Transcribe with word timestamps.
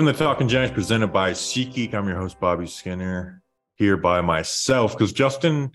Welcome 0.00 0.14
to 0.14 0.18
Talkin' 0.18 0.48
Giants 0.48 0.72
presented 0.72 1.08
by 1.08 1.32
SeatGeek. 1.32 1.92
I'm 1.92 2.08
your 2.08 2.16
host, 2.16 2.40
Bobby 2.40 2.66
Skinner, 2.66 3.42
here 3.74 3.98
by 3.98 4.22
myself 4.22 4.96
because 4.96 5.12
Justin, 5.12 5.72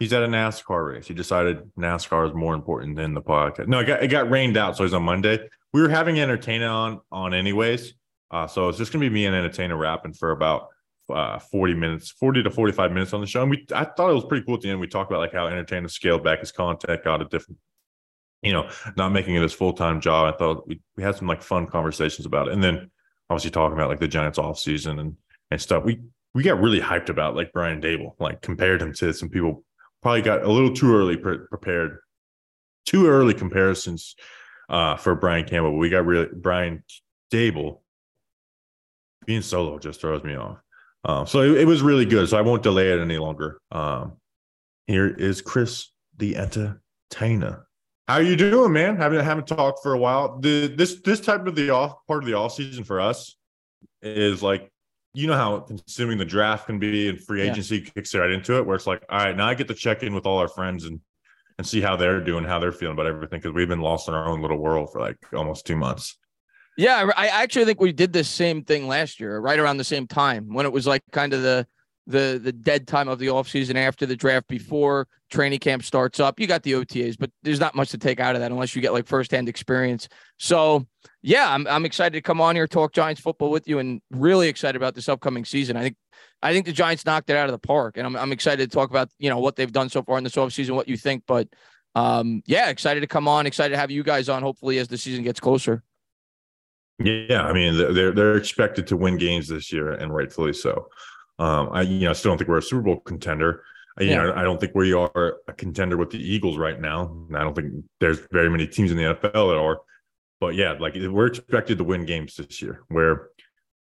he's 0.00 0.12
at 0.12 0.24
a 0.24 0.26
NASCAR 0.26 0.94
race. 0.94 1.06
He 1.06 1.14
decided 1.14 1.62
NASCAR 1.78 2.26
is 2.26 2.34
more 2.34 2.56
important 2.56 2.96
than 2.96 3.14
the 3.14 3.22
podcast. 3.22 3.68
No, 3.68 3.78
it 3.78 3.84
got, 3.84 4.02
it 4.02 4.08
got 4.08 4.28
rained 4.30 4.56
out, 4.56 4.76
so 4.76 4.82
he's 4.82 4.94
on 4.94 5.04
Monday. 5.04 5.48
We 5.72 5.80
were 5.80 5.88
having 5.88 6.18
Entertainah 6.18 6.66
on 6.66 7.00
on 7.12 7.34
anyways. 7.34 7.94
Uh, 8.32 8.48
so 8.48 8.68
it's 8.68 8.78
just 8.78 8.92
gonna 8.92 9.04
be 9.04 9.10
me 9.10 9.26
and 9.26 9.36
Entertainah 9.36 9.76
rapping 9.76 10.12
for 10.12 10.32
about 10.32 10.70
uh, 11.08 11.38
40 11.38 11.74
minutes, 11.74 12.10
40 12.10 12.42
to 12.42 12.50
45 12.50 12.90
minutes 12.90 13.12
on 13.12 13.20
the 13.20 13.28
show. 13.28 13.42
And 13.42 13.50
we 13.52 13.64
I 13.72 13.84
thought 13.84 14.10
it 14.10 14.14
was 14.14 14.24
pretty 14.24 14.44
cool 14.44 14.56
at 14.56 14.62
the 14.62 14.70
end. 14.70 14.80
We 14.80 14.88
talked 14.88 15.08
about 15.08 15.20
like 15.20 15.32
how 15.32 15.46
Entertainah 15.46 15.88
scaled 15.88 16.24
back 16.24 16.40
his 16.40 16.50
content, 16.50 17.04
got 17.04 17.22
a 17.22 17.26
different, 17.26 17.60
you 18.42 18.52
know, 18.52 18.68
not 18.96 19.10
making 19.10 19.36
it 19.36 19.42
his 19.42 19.52
full-time 19.52 20.00
job. 20.00 20.34
I 20.34 20.36
thought 20.36 20.66
we, 20.66 20.80
we 20.96 21.04
had 21.04 21.14
some 21.14 21.28
like 21.28 21.42
fun 21.42 21.68
conversations 21.68 22.26
about 22.26 22.48
it. 22.48 22.54
And 22.54 22.64
then 22.64 22.90
obviously 23.30 23.50
talking 23.50 23.76
about 23.76 23.88
like 23.88 24.00
the 24.00 24.08
Giants 24.08 24.38
off 24.38 24.58
season 24.58 24.98
and 24.98 25.16
and 25.50 25.60
stuff. 25.60 25.84
We 25.84 26.00
we 26.34 26.42
got 26.42 26.60
really 26.60 26.80
hyped 26.80 27.08
about 27.08 27.36
like 27.36 27.52
Brian 27.52 27.80
Daboll, 27.80 28.14
like 28.18 28.42
compared 28.42 28.82
him 28.82 28.92
to 28.94 29.12
some 29.12 29.28
people 29.28 29.64
probably 30.02 30.22
got 30.22 30.44
a 30.44 30.50
little 30.50 30.72
too 30.72 30.94
early 30.94 31.16
pre- 31.16 31.46
prepared, 31.48 31.98
too 32.86 33.06
early 33.06 33.34
comparisons 33.34 34.14
uh, 34.68 34.96
for 34.96 35.14
Brian 35.14 35.44
Campbell. 35.44 35.76
We 35.76 35.90
got 35.90 36.06
really 36.06 36.28
Brian 36.32 36.84
Daboll 37.32 37.80
being 39.26 39.42
solo 39.42 39.78
just 39.78 40.00
throws 40.00 40.22
me 40.22 40.36
off. 40.36 40.58
Um, 41.04 41.26
so 41.26 41.42
it, 41.42 41.62
it, 41.62 41.64
was 41.66 41.82
really 41.82 42.04
good. 42.04 42.28
So 42.28 42.38
I 42.38 42.42
won't 42.42 42.62
delay 42.62 42.90
it 42.92 42.98
any 42.98 43.18
longer. 43.18 43.60
Um, 43.70 44.16
here 44.86 45.06
is 45.06 45.40
Chris 45.42 45.90
the 46.16 46.36
Entertainah. 46.36 47.64
How 48.08 48.14
are 48.14 48.22
you 48.22 48.36
doing, 48.36 48.72
man? 48.72 48.96
Haven't 48.96 49.22
haven't 49.22 49.46
talked 49.46 49.82
for 49.82 49.92
a 49.92 49.98
while. 49.98 50.38
The 50.38 50.66
this 50.68 51.02
this 51.02 51.20
type 51.20 51.46
of 51.46 51.54
the 51.54 51.68
off 51.68 52.06
part 52.06 52.22
of 52.22 52.26
the 52.26 52.32
off 52.32 52.54
season 52.54 52.82
for 52.82 53.02
us 53.02 53.36
is 54.00 54.42
like 54.42 54.72
you 55.12 55.26
know 55.26 55.34
how 55.34 55.60
consuming 55.60 56.16
the 56.16 56.24
draft 56.24 56.66
can 56.66 56.78
be 56.78 57.08
and 57.10 57.20
free 57.20 57.42
agency 57.42 57.78
yeah. 57.78 57.90
kicks 57.90 58.14
right 58.14 58.30
into 58.30 58.56
it, 58.56 58.64
where 58.64 58.76
it's 58.76 58.86
like, 58.86 59.04
all 59.10 59.18
right, 59.18 59.36
now 59.36 59.46
I 59.46 59.52
get 59.52 59.68
to 59.68 59.74
check 59.74 60.02
in 60.02 60.14
with 60.14 60.24
all 60.24 60.38
our 60.38 60.48
friends 60.48 60.86
and 60.86 61.00
and 61.58 61.66
see 61.66 61.82
how 61.82 61.96
they're 61.96 62.22
doing, 62.22 62.44
how 62.44 62.58
they're 62.58 62.72
feeling 62.72 62.94
about 62.94 63.06
everything, 63.06 63.40
because 63.40 63.52
we've 63.52 63.68
been 63.68 63.82
lost 63.82 64.08
in 64.08 64.14
our 64.14 64.26
own 64.26 64.40
little 64.40 64.58
world 64.58 64.90
for 64.90 65.00
like 65.00 65.18
almost 65.34 65.66
two 65.66 65.76
months. 65.76 66.16
Yeah, 66.78 67.10
I 67.14 67.26
actually 67.26 67.66
think 67.66 67.78
we 67.78 67.92
did 67.92 68.14
this 68.14 68.28
same 68.28 68.62
thing 68.62 68.86
last 68.86 69.20
year, 69.20 69.38
right 69.38 69.58
around 69.58 69.76
the 69.76 69.84
same 69.84 70.06
time 70.06 70.54
when 70.54 70.64
it 70.64 70.72
was 70.72 70.86
like 70.86 71.02
kind 71.12 71.34
of 71.34 71.42
the 71.42 71.66
the 72.08 72.40
the 72.42 72.52
dead 72.52 72.88
time 72.88 73.06
of 73.06 73.18
the 73.18 73.26
offseason 73.26 73.76
after 73.76 74.06
the 74.06 74.16
draft 74.16 74.48
before 74.48 75.06
training 75.30 75.58
camp 75.58 75.84
starts 75.84 76.18
up. 76.18 76.40
You 76.40 76.46
got 76.46 76.62
the 76.62 76.72
OTAs, 76.72 77.16
but 77.18 77.30
there's 77.42 77.60
not 77.60 77.74
much 77.74 77.90
to 77.90 77.98
take 77.98 78.18
out 78.18 78.34
of 78.34 78.40
that 78.40 78.50
unless 78.50 78.74
you 78.74 78.80
get 78.80 78.94
like 78.94 79.06
firsthand 79.06 79.48
experience. 79.48 80.08
So 80.38 80.86
yeah, 81.22 81.52
I'm 81.52 81.66
I'm 81.66 81.84
excited 81.84 82.14
to 82.14 82.22
come 82.22 82.40
on 82.40 82.56
here, 82.56 82.66
talk 82.66 82.92
Giants 82.92 83.20
football 83.20 83.50
with 83.50 83.68
you, 83.68 83.78
and 83.78 84.00
really 84.10 84.48
excited 84.48 84.76
about 84.76 84.94
this 84.94 85.08
upcoming 85.08 85.44
season. 85.44 85.76
I 85.76 85.82
think 85.82 85.96
I 86.42 86.52
think 86.52 86.64
the 86.64 86.72
Giants 86.72 87.04
knocked 87.04 87.28
it 87.28 87.36
out 87.36 87.46
of 87.46 87.52
the 87.52 87.58
park, 87.58 87.98
and 87.98 88.06
I'm 88.06 88.16
I'm 88.16 88.32
excited 88.32 88.70
to 88.70 88.74
talk 88.74 88.88
about 88.88 89.10
you 89.18 89.28
know 89.28 89.38
what 89.38 89.56
they've 89.56 89.70
done 89.70 89.90
so 89.90 90.02
far 90.02 90.16
in 90.16 90.24
this 90.24 90.36
offseason, 90.36 90.74
what 90.74 90.88
you 90.88 90.96
think. 90.96 91.24
But 91.26 91.48
um, 91.94 92.42
yeah, 92.46 92.70
excited 92.70 93.00
to 93.00 93.06
come 93.06 93.28
on, 93.28 93.46
excited 93.46 93.74
to 93.74 93.78
have 93.78 93.90
you 93.90 94.02
guys 94.02 94.30
on. 94.30 94.42
Hopefully, 94.42 94.78
as 94.78 94.88
the 94.88 94.96
season 94.96 95.24
gets 95.24 95.40
closer. 95.40 95.82
Yeah, 96.98 97.42
I 97.42 97.52
mean 97.52 97.76
they're 97.76 98.12
they're 98.12 98.36
expected 98.36 98.86
to 98.88 98.96
win 98.96 99.18
games 99.18 99.48
this 99.48 99.70
year, 99.70 99.90
and 99.90 100.14
rightfully 100.14 100.54
so. 100.54 100.88
Um, 101.38 101.68
I 101.72 101.82
you 101.82 102.00
know 102.00 102.10
I 102.10 102.14
still 102.14 102.30
don't 102.30 102.38
think 102.38 102.48
we're 102.48 102.58
a 102.58 102.62
Super 102.62 102.82
Bowl 102.82 103.00
contender. 103.00 103.62
I, 103.98 104.02
You 104.02 104.10
yeah. 104.10 104.22
know, 104.22 104.32
I 104.34 104.42
don't 104.42 104.60
think 104.60 104.74
we 104.74 104.92
are 104.92 105.36
a 105.46 105.52
contender 105.52 105.96
with 105.96 106.10
the 106.10 106.18
Eagles 106.18 106.56
right 106.56 106.80
now. 106.80 107.24
And 107.28 107.36
I 107.36 107.42
don't 107.42 107.54
think 107.54 107.84
there's 108.00 108.20
very 108.30 108.48
many 108.48 108.66
teams 108.66 108.90
in 108.90 108.96
the 108.96 109.02
NFL 109.02 109.32
that 109.32 109.58
are. 109.58 109.80
But 110.40 110.54
yeah, 110.54 110.72
like 110.78 110.94
we're 110.94 111.26
expected 111.26 111.78
to 111.78 111.84
win 111.84 112.06
games 112.06 112.36
this 112.36 112.62
year. 112.62 112.82
Where, 112.88 113.30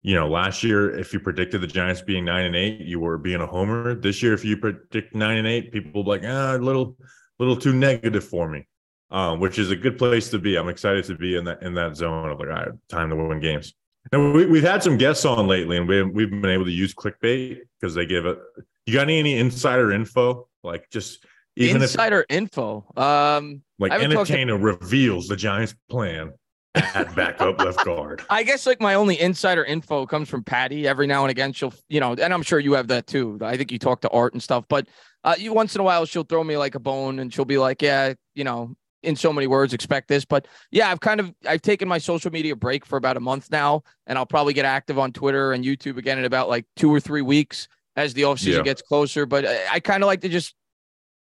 you 0.01 0.15
know, 0.15 0.27
last 0.27 0.63
year 0.63 0.97
if 0.97 1.13
you 1.13 1.19
predicted 1.19 1.61
the 1.61 1.67
Giants 1.67 2.01
being 2.01 2.25
nine 2.25 2.45
and 2.45 2.55
eight, 2.55 2.81
you 2.81 2.99
were 2.99 3.19
being 3.19 3.41
a 3.41 3.45
homer. 3.45 3.93
This 3.93 4.23
year, 4.23 4.33
if 4.33 4.43
you 4.43 4.57
predict 4.57 5.13
nine 5.15 5.37
and 5.37 5.47
eight, 5.47 5.71
people 5.71 6.03
like 6.03 6.23
ah, 6.25 6.55
a 6.55 6.57
little, 6.57 6.97
little 7.37 7.55
too 7.55 7.73
negative 7.73 8.23
for 8.23 8.49
me. 8.49 8.67
Um, 9.11 9.39
which 9.39 9.57
is 9.57 9.71
a 9.71 9.75
good 9.75 9.97
place 9.97 10.29
to 10.29 10.37
be. 10.37 10.55
I'm 10.55 10.69
excited 10.69 11.03
to 11.05 11.15
be 11.15 11.35
in 11.35 11.45
that 11.45 11.63
in 11.63 11.73
that 11.73 11.95
zone 11.95 12.29
of 12.29 12.39
like, 12.39 12.47
all 12.47 12.53
right, 12.53 12.69
time 12.89 13.09
to 13.09 13.15
win 13.15 13.39
games. 13.39 13.73
And 14.11 14.33
we, 14.33 14.45
we've 14.45 14.63
had 14.63 14.81
some 14.81 14.97
guests 14.97 15.25
on 15.25 15.47
lately, 15.47 15.77
and 15.77 15.87
we, 15.87 16.01
we've 16.03 16.29
been 16.29 16.45
able 16.45 16.65
to 16.65 16.71
use 16.71 16.93
clickbait 16.93 17.59
because 17.79 17.93
they 17.93 18.05
give 18.05 18.25
it. 18.25 18.39
You 18.85 18.93
got 18.93 19.03
any, 19.03 19.19
any 19.19 19.37
insider 19.37 19.91
info? 19.91 20.47
Like 20.63 20.89
just 20.89 21.25
even 21.55 21.81
insider 21.81 22.25
if, 22.29 22.35
info. 22.35 22.85
Um, 22.95 23.61
like 23.77 23.91
Entertainah 23.91 24.57
to- 24.57 24.63
reveals 24.63 25.27
the 25.27 25.35
Giants' 25.35 25.75
plan 25.89 26.31
at 26.75 27.13
backup 27.15 27.59
left 27.63 27.83
guard. 27.85 28.23
I 28.29 28.43
guess 28.43 28.65
like 28.65 28.79
my 28.79 28.95
only 28.95 29.19
insider 29.19 29.63
info 29.63 30.05
comes 30.05 30.29
from 30.29 30.43
Patty. 30.43 30.87
Every 30.87 31.07
now 31.07 31.23
and 31.23 31.31
again, 31.31 31.53
she'll 31.53 31.73
you 31.87 31.99
know, 31.99 32.13
and 32.13 32.33
I'm 32.33 32.43
sure 32.43 32.59
you 32.59 32.73
have 32.73 32.87
that 32.87 33.07
too. 33.07 33.37
I 33.41 33.57
think 33.57 33.71
you 33.71 33.79
talk 33.79 34.01
to 34.01 34.09
Art 34.09 34.33
and 34.33 34.41
stuff, 34.41 34.65
but 34.69 34.87
uh, 35.23 35.35
you 35.37 35.53
once 35.53 35.75
in 35.75 35.81
a 35.81 35.83
while 35.83 36.05
she'll 36.05 36.23
throw 36.23 36.43
me 36.43 36.57
like 36.57 36.75
a 36.75 36.79
bone, 36.79 37.19
and 37.19 37.33
she'll 37.33 37.45
be 37.45 37.57
like, 37.57 37.81
yeah, 37.81 38.13
you 38.35 38.43
know, 38.43 38.75
in 39.03 39.15
so 39.15 39.31
many 39.31 39.47
words 39.47 39.73
expect 39.73 40.07
this 40.07 40.25
but 40.25 40.47
yeah 40.71 40.89
i've 40.89 40.99
kind 40.99 41.19
of 41.19 41.33
i've 41.47 41.61
taken 41.61 41.87
my 41.87 41.97
social 41.97 42.31
media 42.31 42.55
break 42.55 42.85
for 42.85 42.97
about 42.97 43.17
a 43.17 43.19
month 43.19 43.49
now 43.51 43.81
and 44.07 44.17
i'll 44.17 44.25
probably 44.25 44.53
get 44.53 44.65
active 44.65 44.99
on 44.99 45.11
twitter 45.11 45.53
and 45.53 45.63
youtube 45.63 45.97
again 45.97 46.17
in 46.17 46.25
about 46.25 46.49
like 46.49 46.65
two 46.75 46.93
or 46.93 46.99
three 46.99 47.21
weeks 47.21 47.67
as 47.95 48.13
the 48.13 48.23
offseason 48.23 48.57
yeah. 48.57 48.63
gets 48.63 48.81
closer 48.81 49.25
but 49.25 49.45
i, 49.45 49.65
I 49.73 49.79
kind 49.79 50.03
of 50.03 50.07
like 50.07 50.21
to 50.21 50.29
just 50.29 50.55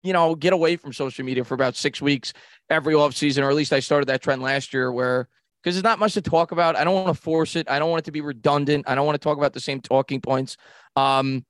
you 0.03 0.13
know 0.13 0.35
get 0.35 0.53
away 0.53 0.77
from 0.77 0.93
social 0.93 1.25
media 1.25 1.45
for 1.45 1.55
about 1.55 1.77
six 1.77 2.03
weeks 2.03 2.33
every 2.69 2.95
offseason 2.95 3.43
or 3.43 3.51
at 3.51 3.57
least 3.57 3.73
i 3.73 3.81
started 3.81 4.07
that 4.07 4.23
trend 4.23 4.43
last 4.43 4.75
year 4.75 4.91
where 4.91 5.29
because 5.63 5.75
there's 5.75 5.85
not 5.85 5.99
much 5.99 6.15
to 6.15 6.23
talk 6.23 6.53
about. 6.53 6.77
I 6.77 6.85
don't 6.85 6.95
want 6.95 7.15
to 7.15 7.23
force 7.23 7.57
it. 7.57 7.69
I 7.69 7.79
don't 7.79 7.91
want 7.91 8.01
it 8.01 8.05
to 8.07 8.13
be 8.13 8.21
redundant. 8.21 8.89
I 8.89 8.95
don't 8.95 9.07
want 9.07 9.21
to 9.21 9.23
talk 9.23 9.37
about 9.37 9.53
the 9.53 9.61
same 9.61 9.81
talking 9.81 10.21
points. 10.21 10.57
Um 10.97 11.45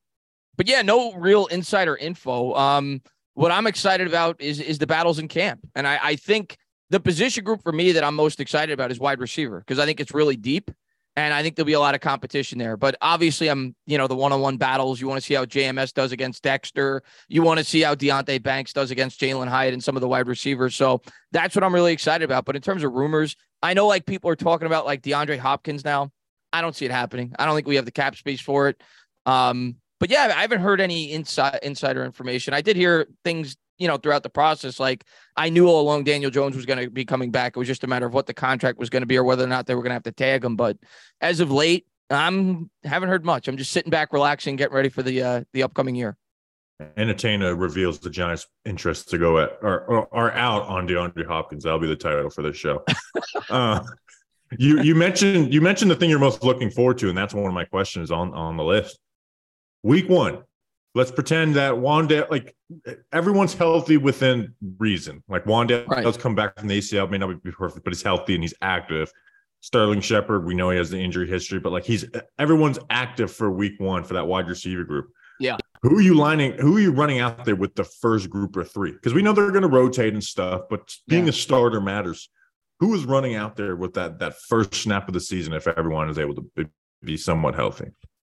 but 0.57 0.69
yeah 0.69 0.83
no 0.83 1.13
real 1.15 1.47
insider 1.47 1.97
info. 1.97 2.55
Um 2.55 3.03
what 3.35 3.51
I'm 3.53 3.67
excited 3.67 4.07
about 4.07 4.41
is 4.41 4.61
is 4.61 4.79
the 4.79 4.87
battles 4.87 5.19
in 5.19 5.29
camp, 5.29 5.61
and 5.75 5.87
I, 5.87 5.99
I 6.03 6.17
think 6.17 6.57
the 6.91 7.01
position 7.01 7.45
group 7.45 7.63
for 7.63 7.73
me 7.73 7.93
that 7.93 8.05
I'm 8.05 8.15
most 8.15 8.41
excited 8.41 8.73
about 8.73 8.91
is 8.91 8.99
wide 8.99 9.21
receiver 9.21 9.61
because 9.61 9.79
I 9.79 9.87
think 9.87 10.01
it's 10.01 10.13
really 10.13 10.37
deep, 10.37 10.71
and 11.17 11.33
I 11.33 11.43
think 11.43 11.57
there'll 11.57 11.67
be 11.67 11.75
a 11.75 11.81
lot 11.81 11.95
of 11.95 12.01
competition 12.01 12.59
there. 12.59 12.77
But 12.77 12.97
obviously, 13.01 13.49
I'm 13.49 13.75
you 13.87 13.99
know 13.99 14.07
the 14.07 14.17
one-on-one 14.17 14.57
battles. 14.57 15.01
You 15.01 15.09
want 15.09 15.21
to 15.21 15.27
see 15.27 15.35
how 15.35 15.45
JMS 15.45 15.95
does 15.95 16.13
against 16.13 16.43
Dexter. 16.43 17.03
You 17.29 17.43
want 17.43 17.59
to 17.59 17.65
see 17.65 17.81
how 17.81 17.95
Deonte 17.95 18.43
Banks 18.43 18.73
does 18.73 18.91
against 18.91 19.21
Jalin 19.21 19.49
Hyatt 19.49 19.73
and 19.73 19.83
some 19.83 19.97
of 19.97 20.01
the 20.01 20.09
wide 20.09 20.27
receivers. 20.27 20.75
So 20.75 21.03
that's 21.33 21.55
what 21.55 21.65
I'm 21.65 21.75
really 21.75 21.93
excited 21.93 22.25
about. 22.25 22.45
But 22.45 22.57
in 22.57 22.63
terms 22.63 22.83
of 22.83 22.93
rumors, 22.93 23.37
I 23.63 23.75
know 23.75 23.87
like 23.87 24.07
people 24.07 24.31
are 24.31 24.37
talking 24.37 24.67
about 24.67 24.87
like 24.87 25.03
DeAndre 25.03 25.39
Hopkins 25.39 25.85
now. 25.85 26.11
I 26.53 26.61
don't 26.63 26.75
see 26.75 26.85
it 26.85 26.91
happening. 26.91 27.33
I 27.39 27.47
don't 27.47 27.55
think 27.55 27.69
we 27.69 27.77
have 27.77 27.85
the 27.85 27.93
cap 27.93 28.17
space 28.17 28.41
for 28.41 28.69
it. 28.69 28.83
Um, 29.27 29.77
but 30.01 30.11
yeah, 30.11 30.33
I 30.35 30.41
haven't 30.41 30.63
heard 30.63 30.81
any 30.81 31.13
inside 31.13 31.61
insider 31.63 32.05
information. 32.05 32.55
I 32.55 32.63
did 32.63 32.75
hear 32.75 33.07
things, 33.23 33.57
you 33.79 33.87
know, 33.87 33.99
throughout 33.99 34.23
the 34.23 34.31
process. 34.31 34.81
Like 34.81 35.05
I 35.37 35.51
knew 35.51 35.69
all 35.69 35.83
along 35.83 36.05
Daniel 36.05 36.31
Jones 36.31 36.57
was 36.57 36.65
going 36.67 36.83
to 36.83 36.91
be 36.91 37.05
coming 37.05 37.31
back. 37.31 37.55
It 37.55 37.59
was 37.59 37.69
just 37.69 37.85
a 37.85 37.87
matter 37.87 38.07
of 38.07 38.15
what 38.15 38.27
the 38.27 38.35
contract 38.35 38.79
was 38.79 38.89
going 38.89 39.03
to 39.03 39.07
be 39.07 39.19
or 39.19 39.25
whether 39.25 39.45
or 39.45 39.49
not 39.49 39.67
they 39.67 39.75
were 39.75 39.83
going 39.83 39.91
to 39.91 39.95
have 39.95 40.03
to 40.05 40.13
tag 40.13 40.43
him. 40.43 40.57
But 40.57 40.79
as 41.21 41.41
of 41.41 41.53
late, 41.53 41.87
I'm 42.09 42.71
haven't 42.83 43.11
heard 43.11 43.25
much. 43.25 43.47
I'm 43.47 43.59
just 43.59 43.73
sitting 43.73 43.91
back, 43.91 44.13
relaxing, 44.13 44.57
getting 44.57 44.75
ready 44.75 44.89
for 44.89 45.03
the 45.03 45.23
uh, 45.23 45.45
the 45.53 45.63
upcoming 45.63 45.95
year. 45.95 46.17
Entertainah 46.97 47.55
reveals 47.55 47.99
the 47.99 48.09
Giants' 48.09 48.47
interest 48.65 49.11
to 49.11 49.19
go 49.19 49.39
at 49.39 49.59
or, 49.61 49.83
or 49.83 50.09
are 50.13 50.33
out 50.33 50.63
on 50.63 50.89
DeAndre 50.89 51.27
Hopkins. 51.27 51.65
That'll 51.65 51.79
be 51.79 51.87
the 51.87 51.95
title 51.95 52.31
for 52.31 52.41
this 52.41 52.57
show. 52.57 52.83
uh, 53.51 53.85
you 54.59 54.81
you 54.81 54.95
mentioned 54.95 55.53
you 55.53 55.61
mentioned 55.61 55.91
the 55.91 55.95
thing 55.95 56.09
you're 56.09 56.19
most 56.19 56.43
looking 56.43 56.71
forward 56.71 56.97
to, 56.99 57.11
and 57.11 57.19
that's 57.19 57.35
one 57.35 57.47
of 57.47 57.53
my 57.53 57.67
questions 57.67 58.11
on 58.11 58.33
on 58.33 58.57
the 58.57 58.65
list 58.65 58.99
week 59.83 60.09
one, 60.09 60.43
let's 60.95 61.11
pretend 61.11 61.55
that 61.57 61.75
Wan'Dale, 61.75 62.31
like 62.31 62.55
everyone's 63.13 63.55
healthy 63.55 63.97
within 63.97 64.55
reason. 64.79 65.23
Like 65.29 65.45
Wan'Dale 65.45 65.87
right. 65.89 66.05
does 66.05 66.17
come 66.17 66.35
back 66.35 66.59
from 66.59 66.69
the 66.69 66.79
ACL, 66.79 67.11
may 67.11 67.19
not 67.19 67.43
be 67.43 67.53
perfect, 67.53 67.85
but 67.85 67.93
he's 67.93 68.03
healthy 68.03 68.35
and 68.35 68.43
he's 68.43 68.55
active. 68.63 69.13
Sterling 69.61 70.01
Shepard, 70.01 70.47
we 70.47 70.55
know 70.55 70.71
he 70.71 70.79
has 70.79 70.91
the 70.91 70.99
injury 70.99 71.29
history, 71.29 71.61
but 71.61 71.71
like 71.71 71.85
he's 71.85 72.07
everyone's 72.39 72.79
active 72.89 73.31
for 73.31 73.51
week 73.51 73.75
one 73.79 74.05
for 74.05 74.15
that 74.15 74.27
wide 74.27 74.49
receiver 74.49 74.85
group. 74.85 75.11
Yeah. 75.39 75.59
Who 75.83 75.97
are 75.97 76.03
you 76.03 76.15
lining? 76.15 76.53
Who 76.59 76.77
are 76.77 76.81
you 76.81 76.93
running 76.93 77.21
out 77.21 77.45
there 77.45 77.57
with 77.57 77.75
the 77.75 77.85
first 77.85 78.29
group 78.29 78.57
of 78.57 78.71
three? 78.71 78.93
Because 78.93 79.15
we 79.15 79.23
know 79.23 79.33
they're 79.33 79.51
going 79.51 79.63
to 79.63 79.69
rotate 79.69 80.13
and 80.13 80.25
stuff, 80.25 80.63
but 80.69 80.95
being 81.09 81.25
yeah. 81.25 81.31
a 81.31 81.33
starter 81.33 81.81
matters. 81.81 82.29
Who 82.81 82.95
is 82.95 83.05
running 83.05 83.35
out 83.35 83.57
there 83.57 83.77
with 83.77 83.95
that 83.95 84.19
that 84.21 84.41
first 84.49 84.75
snap 84.75 85.09
of 85.09 85.15
the 85.15 85.21
season 85.21 85.53
if 85.53 85.67
everyone 85.67 86.09
is 86.09 86.19
able 86.19 86.35
to 86.37 86.71
be 87.03 87.19
somewhat 87.19 87.55
healthy? 87.55 87.91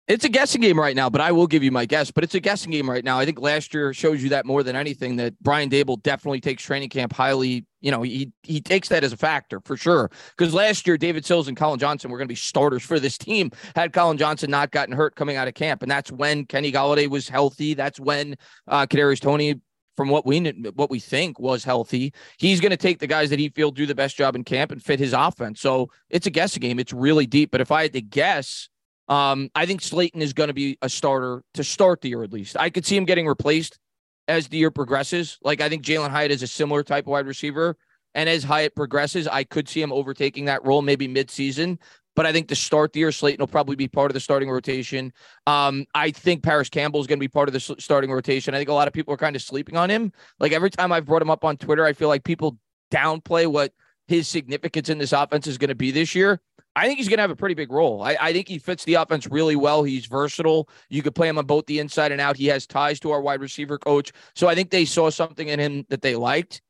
It's 0.10 0.26
a 0.26 0.30
guessing 0.30 0.62
game 0.62 0.80
right 0.80 0.96
now, 0.96 1.08
but 1.08 1.22
I 1.22 1.32
will 1.32 1.46
give 1.46 1.62
you 1.62 1.72
my 1.72 1.86
guess. 1.86 2.10
But 2.10 2.24
it's 2.24 2.34
a 2.34 2.40
guessing 2.40 2.72
game 2.72 2.90
right 2.90 3.06
now. 3.06 3.20
I 3.20 3.26
think 3.26 3.40
last 3.40 3.76
year 3.76 3.94
shows 3.94 4.24
you 4.24 4.30
that 4.30 4.44
more 4.44 4.64
than 4.64 4.76
anything 4.76 5.18
that 5.18 5.40
Brian 5.40 5.70
Daboll 5.70 6.02
definitely 6.02 6.42
takes 6.42 6.64
training 6.64 6.90
camp 6.90 7.14
highly. 7.14 7.68
You 7.80 7.92
know, 7.92 8.02
he 8.02 8.32
he 8.42 8.60
takes 8.60 8.90
that 8.90 9.04
as 9.04 9.14
a 9.14 9.18
factor 9.18 9.62
for 9.66 9.78
sure. 9.78 10.10
Because 10.36 10.52
last 10.52 10.88
year, 10.88 10.98
David 10.98 11.28
Sills 11.28 11.48
and 11.48 11.56
Collin 11.56 11.80
Johnson 11.80 12.10
were 12.10 12.18
going 12.18 12.28
to 12.28 12.32
be 12.32 12.36
starters 12.36 12.82
for 12.82 13.00
this 13.00 13.20
team 13.20 13.52
had 13.76 13.94
Collin 13.94 14.18
Johnson 14.18 14.50
not 14.50 14.72
gotten 14.72 14.96
hurt 14.96 15.16
coming 15.16 15.36
out 15.36 15.48
of 15.48 15.54
camp, 15.54 15.84
and 15.84 15.92
that's 15.92 16.12
when 16.12 16.48
Kenny 16.48 16.72
Golladay 16.72 17.08
was 17.08 17.30
healthy. 17.30 17.76
That's 17.76 18.00
when 18.00 18.36
uh, 18.68 18.88
Kadarius 18.88 19.22
Toney 19.22 19.62
from 19.96 20.10
what 20.10 20.26
we 20.26 20.40
what 20.74 20.90
we 20.90 21.00
think 21.00 21.40
was 21.40 21.64
healthy. 21.64 22.16
He's 22.40 22.60
going 22.60 22.72
to 22.72 22.78
take 22.78 22.98
the 22.98 23.06
guys 23.06 23.30
that 23.30 23.38
he 23.38 23.50
feels 23.50 23.74
do 23.74 23.86
the 23.86 23.94
best 23.94 24.18
job 24.18 24.36
in 24.36 24.44
camp 24.44 24.72
and 24.72 24.82
fit 24.82 24.98
his 24.98 25.14
offense. 25.14 25.62
So 25.62 25.92
it's 26.10 26.26
a 26.26 26.32
guessing 26.32 26.62
game. 26.62 26.80
It's 26.80 26.94
really 26.94 27.28
deep. 27.28 27.52
But 27.52 27.62
if 27.62 27.72
I 27.72 27.84
had 27.84 27.94
to 27.94 28.02
guess, 28.02 28.70
um, 29.10 29.50
I 29.56 29.66
think 29.66 29.82
Slayton 29.82 30.22
is 30.22 30.34
going 30.34 30.50
to 30.50 30.54
be 30.54 30.78
a 30.82 30.90
starter 30.90 31.44
to 31.56 31.64
start 31.64 32.02
the 32.02 32.10
year 32.10 32.24
at 32.24 32.32
least. 32.32 32.56
I 32.58 32.70
could 32.70 32.86
see 32.86 32.96
him 32.96 33.06
getting 33.06 33.28
replaced 33.28 33.80
as 34.28 34.48
the 34.48 34.58
year 34.58 34.72
progresses. 34.72 35.40
Like 35.42 35.60
I 35.60 35.68
think 35.68 35.84
Jalin 35.84 36.12
Hyatt 36.12 36.32
is 36.32 36.44
a 36.44 36.48
similar 36.48 36.84
type 36.84 37.06
of 37.06 37.10
wide 37.10 37.26
receiver. 37.26 37.76
And 38.16 38.30
as 38.30 38.44
Hyatt 38.44 38.76
progresses, 38.76 39.28
I 39.28 39.44
could 39.44 39.68
see 39.68 39.82
him 39.82 39.92
overtaking 39.92 40.46
that 40.46 40.64
role 40.64 40.82
maybe 40.82 41.08
midseason. 41.08 41.80
But 42.16 42.26
I 42.26 42.34
think 42.34 42.50
to 42.50 42.56
start 42.56 42.94
the 42.94 43.00
year, 43.00 43.12
Slayton 43.12 43.42
will 43.42 43.48
probably 43.48 43.76
be 43.76 43.88
part 43.88 44.12
of 44.12 44.14
the 44.14 44.20
starting 44.20 44.50
rotation. 44.50 45.14
Um, 45.48 45.86
I 45.96 46.12
think 46.12 46.44
Parris 46.44 46.70
Campbell 46.70 47.00
is 47.00 47.08
going 47.08 47.18
to 47.18 47.24
be 47.24 47.30
part 47.30 47.50
of 47.50 47.54
the 47.54 47.60
starting 47.80 48.12
rotation. 48.12 48.54
I 48.54 48.58
think 48.58 48.70
a 48.70 48.74
lot 48.74 48.88
of 48.88 48.94
people 48.94 49.14
are 49.14 49.18
kind 49.18 49.36
of 49.36 49.42
sleeping 49.42 49.78
on 49.78 49.90
him. 49.90 50.12
Like 50.40 50.52
every 50.52 50.70
time 50.70 50.92
I've 50.92 51.06
brought 51.06 51.22
him 51.22 51.30
up 51.30 51.46
on 51.46 51.58
Twitter, 51.58 51.86
I 51.86 51.94
feel 51.94 52.10
like 52.10 52.24
people 52.24 52.58
downplay 52.92 53.48
what 53.48 53.74
his 54.08 54.28
significance 54.28 54.90
in 54.90 54.98
this 54.98 55.14
offense 55.14 55.48
is 55.48 55.58
going 55.58 55.70
to 55.70 55.76
be 55.76 55.92
this 55.92 56.14
year. 56.14 56.42
I 56.76 56.86
think 56.86 56.98
he's 56.98 57.10
going 57.10 57.18
to 57.18 57.24
have 57.24 57.32
a 57.32 57.36
pretty 57.36 57.56
big 57.56 57.72
role. 57.72 58.02
I, 58.02 58.16
I, 58.22 58.32
think 58.32 58.48
he 58.48 58.58
fits 58.58 58.86
the 58.86 58.94
offense 58.94 59.28
really 59.28 59.56
well. 59.56 59.84
He's 59.84 60.06
versatile. 60.06 60.70
You 60.90 61.02
could 61.02 61.16
play 61.16 61.28
him 61.28 61.38
on 61.38 61.46
both 61.46 61.66
the 61.66 61.80
inside 61.80 62.12
and 62.12 62.22
out. 62.22 62.38
He 62.38 62.46
has 62.46 62.68
ties 62.68 63.00
to 63.02 63.12
our 63.12 63.22
wide 63.22 63.42
receiver 63.42 63.78
coach. 63.78 64.12
So 64.36 64.48
I 64.48 64.56
think 64.56 64.70
they 64.70 64.86
saw 64.86 65.10
something 65.10 65.48
in 65.50 65.60
him 65.60 65.86
that 65.90 66.02
they 66.02 66.16
liked 66.16 66.62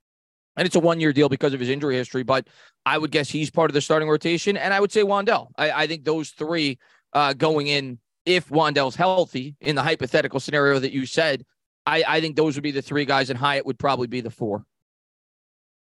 and 0.59 0.65
it's 0.65 0.75
a 0.75 0.79
one 0.79 0.99
year 0.99 1.13
deal 1.13 1.29
because 1.29 1.53
of 1.53 1.59
his 1.59 1.69
injury 1.69 1.95
history. 1.95 2.21
But 2.21 2.47
I 2.85 2.97
would 2.97 3.11
guess 3.11 3.29
he's 3.29 3.49
part 3.49 3.69
of 3.69 3.73
the 3.73 3.81
starting 3.81 4.09
rotation, 4.09 4.57
and 4.57 4.73
I 4.73 4.79
would 4.79 4.91
say 4.91 5.01
Wan'Dale. 5.03 5.47
I, 5.57 5.71
I 5.71 5.87
think 5.87 6.03
those 6.03 6.31
three 6.31 6.77
uh, 7.13 7.33
going 7.33 7.67
in, 7.67 7.97
if 8.25 8.49
Wan'Dale's 8.49 8.95
healthy 8.95 9.55
in 9.61 9.75
the 9.75 9.81
hypothetical 9.81 10.39
scenario 10.41 10.77
that 10.79 10.91
you 10.91 11.05
said, 11.05 11.45
I, 11.85 12.03
I 12.05 12.21
think 12.21 12.35
those 12.35 12.55
would 12.55 12.63
be 12.63 12.71
the 12.71 12.81
three 12.81 13.05
guys, 13.05 13.29
and 13.29 13.39
Hyatt 13.39 13.65
would 13.65 13.79
probably 13.79 14.07
be 14.07 14.19
the 14.19 14.29
four. 14.29 14.65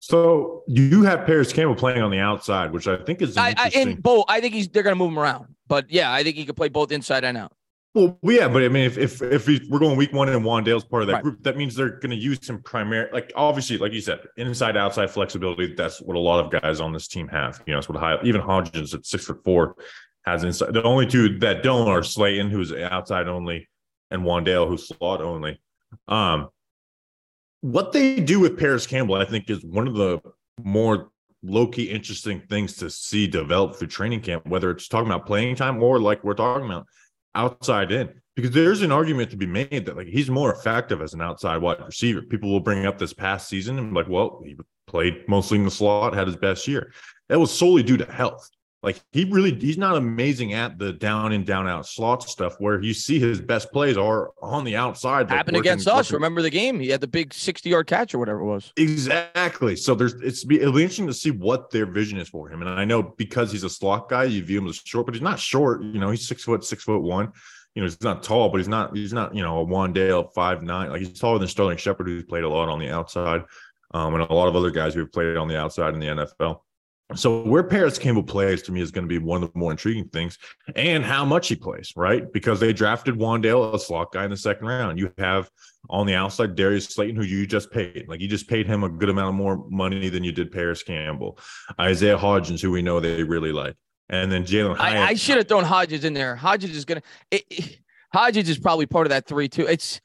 So 0.05 0.61
you 0.67 1.01
have 1.01 1.25
Parris 1.25 1.51
Campbell 1.51 1.73
playing 1.73 2.03
on 2.03 2.11
the 2.11 2.19
outside, 2.19 2.71
which 2.71 2.87
I 2.87 2.95
think 2.95 3.23
is 3.23 3.35
I, 3.37 3.55
I, 3.57 3.71
and 3.73 4.03
both. 4.03 4.25
I 4.27 4.39
think 4.39 4.53
he's 4.53 4.67
they're 4.67 4.83
going 4.83 4.91
to 4.91 4.99
move 4.99 5.09
him 5.09 5.17
around, 5.17 5.55
but 5.67 5.89
yeah, 5.89 6.13
I 6.13 6.21
think 6.21 6.35
he 6.35 6.45
could 6.45 6.55
play 6.55 6.69
both 6.69 6.91
inside 6.91 7.23
and 7.23 7.35
out. 7.35 7.53
Well, 7.95 8.15
yeah, 8.21 8.47
but 8.47 8.61
I 8.61 8.67
mean, 8.67 8.83
if 8.83 8.99
if 8.99 9.23
if 9.23 9.47
we're 9.67 9.79
going 9.79 9.97
week 9.97 10.13
one 10.13 10.29
and 10.29 10.45
Wan'Dale's 10.45 10.83
part 10.83 11.01
of 11.01 11.07
that 11.07 11.13
right. 11.13 11.23
group, 11.23 11.41
that 11.41 11.57
means 11.57 11.73
they're 11.73 11.89
going 11.89 12.11
to 12.11 12.17
use 12.17 12.47
him 12.47 12.61
primarily. 12.61 13.09
Like 13.13 13.33
obviously, 13.35 13.79
like 13.79 13.93
you 13.93 14.01
said, 14.01 14.19
inside 14.37 14.77
outside 14.77 15.09
flexibility. 15.09 15.73
That's 15.73 15.99
what 16.03 16.15
a 16.15 16.19
lot 16.19 16.45
of 16.45 16.61
guys 16.61 16.79
on 16.79 16.93
this 16.93 17.07
team 17.07 17.27
have. 17.29 17.63
You 17.65 17.73
know, 17.73 17.79
it's 17.79 17.89
what 17.89 17.97
high, 17.97 18.19
even 18.23 18.41
Hodgins 18.41 18.93
at 18.93 19.07
six 19.07 19.25
foot 19.25 19.43
four 19.43 19.75
has 20.23 20.43
inside. 20.43 20.75
The 20.75 20.83
only 20.83 21.07
two 21.07 21.39
that 21.39 21.63
don't 21.63 21.87
are 21.87 22.03
Slayton, 22.03 22.51
who's 22.51 22.71
outside 22.71 23.27
only, 23.27 23.67
and 24.11 24.21
Wan'Dale, 24.21 24.67
who's 24.67 24.87
slot 24.87 25.21
only. 25.21 25.59
Um, 26.07 26.49
what 27.65 27.91
they 27.91 28.19
do 28.19 28.39
with 28.39 28.59
Parris 28.59 28.85
Campbell, 28.85 29.15
I 29.15 29.25
think, 29.25 29.49
is 29.49 29.65
one 29.65 29.87
of 29.87 29.95
the 29.95 30.21
more 30.63 31.09
low 31.41 31.65
key 31.65 31.85
interesting 31.85 32.39
things 32.47 32.75
to 32.75 32.91
see 32.91 33.25
develop 33.25 33.75
through 33.75 33.87
training 33.87 34.21
camp. 34.21 34.45
Whether 34.45 34.69
it's 34.69 34.87
talking 34.87 35.07
about 35.07 35.25
playing 35.25 35.55
time 35.55 35.81
or 35.81 35.99
like 35.99 36.23
we're 36.23 36.35
talking 36.35 36.65
about 36.65 36.85
outside 37.33 37.91
in 37.91 38.13
because 38.35 38.51
there's 38.51 38.83
an 38.83 38.91
argument 38.91 39.31
to 39.31 39.37
be 39.37 39.47
made 39.47 39.85
that 39.85 39.97
like 39.97 40.07
he's 40.07 40.29
more 40.29 40.53
effective 40.53 41.01
as 41.01 41.15
an 41.15 41.21
outside 41.21 41.57
wide 41.57 41.83
receiver. 41.83 42.21
People 42.21 42.51
will 42.51 42.59
bring 42.59 42.85
up 42.85 42.99
this 42.99 43.13
past 43.13 43.49
season 43.49 43.79
and 43.79 43.95
like, 43.95 44.07
well, 44.07 44.41
he 44.45 44.55
played 44.85 45.27
mostly 45.27 45.57
in 45.57 45.65
the 45.65 45.71
slot, 45.71 46.13
had 46.13 46.27
his 46.27 46.37
best 46.37 46.67
year. 46.67 46.93
That 47.29 47.39
was 47.39 47.51
solely 47.51 47.81
due 47.81 47.97
to 47.97 48.05
health. 48.05 48.47
Like 48.85 49.03
he 49.11 49.25
really 49.25 49.51
he's 49.55 49.79
not 49.79 49.97
amazing 49.97 50.53
at 50.53 50.77
the 50.77 50.93
down 50.93 51.31
and 51.31 51.43
down 51.43 51.67
out 51.67 51.87
slot 51.87 52.21
stuff 52.21 52.57
where 52.59 52.79
you 52.79 52.93
see 52.93 53.19
his 53.19 53.41
best 53.41 53.71
plays 53.71 53.97
are 53.97 54.31
on 54.43 54.63
the 54.63 54.75
outside. 54.75 55.27
Happened 55.27 55.57
working, 55.57 55.71
against 55.71 55.87
us. 55.87 56.11
Working. 56.11 56.17
Remember 56.17 56.43
the 56.43 56.51
game? 56.51 56.79
He 56.79 56.89
had 56.89 57.01
the 57.01 57.07
big 57.07 57.33
60 57.33 57.67
yard 57.67 57.87
catch 57.87 58.13
or 58.13 58.19
whatever 58.19 58.41
it 58.41 58.45
was. 58.45 58.71
Exactly. 58.77 59.75
So 59.75 59.95
there's 59.95 60.13
it's 60.21 60.43
be 60.43 60.61
it'll 60.61 60.71
be 60.71 60.83
interesting 60.83 61.07
to 61.07 61.15
see 61.15 61.31
what 61.31 61.71
their 61.71 61.87
vision 61.87 62.19
is 62.19 62.29
for 62.29 62.47
him. 62.47 62.61
And 62.61 62.69
I 62.69 62.85
know 62.85 63.01
because 63.01 63.51
he's 63.51 63.63
a 63.63 63.71
slot 63.71 64.07
guy, 64.07 64.25
you 64.25 64.43
view 64.43 64.59
him 64.59 64.67
as 64.67 64.75
short, 64.75 65.07
but 65.07 65.15
he's 65.15 65.23
not 65.23 65.39
short. 65.39 65.81
You 65.81 65.99
know, 65.99 66.11
he's 66.11 66.27
six 66.27 66.43
foot, 66.43 66.63
six 66.63 66.83
foot 66.83 67.01
one. 67.01 67.31
You 67.73 67.81
know, 67.81 67.87
he's 67.87 67.99
not 68.03 68.21
tall, 68.21 68.49
but 68.49 68.57
he's 68.57 68.67
not 68.67 68.95
he's 68.95 69.13
not, 69.13 69.33
you 69.35 69.41
know, 69.41 69.61
a 69.61 69.65
Wan'Dale 69.65 70.31
five 70.35 70.61
nine. 70.61 70.91
Like 70.91 71.01
he's 71.01 71.19
taller 71.19 71.39
than 71.39 71.47
Sterling 71.47 71.77
Shepard, 71.77 72.07
who's 72.07 72.23
played 72.23 72.43
a 72.43 72.49
lot 72.49 72.69
on 72.69 72.77
the 72.77 72.91
outside. 72.91 73.45
Um, 73.95 74.13
and 74.13 74.21
a 74.21 74.33
lot 74.33 74.47
of 74.47 74.55
other 74.55 74.69
guys 74.69 74.93
who 74.93 74.99
have 74.99 75.11
played 75.11 75.37
on 75.37 75.47
the 75.47 75.59
outside 75.59 75.95
in 75.95 75.99
the 75.99 76.07
NFL. 76.07 76.59
So 77.13 77.43
where 77.43 77.63
Parris 77.63 77.99
Campbell 77.99 78.23
plays 78.23 78.63
to 78.63 78.71
me 78.71 78.81
is 78.81 78.89
going 78.89 79.03
to 79.03 79.07
be 79.07 79.19
one 79.19 79.43
of 79.43 79.53
the 79.53 79.59
more 79.59 79.69
intriguing 79.69 80.09
things, 80.09 80.39
and 80.75 81.03
how 81.03 81.23
much 81.23 81.47
he 81.47 81.55
plays, 81.55 81.93
right? 81.95 82.31
Because 82.33 82.59
they 82.59 82.73
drafted 82.73 83.15
Wan'Dale, 83.15 83.75
a 83.75 83.79
slot 83.79 84.11
guy, 84.11 84.25
in 84.25 84.31
the 84.31 84.37
second 84.37 84.65
round. 84.65 84.97
You 84.97 85.11
have 85.19 85.49
on 85.87 86.07
the 86.07 86.15
outside 86.15 86.55
Darius 86.55 86.85
Slayton, 86.85 87.15
who 87.15 87.21
you 87.21 87.45
just 87.45 87.69
paid, 87.71 88.05
like 88.07 88.21
you 88.21 88.27
just 88.27 88.47
paid 88.47 88.65
him 88.65 88.83
a 88.83 88.89
good 88.89 89.09
amount 89.09 89.29
of 89.29 89.35
more 89.35 89.63
money 89.69 90.09
than 90.09 90.23
you 90.23 90.31
did 90.31 90.51
Paris 90.51 90.81
Campbell, 90.81 91.37
Isaiah 91.79 92.17
Hodgins, 92.17 92.59
who 92.59 92.71
we 92.71 92.81
know 92.81 92.99
they 92.99 93.21
really 93.21 93.51
like, 93.51 93.75
and 94.09 94.31
then 94.31 94.43
Jalin. 94.43 94.79
I, 94.79 95.09
I, 95.09 95.13
should 95.13 95.37
have 95.37 95.47
thrown 95.47 95.63
Hodgins 95.63 96.05
in 96.05 96.13
there. 96.13 96.35
Hodgins 96.35 96.71
is 96.71 96.85
going 96.85 97.03
to. 97.31 97.43
Hodgins 98.15 98.49
is 98.49 98.57
probably 98.57 98.87
part 98.87 99.05
of 99.05 99.11
that 99.11 99.27
three 99.27 99.47
too. 99.47 99.67
It's 99.67 100.01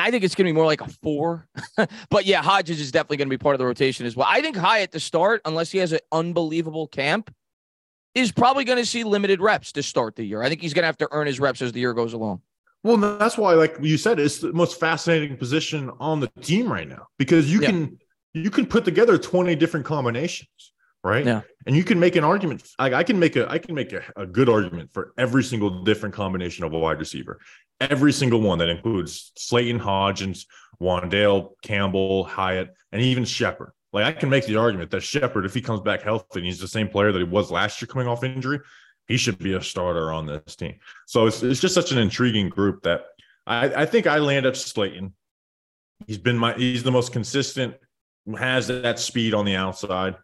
I 0.00 0.10
think 0.10 0.24
it's 0.24 0.34
going 0.34 0.46
to 0.46 0.52
be 0.52 0.56
more 0.56 0.66
like 0.66 0.80
a 0.80 0.88
four. 0.88 1.48
but 2.10 2.26
yeah, 2.26 2.42
Hodgins 2.42 2.80
is 2.80 2.90
definitely 2.90 3.18
going 3.18 3.28
to 3.28 3.36
be 3.36 3.38
part 3.38 3.54
of 3.54 3.58
the 3.58 3.66
rotation 3.66 4.06
as 4.06 4.16
well. 4.16 4.26
I 4.28 4.40
think 4.40 4.56
Hyatt 4.56 4.92
to 4.92 5.00
start, 5.00 5.42
unless 5.44 5.70
he 5.70 5.78
has 5.78 5.92
an 5.92 6.00
unbelievable 6.12 6.86
camp, 6.86 7.32
is 8.14 8.32
probably 8.32 8.64
going 8.64 8.78
to 8.78 8.86
see 8.86 9.04
limited 9.04 9.40
reps 9.40 9.72
to 9.72 9.82
start 9.82 10.16
the 10.16 10.24
year. 10.24 10.42
I 10.42 10.48
think 10.48 10.60
he's 10.60 10.74
going 10.74 10.82
to 10.82 10.86
have 10.86 10.98
to 10.98 11.08
earn 11.12 11.26
his 11.26 11.38
reps 11.38 11.62
as 11.62 11.72
the 11.72 11.80
year 11.80 11.94
goes 11.94 12.12
along. 12.12 12.42
Well, 12.82 12.96
that's 12.96 13.36
why, 13.36 13.52
like 13.52 13.76
you 13.80 13.98
said, 13.98 14.18
it's 14.18 14.38
the 14.38 14.52
most 14.52 14.80
fascinating 14.80 15.36
position 15.36 15.90
on 16.00 16.20
the 16.20 16.28
team 16.40 16.72
right 16.72 16.88
now 16.88 17.08
because 17.18 17.52
you 17.52 17.60
yeah. 17.60 17.70
can 17.70 17.98
you 18.32 18.50
can 18.50 18.64
put 18.64 18.84
together 18.84 19.18
20 19.18 19.54
different 19.56 19.84
combinations 19.84 20.72
right? 21.02 21.24
Yeah. 21.24 21.42
And 21.66 21.76
you 21.76 21.84
can 21.84 21.98
make 22.00 22.16
an 22.16 22.24
argument 22.24 22.66
like 22.78 22.92
i 22.92 23.02
can 23.02 23.18
make 23.18 23.36
a 23.36 23.50
i 23.50 23.58
can 23.58 23.74
make 23.74 23.92
a, 23.92 24.02
a 24.16 24.26
good 24.26 24.48
argument 24.48 24.92
for 24.92 25.12
every 25.18 25.42
single 25.42 25.82
different 25.84 26.14
combination 26.14 26.64
of 26.64 26.72
a 26.72 26.78
wide 26.78 26.98
receiver. 26.98 27.40
Every 27.80 28.12
single 28.12 28.40
one 28.40 28.58
that 28.58 28.68
includes 28.68 29.32
slayton 29.36 29.80
hodgins 29.80 30.46
wan'dale 30.80 31.52
campbell 31.62 32.24
hyatt 32.24 32.74
and 32.92 33.02
even 33.02 33.24
shepard. 33.24 33.72
Like 33.92 34.04
i 34.04 34.12
can 34.12 34.30
make 34.30 34.46
the 34.46 34.56
argument 34.56 34.90
that 34.90 35.02
shepard 35.02 35.44
if 35.44 35.54
he 35.54 35.60
comes 35.60 35.80
back 35.80 36.02
healthy 36.02 36.40
and 36.40 36.46
he's 36.46 36.60
the 36.60 36.68
same 36.68 36.88
player 36.88 37.12
that 37.12 37.18
he 37.18 37.24
was 37.24 37.50
last 37.50 37.80
year 37.80 37.88
coming 37.88 38.06
off 38.06 38.24
injury 38.24 38.60
he 39.10 39.16
should 39.16 39.38
be 39.38 39.54
a 39.54 39.60
starter 39.60 40.12
on 40.12 40.24
this 40.24 40.54
team. 40.54 40.76
So 41.06 41.26
it's, 41.26 41.42
it's 41.42 41.60
just 41.60 41.74
such 41.74 41.90
an 41.90 41.98
intriguing 41.98 42.48
group 42.48 42.82
that 42.84 43.06
i 43.46 43.82
i 43.82 43.86
think 43.86 44.06
i 44.06 44.18
land 44.18 44.46
at 44.46 44.56
slayton. 44.56 45.14
He's 46.06 46.18
been 46.18 46.38
my 46.38 46.54
he's 46.54 46.82
the 46.82 46.90
most 46.90 47.12
consistent 47.12 47.74
has 48.38 48.68
that 48.68 48.98
speed 48.98 49.34
on 49.34 49.44
the 49.44 49.56
outside 49.56 50.16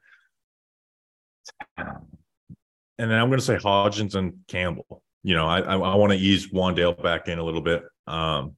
and 1.76 3.10
then 3.10 3.12
I'm 3.12 3.28
going 3.28 3.38
to 3.38 3.44
say 3.44 3.56
Hodgins 3.56 4.14
and 4.14 4.34
Campbell. 4.48 5.02
You 5.22 5.34
know, 5.34 5.46
I 5.46 5.60
I, 5.60 5.76
I 5.76 5.94
want 5.96 6.12
to 6.12 6.18
ease 6.18 6.48
Wan'Dale 6.50 7.02
back 7.02 7.28
in 7.28 7.38
a 7.38 7.42
little 7.42 7.60
bit. 7.60 7.84
Um, 8.06 8.56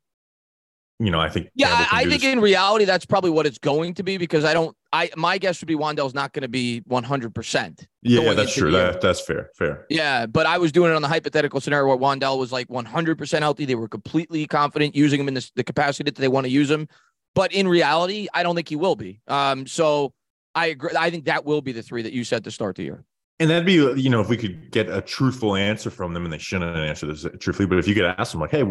you 1.00 1.10
know, 1.10 1.20
I 1.20 1.28
think. 1.28 1.48
Yeah, 1.54 1.68
I, 1.70 2.02
I 2.02 2.04
think 2.06 2.24
in 2.24 2.40
reality 2.40 2.84
that's 2.84 3.06
probably 3.06 3.30
what 3.30 3.46
it's 3.46 3.58
going 3.58 3.94
to 3.94 4.02
be 4.02 4.18
because 4.18 4.44
I 4.44 4.52
don't. 4.52 4.76
I 4.92 5.10
my 5.16 5.38
guess 5.38 5.60
would 5.60 5.68
be 5.68 5.76
Wan'Dale's 5.76 6.14
not 6.14 6.32
going 6.32 6.42
to 6.42 6.48
be 6.48 6.80
100. 6.86 7.34
percent 7.34 7.86
Yeah, 8.02 8.32
that's 8.34 8.54
true. 8.54 8.70
That, 8.72 9.00
that's 9.00 9.20
fair. 9.20 9.50
Fair. 9.54 9.86
Yeah, 9.90 10.26
but 10.26 10.46
I 10.46 10.58
was 10.58 10.72
doing 10.72 10.90
it 10.90 10.94
on 10.94 11.02
the 11.02 11.08
hypothetical 11.08 11.60
scenario 11.60 11.88
where 11.88 11.96
Wan'Dale 11.96 12.38
was 12.38 12.52
like 12.52 12.68
100 12.68 13.16
percent 13.16 13.42
healthy. 13.42 13.64
They 13.64 13.76
were 13.76 13.88
completely 13.88 14.46
confident 14.46 14.96
using 14.96 15.20
him 15.20 15.28
in 15.28 15.34
this, 15.34 15.52
the 15.54 15.64
capacity 15.64 16.10
that 16.10 16.16
they 16.16 16.28
want 16.28 16.46
to 16.46 16.50
use 16.50 16.70
him. 16.70 16.88
But 17.34 17.52
in 17.52 17.68
reality, 17.68 18.26
I 18.34 18.42
don't 18.42 18.56
think 18.56 18.68
he 18.68 18.76
will 18.76 18.96
be. 18.96 19.20
Um, 19.28 19.66
so 19.66 20.12
I 20.54 20.66
agree. 20.66 20.90
I 20.98 21.10
think 21.10 21.26
that 21.26 21.44
will 21.44 21.60
be 21.60 21.72
the 21.72 21.82
three 21.82 22.02
that 22.02 22.12
you 22.12 22.24
said 22.24 22.44
to 22.44 22.50
start 22.50 22.76
the 22.76 22.84
year. 22.84 23.04
And 23.40 23.50
that'd 23.50 23.66
be, 23.66 23.74
you 23.74 24.10
know, 24.10 24.20
if 24.20 24.28
we 24.28 24.36
could 24.36 24.72
get 24.72 24.88
a 24.90 25.00
truthful 25.00 25.54
answer 25.54 25.90
from 25.90 26.12
them, 26.12 26.24
and 26.24 26.32
they 26.32 26.38
shouldn't 26.38 26.76
answer 26.76 27.06
this 27.06 27.24
truthfully, 27.38 27.68
but 27.68 27.78
if 27.78 27.86
you 27.86 27.94
could 27.94 28.04
ask 28.04 28.32
them, 28.32 28.40
like, 28.40 28.50
hey, 28.50 28.64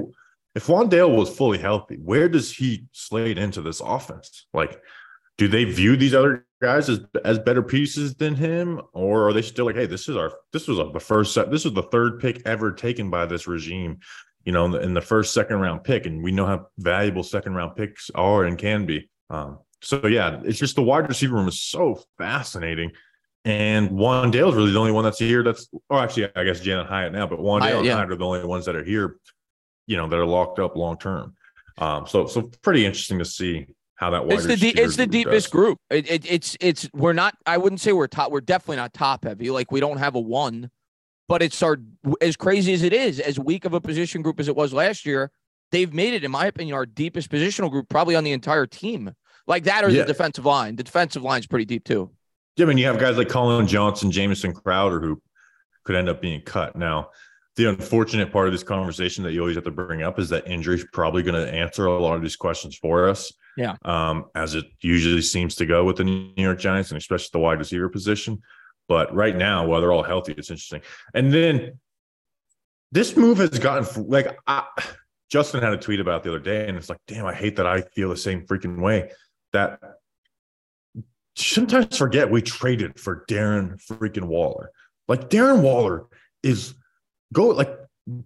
if 0.55 0.67
Wan'Dale 0.67 1.15
was 1.15 1.35
fully 1.35 1.57
healthy, 1.57 1.95
where 2.03 2.27
does 2.27 2.51
he 2.51 2.85
slate 2.91 3.37
into 3.37 3.61
this 3.61 3.79
offense? 3.79 4.47
Like, 4.53 4.81
do 5.37 5.47
they 5.47 5.63
view 5.65 5.95
these 5.95 6.13
other 6.13 6.45
guys 6.61 6.89
as 6.89 6.99
as 7.23 7.37
better 7.39 7.61
pieces 7.61 8.15
than 8.15 8.35
him, 8.35 8.81
or 8.93 9.29
are 9.29 9.33
they 9.33 9.43
still 9.43 9.65
like, 9.65 9.75
hey, 9.75 9.85
this 9.85 10.09
is 10.09 10.17
our 10.17 10.33
this 10.51 10.67
was 10.67 10.79
the 10.91 10.99
first 10.99 11.33
set, 11.33 11.51
this 11.51 11.63
was 11.63 11.73
the 11.73 11.83
third 11.83 12.19
pick 12.19 12.41
ever 12.45 12.71
taken 12.71 13.09
by 13.09 13.25
this 13.25 13.47
regime, 13.47 13.99
you 14.45 14.51
know, 14.51 14.65
in 14.65 14.71
the, 14.71 14.81
in 14.81 14.93
the 14.93 15.01
first 15.01 15.33
second 15.33 15.59
round 15.59 15.83
pick, 15.83 16.05
and 16.05 16.23
we 16.23 16.31
know 16.31 16.45
how 16.45 16.67
valuable 16.79 17.23
second 17.23 17.53
round 17.53 17.75
picks 17.75 18.09
are 18.15 18.45
and 18.45 18.57
can 18.57 18.85
be. 18.85 19.09
Um, 19.29 19.59
so 19.81 20.07
yeah, 20.07 20.39
it's 20.43 20.59
just 20.59 20.75
the 20.75 20.83
wide 20.83 21.07
receiver 21.07 21.35
room 21.35 21.47
is 21.47 21.61
so 21.61 22.01
fascinating. 22.17 22.91
And 23.45 23.91
Wan'Dale's 23.91 24.55
really 24.55 24.71
the 24.71 24.79
only 24.79 24.91
one 24.91 25.05
that's 25.05 25.19
here. 25.19 25.41
That's 25.41 25.69
oh, 25.89 25.99
actually, 25.99 26.29
I 26.35 26.43
guess 26.43 26.59
Jalin 26.59 26.85
Hyatt 26.85 27.13
now, 27.13 27.27
but 27.27 27.39
Hyatt, 27.39 27.85
yeah. 27.85 27.91
and 27.91 27.99
Hyatt 27.99 28.11
are 28.11 28.15
the 28.15 28.25
only 28.25 28.43
ones 28.45 28.65
that 28.65 28.75
are 28.75 28.83
here. 28.83 29.17
You 29.85 29.95
know, 29.95 30.09
that 30.09 30.17
are 30.17 30.25
locked 30.25 30.59
up 30.59 30.75
long 30.75 30.97
term. 30.97 31.35
Um, 31.77 32.07
so 32.07 32.27
so 32.27 32.51
pretty 32.61 32.85
interesting 32.85 33.19
to 33.19 33.25
see 33.25 33.67
how 33.95 34.09
that. 34.09 34.23
It's 34.29 34.45
the 34.45 34.69
it's 34.69 34.95
the 34.97 35.07
deepest 35.07 35.47
does. 35.47 35.51
group. 35.51 35.79
It, 35.89 36.09
it, 36.09 36.31
it's 36.31 36.57
it's 36.59 36.89
we're 36.93 37.13
not. 37.13 37.35
I 37.45 37.57
wouldn't 37.57 37.79
say 37.79 37.93
we're 37.93 38.07
top. 38.07 38.31
We're 38.31 38.41
definitely 38.41 38.77
not 38.77 38.93
top 38.93 39.23
heavy. 39.23 39.49
Like 39.49 39.71
we 39.71 39.79
don't 39.79 39.97
have 39.97 40.15
a 40.15 40.19
one, 40.19 40.69
but 41.29 41.41
it's 41.41 41.61
our 41.63 41.77
as 42.21 42.35
crazy 42.35 42.73
as 42.73 42.83
it 42.83 42.91
is, 42.91 43.19
as 43.19 43.39
weak 43.39 43.63
of 43.63 43.73
a 43.73 43.79
position 43.79 44.21
group 44.21 44.39
as 44.39 44.49
it 44.49 44.55
was 44.55 44.73
last 44.73 45.05
year. 45.05 45.31
they've 45.71 45.93
made 45.93 46.13
it, 46.13 46.23
in 46.23 46.31
my 46.31 46.47
opinion, 46.47 46.75
our 46.75 46.85
deepest 46.85 47.29
positional 47.29 47.69
group 47.69 47.87
probably 47.89 48.15
on 48.15 48.23
the 48.23 48.31
entire 48.31 48.65
team. 48.65 49.13
Like 49.47 49.63
that 49.63 49.83
or 49.83 49.89
yeah. 49.89 50.01
the 50.01 50.07
defensive 50.07 50.45
line. 50.45 50.75
The 50.75 50.83
defensive 50.83 51.23
line's 51.23 51.47
pretty 51.47 51.65
deep 51.65 51.85
too. 51.85 52.11
Yeah, 52.57 52.65
I 52.65 52.67
mean, 52.67 52.77
you 52.77 52.85
have 52.85 52.99
guys 52.99 53.17
like 53.17 53.29
Collin 53.29 53.67
Johnson, 53.67 54.11
Jamison 54.11 54.53
Crowder, 54.53 54.99
who 54.99 55.21
could 55.83 55.95
end 55.95 56.09
up 56.09 56.21
being 56.21 56.41
cut. 56.41 56.75
Now, 56.75 57.11
the 57.55 57.69
unfortunate 57.69 58.31
part 58.31 58.47
of 58.47 58.53
this 58.53 58.63
conversation 58.63 59.23
that 59.23 59.31
you 59.31 59.41
always 59.41 59.55
have 59.55 59.63
to 59.63 59.71
bring 59.71 60.03
up 60.03 60.19
is 60.19 60.29
that 60.29 60.47
injury 60.47 60.75
is 60.75 60.85
probably 60.91 61.23
going 61.23 61.35
to 61.35 61.51
answer 61.51 61.85
a 61.85 61.99
lot 61.99 62.15
of 62.15 62.21
these 62.21 62.35
questions 62.35 62.75
for 62.75 63.07
us. 63.09 63.31
Yeah. 63.55 63.75
Um, 63.83 64.25
as 64.35 64.53
it 64.53 64.65
usually 64.81 65.21
seems 65.21 65.55
to 65.55 65.65
go 65.65 65.83
with 65.83 65.97
the 65.97 66.03
New 66.03 66.31
York 66.37 66.59
Giants 66.59 66.91
and 66.91 66.97
especially 66.99 67.29
the 67.33 67.39
wide 67.39 67.57
receiver 67.57 67.89
position. 67.89 68.41
But 68.87 69.13
right 69.13 69.35
now, 69.35 69.65
while 69.65 69.81
they're 69.81 69.91
all 69.91 70.03
healthy, 70.03 70.33
it's 70.37 70.51
interesting. 70.51 70.81
And 71.13 71.33
then 71.33 71.79
this 72.91 73.17
move 73.17 73.39
has 73.39 73.57
gotten 73.57 74.07
like 74.07 74.37
I, 74.45 74.65
Justin 75.29 75.61
had 75.61 75.73
a 75.73 75.77
tweet 75.77 75.99
about 75.99 76.23
the 76.23 76.29
other 76.29 76.39
day, 76.39 76.67
and 76.67 76.77
it's 76.77 76.89
like, 76.89 76.99
damn, 77.07 77.25
I 77.25 77.33
hate 77.33 77.57
that 77.57 77.67
I 77.67 77.81
feel 77.81 78.09
the 78.09 78.17
same 78.17 78.45
freaking 78.45 78.79
way. 78.79 79.11
That 79.53 79.79
sometimes 81.35 81.97
forget 81.97 82.29
we 82.29 82.41
traded 82.41 82.99
for 82.99 83.25
Darren 83.29 83.81
freaking 83.85 84.27
Waller. 84.27 84.71
Like 85.07 85.29
Darren 85.29 85.61
Waller 85.61 86.07
is 86.43 86.73
go 87.33 87.47
like 87.47 87.77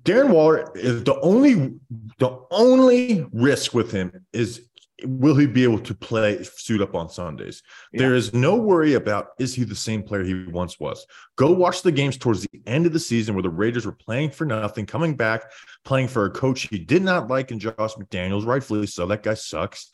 Darren 0.03 0.29
Waller 0.29 0.71
is 0.75 1.03
the 1.03 1.19
only 1.21 1.73
the 2.19 2.39
only 2.51 3.25
risk 3.31 3.73
with 3.73 3.91
him 3.91 4.25
is 4.33 4.67
will 5.03 5.35
he 5.35 5.47
be 5.47 5.63
able 5.63 5.79
to 5.79 5.95
play 5.95 6.43
suit 6.43 6.81
up 6.81 6.95
on 6.95 7.09
Sundays? 7.09 7.63
Yeah. 7.91 8.01
There 8.01 8.15
is 8.15 8.33
no 8.33 8.55
worry 8.55 8.93
about 8.93 9.29
is 9.39 9.53
he 9.55 9.63
the 9.63 9.75
same 9.75 10.03
player 10.03 10.23
he 10.23 10.45
once 10.45 10.79
was. 10.79 11.05
Go 11.37 11.51
watch 11.51 11.81
the 11.81 11.91
games 11.91 12.17
towards 12.17 12.43
the 12.43 12.61
end 12.67 12.85
of 12.85 12.93
the 12.93 12.99
season 12.99 13.33
where 13.33 13.41
the 13.41 13.49
Raiders 13.49 13.85
were 13.85 13.91
playing 13.93 14.31
for 14.31 14.45
nothing, 14.45 14.85
coming 14.85 15.15
back, 15.15 15.45
playing 15.85 16.07
for 16.07 16.25
a 16.25 16.29
coach 16.29 16.67
he 16.67 16.77
did 16.77 17.01
not 17.01 17.29
like 17.29 17.51
in 17.51 17.59
Josh 17.59 17.73
McDaniels, 17.77 18.45
rightfully 18.45 18.87
so. 18.87 19.07
That 19.07 19.23
guy 19.23 19.33
sucks. 19.33 19.89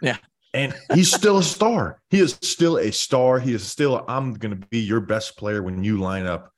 Yeah. 0.00 0.18
And 0.54 0.74
he's 0.94 1.12
still 1.12 1.38
a 1.38 1.42
star. 1.42 2.00
He 2.10 2.20
is 2.20 2.38
still 2.42 2.78
a 2.78 2.92
star. 2.92 3.38
He 3.38 3.54
is 3.54 3.62
still, 3.62 4.04
I'm 4.08 4.34
going 4.34 4.58
to 4.58 4.66
be 4.68 4.80
your 4.80 5.00
best 5.00 5.36
player 5.36 5.62
when 5.62 5.82
you 5.82 5.98
line 5.98 6.26
up 6.26 6.52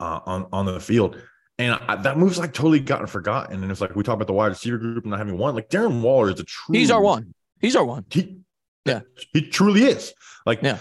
uh, 0.00 0.20
on, 0.26 0.46
on 0.52 0.66
the 0.66 0.80
field. 0.80 1.20
And 1.58 1.78
I, 1.86 1.96
that 1.96 2.18
move's 2.18 2.38
like 2.38 2.52
totally 2.52 2.80
gotten 2.80 3.06
forgotten. 3.06 3.62
And 3.62 3.70
it's 3.70 3.80
like 3.80 3.94
we 3.94 4.02
talk 4.02 4.14
about 4.14 4.26
the 4.26 4.32
wide 4.32 4.48
receiver 4.48 4.78
group 4.78 5.04
not 5.04 5.18
having 5.18 5.38
one. 5.38 5.54
Like 5.54 5.68
Darren 5.68 6.00
Waller 6.00 6.30
is 6.30 6.40
a 6.40 6.44
true. 6.44 6.74
He's 6.74 6.90
our 6.90 7.00
one. 7.00 7.34
He's 7.60 7.76
our 7.76 7.84
one. 7.84 8.04
He, 8.10 8.38
yeah, 8.84 9.00
he 9.32 9.48
truly 9.48 9.84
is. 9.84 10.12
Like, 10.44 10.60
yeah. 10.62 10.78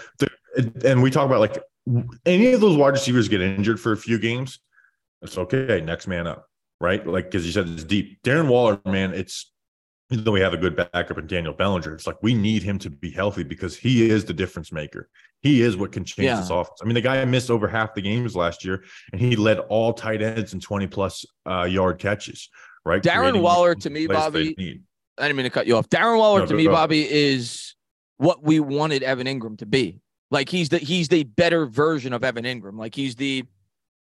and 0.84 1.04
we 1.04 1.12
talk 1.12 1.26
about 1.26 1.40
like 1.40 1.62
any 2.26 2.54
of 2.54 2.62
those 2.62 2.78
wide 2.78 2.90
receivers 2.90 3.28
get 3.28 3.42
injured 3.42 3.80
for 3.80 3.92
a 3.92 3.98
few 3.98 4.18
games. 4.18 4.60
It's 5.22 5.38
okay. 5.38 5.82
Next 5.82 6.08
man 6.08 6.26
up, 6.26 6.48
right? 6.80 7.06
Like, 7.06 7.26
because 7.26 7.46
you 7.46 7.52
said 7.52 7.68
it's 7.70 7.84
deep. 7.84 8.24
Darren 8.24 8.48
Waller, 8.48 8.80
man, 8.86 9.14
it's 9.14 9.51
even 9.51 9.51
though 10.12 10.32
we 10.32 10.42
have 10.42 10.54
a 10.54 10.58
good 10.58 10.76
backup 10.76 11.18
in 11.18 11.28
Daniel 11.28 11.54
Bellinger, 11.54 11.94
it's 11.94 12.06
like 12.06 12.22
we 12.22 12.34
need 12.34 12.64
him 12.64 12.78
to 12.80 12.90
be 12.90 13.12
healthy 13.12 13.44
because 13.44 13.78
he 13.78 14.10
is 14.10 14.26
the 14.26 14.34
difference 14.34 14.72
maker. 14.72 15.10
He 15.42 15.62
is 15.62 15.78
what 15.78 15.92
can 15.92 16.04
change 16.04 16.26
yeah. 16.26 16.40
this 16.40 16.50
offense. 16.50 16.80
I 16.82 16.86
mean, 16.86 16.94
the 16.94 17.02
guy 17.02 17.24
missed 17.26 17.50
over 17.50 17.68
half 17.68 17.94
the 17.94 18.02
games 18.02 18.36
last 18.36 18.64
year, 18.66 18.84
and 19.12 19.22
he 19.22 19.36
led 19.36 19.60
all 19.60 19.94
tight 19.94 20.22
ends 20.22 20.54
in 20.54 20.60
20 20.60 20.88
plus 20.88 21.26
uh, 21.50 21.64
yard 21.64 21.98
catches, 21.98 22.50
right? 22.86 23.02
Darren 23.02 23.20
Creating 23.20 23.42
Waller 23.42 23.76
to 23.76 23.90
me, 23.90 24.08
Bobby, 24.08 24.82
I 25.18 25.24
didn't 25.24 25.38
mean 25.38 25.44
to 25.46 25.50
cut 25.50 25.68
you 25.68 25.78
off. 25.78 25.90
Darren 25.90 26.18
Waller 26.18 26.42
no, 26.42 26.46
to 26.48 26.54
me, 26.54 26.66
go. 26.66 26.72
Bobby, 26.72 27.10
is 27.10 27.76
what 28.18 28.44
we 28.44 28.60
wanted 28.60 29.04
Evan 29.04 29.28
Engram 29.28 29.58
to 29.60 29.66
be. 29.66 30.00
Like 30.30 30.48
he's 30.50 30.70
the 30.70 30.78
he's 30.78 31.08
the 31.10 31.24
better 31.24 31.66
version 31.66 32.14
of 32.14 32.24
Evan 32.24 32.46
Engram. 32.46 32.78
Like 32.78 32.96
he's 32.96 33.16
the 33.16 33.46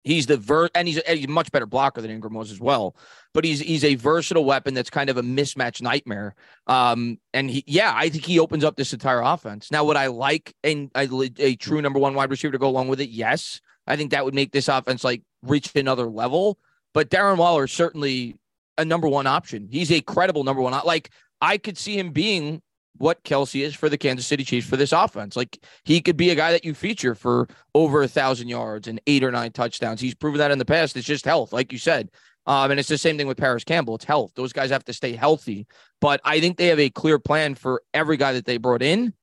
he's 0.04 0.26
the 0.26 0.38
ver 0.38 0.70
and 0.76 0.88
he's 0.88 0.98
a, 0.98 1.16
he's 1.16 1.26
a 1.26 1.30
much 1.30 1.52
better 1.52 1.66
blocker 1.66 2.02
than 2.02 2.12
Engram 2.12 2.34
was 2.34 2.52
as 2.52 2.60
well. 2.60 2.96
But 3.34 3.46
he's 3.46 3.60
he's 3.60 3.84
a 3.84 3.96
versatile 3.96 4.46
weapon 4.46 4.74
that's 4.74 4.90
kind 4.90 5.10
of 5.10 5.18
a 5.18 5.24
mismatch 5.24 5.82
nightmare. 5.82 6.36
Um, 6.68 7.20
and 7.34 7.50
he 7.50 7.64
yeah, 7.68 7.94
I 7.96 8.10
think 8.10 8.26
he 8.26 8.40
opens 8.40 8.64
up 8.64 8.76
this 8.76 8.94
entire 8.94 9.22
offense. 9.22 9.72
Now, 9.72 9.84
would 9.86 9.98
I 9.98 10.08
like 10.08 10.54
a, 10.64 10.90
a, 10.96 11.32
a 11.40 11.56
true 11.56 11.82
number 11.82 12.00
one 12.00 12.14
wide 12.14 12.30
receiver 12.30 12.52
to 12.52 12.60
go 12.60 12.68
along 12.68 12.88
with 12.88 13.02
it? 13.02 13.10
Yes, 13.10 13.62
I 13.88 13.96
think 13.96 14.12
that 14.12 14.26
would 14.26 14.36
make 14.36 14.52
this 14.52 14.68
offense 14.68 15.04
like 15.04 15.24
reach 15.42 15.76
another 15.76 16.08
level. 16.08 16.60
But 16.94 17.10
Darren 17.10 17.38
Waller 17.38 17.64
is 17.64 17.72
certainly 17.72 18.36
a 18.78 18.86
number 18.86 19.08
one 19.08 19.28
option. 19.28 19.68
He's 19.72 19.92
a 19.92 20.02
credible 20.02 20.44
number 20.44 20.62
one. 20.62 20.80
Like 20.86 21.10
I 21.42 21.58
could 21.58 21.78
see 21.78 21.98
him 21.98 22.12
being 22.12 22.62
what 22.98 23.24
Kelce 23.24 23.64
is 23.64 23.76
for 23.76 23.90
the 23.90 23.98
Kansas 23.98 24.28
City 24.28 24.44
Chiefs 24.44 24.68
for 24.68 24.78
this 24.78 24.92
offense. 24.92 25.36
Like 25.36 25.60
he 25.84 26.02
could 26.02 26.18
be 26.18 26.30
a 26.30 26.36
guy 26.36 26.52
that 26.52 26.64
you 26.64 26.74
feature 26.74 27.16
for 27.16 27.48
over 27.74 28.04
a 28.04 28.08
thousand 28.08 28.50
yards 28.50 28.88
and 28.88 29.02
eight 29.08 29.24
or 29.24 29.32
nine 29.32 29.52
touchdowns. 29.52 30.00
He's 30.00 30.16
proven 30.16 30.40
that 30.40 30.52
in 30.52 30.60
the 30.60 30.66
past. 30.66 30.96
It's 30.96 31.08
just 31.08 31.26
health, 31.26 31.54
like 31.54 31.72
you 31.72 31.78
said. 31.80 32.10
Um, 32.46 32.72
and 32.72 32.80
it's 32.80 32.90
the 32.90 32.98
same 32.98 33.18
thing 33.18 33.28
with 33.28 33.38
Parris 33.38 33.64
Campbell. 33.64 33.96
It's 33.96 34.06
health. 34.06 34.34
Those 34.36 34.54
guys 34.54 34.70
have 34.70 34.84
to 34.86 34.94
stay 34.94 35.16
healthy. 35.16 35.66
But 36.02 36.20
I 36.26 36.40
think 36.40 36.58
they 36.58 36.68
have 36.68 36.80
a 36.80 36.90
clear 36.90 37.18
plan 37.18 37.56
for 37.56 37.82
every 37.94 38.18
guy 38.18 38.34
that 38.34 38.46
they 38.46 38.58
brought 38.58 38.82
in. 38.82 39.14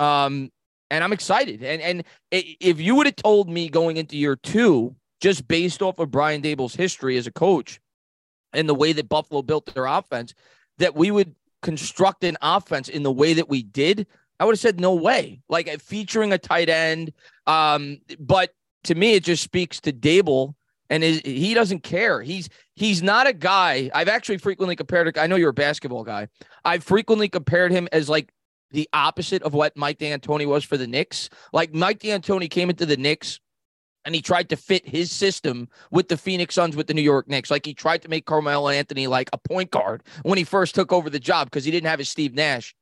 Um, 0.00 0.50
and 0.90 1.04
I'm 1.04 1.12
excited. 1.12 1.62
And 1.62 1.80
and 1.80 2.04
if 2.30 2.80
you 2.80 2.94
would 2.96 3.06
have 3.06 3.16
told 3.16 3.48
me 3.48 3.68
going 3.68 3.96
into 3.96 4.16
year 4.16 4.36
two, 4.36 4.94
just 5.20 5.46
based 5.48 5.80
off 5.80 5.98
of 5.98 6.10
Brian 6.10 6.42
Daboll's 6.42 6.74
history 6.74 7.16
as 7.16 7.26
a 7.26 7.32
coach, 7.32 7.80
and 8.52 8.68
the 8.68 8.74
way 8.74 8.92
that 8.92 9.08
Buffalo 9.08 9.42
built 9.42 9.72
their 9.74 9.86
offense, 9.86 10.34
that 10.78 10.94
we 10.94 11.10
would 11.10 11.34
construct 11.62 12.24
an 12.24 12.36
offense 12.42 12.88
in 12.88 13.02
the 13.02 13.12
way 13.12 13.34
that 13.34 13.48
we 13.48 13.62
did, 13.62 14.06
I 14.38 14.44
would 14.44 14.52
have 14.52 14.60
said 14.60 14.80
no 14.80 14.94
way. 14.94 15.40
Like 15.48 15.68
uh, 15.68 15.78
featuring 15.78 16.32
a 16.32 16.38
tight 16.38 16.68
end. 16.68 17.12
Um, 17.46 17.98
but 18.18 18.50
to 18.84 18.94
me, 18.94 19.14
it 19.14 19.24
just 19.24 19.42
speaks 19.42 19.80
to 19.82 19.92
Daboll 19.92 20.54
and 20.90 21.02
his, 21.02 21.22
he 21.24 21.54
doesn't 21.54 21.82
care. 21.82 22.20
He's 22.20 22.48
he's 22.74 23.02
not 23.02 23.26
a 23.26 23.32
guy. 23.32 23.90
I've 23.94 24.08
actually 24.08 24.38
frequently 24.38 24.76
compared. 24.76 25.16
I 25.16 25.26
know 25.26 25.36
you're 25.36 25.50
a 25.50 25.54
basketball 25.54 26.04
guy. 26.04 26.28
I've 26.64 26.84
frequently 26.84 27.28
compared 27.28 27.72
him 27.72 27.88
as 27.92 28.08
like 28.08 28.30
the 28.72 28.88
opposite 28.92 29.42
of 29.42 29.54
what 29.54 29.76
Mike 29.76 29.98
D'Antoni 29.98 30.46
was 30.46 30.64
for 30.64 30.76
the 30.76 30.86
Knicks. 30.86 31.30
Like 31.52 31.72
Mike 31.72 32.00
D'Antoni 32.00 32.50
came 32.50 32.68
into 32.68 32.84
the 32.84 32.96
Knicks 32.96 33.40
and 34.04 34.14
he 34.14 34.22
tried 34.22 34.48
to 34.48 34.56
fit 34.56 34.86
his 34.86 35.10
system 35.10 35.68
with 35.90 36.08
the 36.08 36.16
Phoenix 36.16 36.54
Suns 36.54 36.76
with 36.76 36.86
the 36.86 36.94
New 36.94 37.02
York 37.02 37.28
Knicks. 37.28 37.50
Like 37.50 37.66
he 37.66 37.74
tried 37.74 38.02
to 38.02 38.08
make 38.08 38.26
Carmelo 38.26 38.68
Anthony 38.68 39.06
like 39.06 39.30
a 39.32 39.38
point 39.38 39.70
guard 39.70 40.02
when 40.22 40.38
he 40.38 40.44
first 40.44 40.74
took 40.74 40.92
over 40.92 41.10
the 41.10 41.20
job 41.20 41.46
because 41.46 41.64
he 41.64 41.70
didn't 41.70 41.88
have 41.88 41.98
his 41.98 42.08
Steve 42.08 42.34
Nash. 42.34 42.74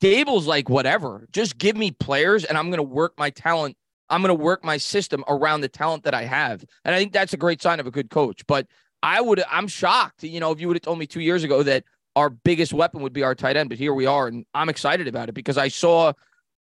Daboll's 0.00 0.46
like, 0.46 0.68
whatever, 0.68 1.26
just 1.32 1.56
give 1.58 1.76
me 1.76 1.90
players 1.90 2.44
and 2.44 2.58
I'm 2.58 2.68
going 2.68 2.78
to 2.78 2.82
work 2.82 3.14
my 3.16 3.30
talent. 3.30 3.76
I'm 4.10 4.20
going 4.20 4.36
to 4.36 4.42
work 4.42 4.64
my 4.64 4.76
system 4.76 5.24
around 5.28 5.62
the 5.62 5.68
talent 5.68 6.04
that 6.04 6.14
I 6.14 6.24
have. 6.24 6.64
And 6.84 6.94
I 6.94 6.98
think 6.98 7.12
that's 7.12 7.32
a 7.32 7.38
great 7.38 7.62
sign 7.62 7.80
of 7.80 7.86
a 7.86 7.90
good 7.90 8.10
coach. 8.10 8.46
But 8.46 8.66
I 9.02 9.20
would, 9.20 9.42
I'm 9.50 9.68
shocked, 9.68 10.22
you 10.22 10.40
know, 10.40 10.50
if 10.50 10.60
you 10.60 10.68
would 10.68 10.76
have 10.76 10.82
told 10.82 10.98
me 10.98 11.06
two 11.06 11.20
years 11.20 11.42
ago 11.44 11.62
that 11.62 11.84
our 12.16 12.30
biggest 12.30 12.72
weapon 12.72 13.02
would 13.02 13.12
be 13.12 13.22
our 13.22 13.34
tight 13.34 13.56
end, 13.56 13.68
but 13.68 13.78
here 13.78 13.94
we 13.94 14.06
are. 14.06 14.26
And 14.26 14.44
I'm 14.54 14.68
excited 14.68 15.08
about 15.08 15.28
it 15.28 15.32
because 15.32 15.58
I 15.58 15.68
saw 15.68 16.12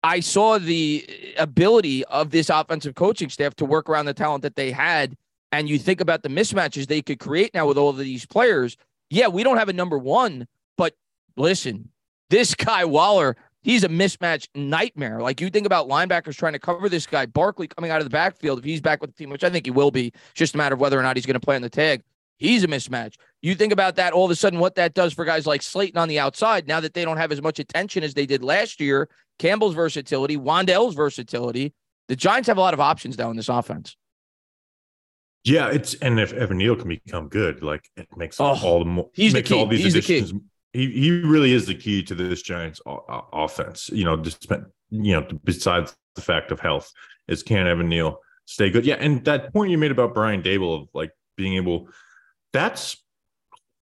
I 0.03 0.21
saw 0.21 0.57
the 0.57 1.05
ability 1.37 2.05
of 2.05 2.29
this 2.29 2.49
offensive 2.49 2.95
coaching 2.95 3.29
staff 3.29 3.55
to 3.55 3.65
work 3.65 3.89
around 3.89 4.05
the 4.05 4.13
talent 4.13 4.43
that 4.43 4.55
they 4.55 4.71
had. 4.71 5.15
And 5.51 5.67
you 5.67 5.79
think 5.79 5.99
about 5.99 6.23
the 6.23 6.29
mismatches 6.29 6.87
they 6.87 7.01
could 7.01 7.19
create 7.19 7.53
now 7.53 7.67
with 7.67 7.77
all 7.77 7.89
of 7.89 7.97
these 7.97 8.25
players. 8.25 8.77
Yeah, 9.09 9.27
we 9.27 9.43
don't 9.43 9.57
have 9.57 9.69
a 9.69 9.73
number 9.73 9.97
one, 9.97 10.47
but 10.77 10.93
listen, 11.35 11.89
this 12.29 12.53
guy 12.55 12.85
Waller, 12.85 13.35
he's 13.61 13.83
a 13.83 13.89
mismatch 13.89 14.47
nightmare. 14.55 15.21
Like 15.21 15.41
you 15.41 15.49
think 15.49 15.65
about 15.65 15.89
linebackers 15.89 16.37
trying 16.37 16.53
to 16.53 16.59
cover 16.59 16.87
this 16.87 17.05
guy, 17.05 17.25
Barkley 17.25 17.67
coming 17.67 17.91
out 17.91 17.99
of 17.99 18.05
the 18.05 18.11
backfield, 18.11 18.59
if 18.59 18.65
he's 18.65 18.81
back 18.81 19.01
with 19.01 19.11
the 19.11 19.17
team, 19.17 19.29
which 19.29 19.43
I 19.43 19.49
think 19.49 19.65
he 19.65 19.71
will 19.71 19.91
be, 19.91 20.07
it's 20.07 20.33
just 20.35 20.53
a 20.53 20.57
matter 20.57 20.75
of 20.75 20.81
whether 20.81 20.99
or 20.99 21.03
not 21.03 21.17
he's 21.17 21.25
going 21.25 21.39
to 21.39 21.45
play 21.45 21.55
on 21.55 21.61
the 21.61 21.69
tag. 21.69 22.03
He's 22.37 22.63
a 22.63 22.67
mismatch. 22.67 23.15
You 23.41 23.53
think 23.53 23.73
about 23.73 23.97
that, 23.97 24.13
all 24.13 24.23
of 24.23 24.31
a 24.31 24.35
sudden, 24.35 24.59
what 24.59 24.75
that 24.75 24.93
does 24.93 25.11
for 25.11 25.25
guys 25.25 25.45
like 25.45 25.61
Slayton 25.61 25.97
on 25.97 26.07
the 26.07 26.19
outside, 26.19 26.67
now 26.67 26.79
that 26.79 26.93
they 26.93 27.03
don't 27.03 27.17
have 27.17 27.33
as 27.33 27.41
much 27.41 27.59
attention 27.59 28.01
as 28.01 28.13
they 28.13 28.25
did 28.25 28.41
last 28.41 28.79
year, 28.79 29.09
Campbell's 29.39 29.73
versatility, 29.73 30.37
Wan'Dale's 30.37 30.95
versatility. 30.95 31.73
The 32.07 32.15
Giants 32.15 32.47
have 32.47 32.57
a 32.57 32.61
lot 32.61 32.73
of 32.73 32.79
options 32.79 33.17
now 33.17 33.29
in 33.31 33.37
this 33.37 33.49
offense. 33.49 33.95
Yeah, 35.43 35.69
it's 35.69 35.93
and 35.95 36.19
if 36.19 36.33
Evan 36.33 36.57
Neal 36.57 36.75
can 36.75 36.89
become 36.89 37.29
good, 37.29 37.63
like 37.63 37.89
it 37.95 38.07
makes 38.17 38.39
oh, 38.39 38.57
all 38.61 38.79
the 38.79 38.85
more. 38.85 39.09
He's 39.13 39.33
the 39.33 39.41
key. 39.41 39.55
All 39.55 39.65
these 39.65 39.83
he's 39.83 39.95
additions, 39.95 40.33
the 40.33 40.39
key. 40.39 40.45
He 40.73 41.01
he 41.01 41.21
really 41.21 41.53
is 41.53 41.65
the 41.65 41.75
key 41.75 42.03
to 42.03 42.13
this 42.13 42.41
Giants 42.41 42.81
offense. 42.85 43.89
You 43.91 44.05
know, 44.05 44.17
just 44.17 44.45
you 44.89 45.13
know, 45.13 45.27
besides 45.43 45.95
the 46.15 46.21
fact 46.21 46.51
of 46.51 46.59
health, 46.59 46.91
is 47.27 47.41
can 47.41 47.67
Evan 47.67 47.87
Neal 47.87 48.19
stay 48.45 48.69
good? 48.69 48.85
Yeah, 48.85 48.95
and 48.95 49.23
that 49.25 49.53
point 49.53 49.71
you 49.71 49.77
made 49.77 49.91
about 49.91 50.13
Brian 50.13 50.43
Daboll 50.43 50.81
of 50.81 50.89
like 50.93 51.11
being 51.37 51.55
able, 51.55 51.87
that's 52.51 52.97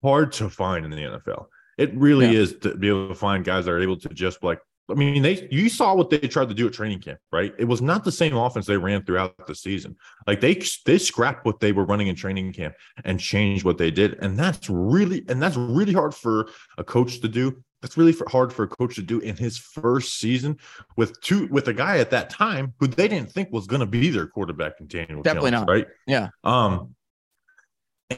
hard 0.03 0.32
to 0.34 0.50
find 0.50 0.86
in 0.86 0.91
the 0.91 0.98
NFL. 0.98 1.48
It 1.79 1.96
really 1.96 2.27
yeah. 2.27 2.41
is 2.41 2.58
to 2.58 2.75
be 2.75 2.89
able 2.89 3.08
to 3.08 3.15
find 3.15 3.44
guys 3.44 3.65
that 3.65 3.72
are 3.72 3.82
able 3.82 3.98
to 4.01 4.10
just 4.10 4.44
like 4.44 4.60
I 4.89 4.93
mean, 4.93 5.22
they 5.22 5.48
you 5.51 5.69
saw 5.69 5.93
what 5.93 6.10
they 6.10 6.19
tried 6.19 6.50
to 6.50 6.55
do 6.55 6.67
at 6.67 6.74
training 6.74 7.00
camp, 7.00 7.19
right? 7.31 7.53
It 7.58 7.65
was 7.65 7.81
not 7.81 8.03
the 8.03 8.12
same 8.12 8.36
offense 8.36 8.65
they 8.65 8.77
ran 8.77 9.03
throughout 9.03 9.48
the 9.48 9.55
season. 9.55 9.96
Like 10.27 10.41
they 10.41 10.62
they 10.86 10.98
scrapped 10.98 11.46
what 11.46 11.60
they 11.60 11.72
were 11.72 11.86
running 11.86 12.08
in 12.08 12.15
training 12.15 12.53
camp 12.53 12.75
and 13.03 13.19
changed 13.19 13.65
what 13.65 13.77
they 13.77 13.91
did, 13.91 14.17
and 14.22 14.38
that's 14.38 14.69
really 14.69 15.24
and 15.27 15.41
that's 15.41 15.58
really 15.58 15.93
hard 15.93 16.13
for 16.13 16.50
a 16.77 16.84
coach 16.84 17.19
to 17.22 17.27
do. 17.27 17.63
That's 17.81 17.98
really 17.98 18.12
for, 18.12 18.27
hard 18.29 18.51
for 18.51 18.63
a 18.63 18.67
coach 18.67 18.96
to 18.96 19.01
do 19.01 19.19
in 19.19 19.38
his 19.38 19.58
first 19.58 20.19
season 20.19 20.58
with 20.98 21.19
two 21.22 21.48
with 21.48 21.67
a 21.67 21.74
guy 21.74 22.00
at 22.00 22.10
that 22.12 22.29
time 22.29 22.74
who 22.79 22.88
they 22.88 23.08
didn't 23.08 23.31
think 23.31 23.51
was 23.51 23.67
going 23.67 23.79
to 23.79 23.86
be 23.86 24.10
their 24.10 24.27
quarterback 24.27 24.74
in 24.79 24.88
Daniel 24.88 25.22
Definitely 25.22 25.51
Jones, 25.51 25.62
not. 25.62 25.72
right? 25.72 25.88
Yeah. 26.05 26.29
Um, 26.43 26.96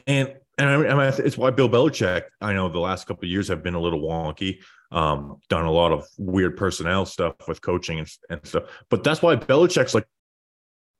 and 0.07 0.35
and 0.57 0.69
I 0.69 0.77
mean, 0.77 1.13
it's 1.25 1.37
why 1.37 1.49
Bill 1.51 1.69
Belichick, 1.69 2.23
I 2.39 2.53
know 2.53 2.69
the 2.69 2.79
last 2.79 3.07
couple 3.07 3.25
of 3.25 3.29
years 3.31 3.47
have 3.47 3.63
been 3.63 3.73
a 3.73 3.79
little 3.79 4.01
wonky, 4.01 4.59
um, 4.91 5.37
done 5.49 5.65
a 5.65 5.71
lot 5.71 5.91
of 5.91 6.05
weird 6.17 6.57
personnel 6.57 7.05
stuff 7.05 7.35
with 7.47 7.61
coaching 7.61 7.99
and, 7.99 8.09
and 8.29 8.45
stuff. 8.45 8.63
But 8.89 9.03
that's 9.03 9.21
why 9.21 9.35
Belichick's 9.35 9.95
like, 9.95 10.05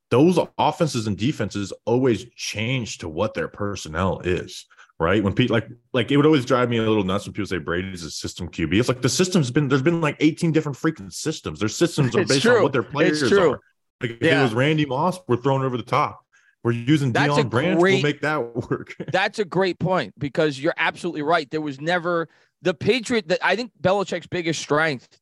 those 0.10 0.38
offenses 0.58 1.08
and 1.08 1.18
defenses 1.18 1.72
always 1.86 2.26
change 2.36 2.98
to 3.00 3.08
what 3.08 3.34
their 3.34 3.48
personnel 3.48 4.20
is, 4.20 4.66
right? 5.00 5.24
When 5.24 5.34
people 5.34 5.54
like, 5.54 5.70
like 5.94 6.12
it 6.12 6.18
would 6.18 6.26
always 6.26 6.46
drive 6.46 6.70
me 6.70 6.78
a 6.78 6.82
little 6.82 7.04
nuts 7.04 7.26
when 7.26 7.34
people 7.34 7.48
say 7.48 7.60
Brady's 7.60 8.04
a 8.04 8.12
system 8.12 8.50
QB. 8.50 8.78
It's 8.78 8.90
like 8.90 9.02
the 9.02 9.10
system's 9.10 9.52
been, 9.52 9.70
there's 9.70 9.82
been 9.82 10.02
like 10.02 10.18
18 10.20 10.52
different 10.52 10.78
freaking 10.78 11.12
systems. 11.12 11.60
Their 11.60 11.70
systems 11.70 12.16
are 12.16 12.26
based 12.26 12.42
true. 12.42 12.58
on 12.58 12.64
what 12.64 12.74
their 12.74 12.84
players 12.84 13.24
are. 13.32 13.60
Like 14.02 14.12
if 14.12 14.22
yeah. 14.22 14.40
it 14.40 14.44
was 14.44 14.54
Randy 14.54 14.86
Moss, 14.86 15.20
we're 15.28 15.38
thrown 15.38 15.64
over 15.64 15.78
the 15.78 15.84
top. 15.84 16.26
We're 16.64 16.72
using 16.74 17.12
that's 17.12 17.34
Deion 17.34 17.50
Branch. 17.50 17.80
Great, 17.80 17.94
we'll 17.94 18.04
make 18.04 18.22
that 18.22 18.56
work. 18.70 18.96
that's 19.12 19.40
a 19.40 19.46
great 19.46 19.80
point 19.80 20.14
because 20.18 20.60
you're 20.60 20.74
absolutely 20.78 21.22
right. 21.22 21.50
There 21.50 21.62
was 21.62 21.82
never 21.82 22.28
the 22.62 22.74
Patriot 22.74 23.28
that 23.30 23.40
I 23.44 23.56
think 23.56 23.72
Belichick's 23.82 24.28
biggest 24.28 24.62
strength 24.62 25.20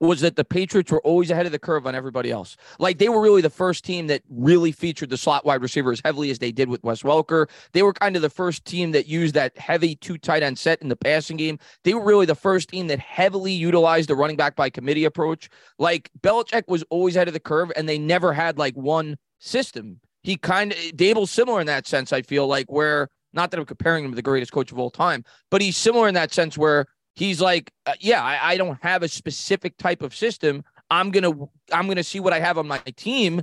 was 0.00 0.20
that 0.20 0.34
the 0.34 0.44
Patriots 0.44 0.90
were 0.90 1.00
always 1.02 1.30
ahead 1.30 1.46
of 1.46 1.52
the 1.52 1.60
curve 1.60 1.86
on 1.86 1.94
everybody 1.94 2.32
else. 2.32 2.56
Like 2.80 2.98
they 2.98 3.08
were 3.08 3.20
really 3.20 3.40
the 3.40 3.48
first 3.48 3.84
team 3.84 4.08
that 4.08 4.22
really 4.28 4.72
featured 4.72 5.10
the 5.10 5.16
slot 5.16 5.44
wide 5.44 5.62
receiver 5.62 5.92
as 5.92 6.02
heavily 6.04 6.28
as 6.30 6.40
they 6.40 6.50
did 6.50 6.68
with 6.68 6.82
Wes 6.82 7.02
Welker. 7.02 7.48
They 7.72 7.82
were 7.82 7.92
kind 7.92 8.16
of 8.16 8.22
the 8.22 8.30
first 8.30 8.64
team 8.64 8.90
that 8.92 9.06
used 9.06 9.34
that 9.34 9.56
heavy 9.56 9.94
two 9.94 10.18
tight 10.18 10.42
end 10.42 10.58
set 10.58 10.82
in 10.82 10.88
the 10.88 10.96
passing 10.96 11.36
game. 11.36 11.58
They 11.84 11.94
were 11.94 12.04
really 12.04 12.26
the 12.26 12.34
first 12.34 12.70
team 12.70 12.88
that 12.88 12.98
heavily 12.98 13.52
utilized 13.52 14.08
the 14.08 14.16
running 14.16 14.36
back 14.36 14.56
by 14.56 14.70
committee 14.70 15.04
approach. 15.04 15.48
Like 15.78 16.10
Belichick 16.20 16.64
was 16.66 16.82
always 16.90 17.14
ahead 17.14 17.28
of 17.28 17.34
the 17.34 17.40
curve, 17.40 17.70
and 17.76 17.88
they 17.88 17.98
never 17.98 18.32
had 18.32 18.58
like 18.58 18.74
one 18.74 19.16
system 19.38 20.00
he 20.22 20.36
kind 20.36 20.72
of 20.72 20.78
Daboll's 20.94 21.30
similar 21.30 21.60
in 21.60 21.66
that 21.66 21.86
sense. 21.86 22.12
I 22.12 22.22
feel 22.22 22.46
like 22.46 22.70
where 22.70 23.08
not 23.32 23.50
that 23.50 23.60
I'm 23.60 23.66
comparing 23.66 24.04
him 24.04 24.10
to 24.12 24.16
the 24.16 24.22
greatest 24.22 24.52
coach 24.52 24.72
of 24.72 24.78
all 24.78 24.90
time, 24.90 25.24
but 25.50 25.60
he's 25.60 25.76
similar 25.76 26.08
in 26.08 26.14
that 26.14 26.32
sense 26.32 26.56
where 26.58 26.86
he's 27.14 27.40
like, 27.40 27.72
uh, 27.86 27.94
yeah, 28.00 28.22
I, 28.22 28.52
I 28.52 28.56
don't 28.56 28.78
have 28.82 29.02
a 29.02 29.08
specific 29.08 29.76
type 29.76 30.02
of 30.02 30.14
system. 30.14 30.64
I'm 30.90 31.10
gonna 31.10 31.32
I'm 31.72 31.88
gonna 31.88 32.04
see 32.04 32.20
what 32.20 32.32
I 32.32 32.40
have 32.40 32.58
on 32.58 32.68
my 32.68 32.78
team, 32.96 33.42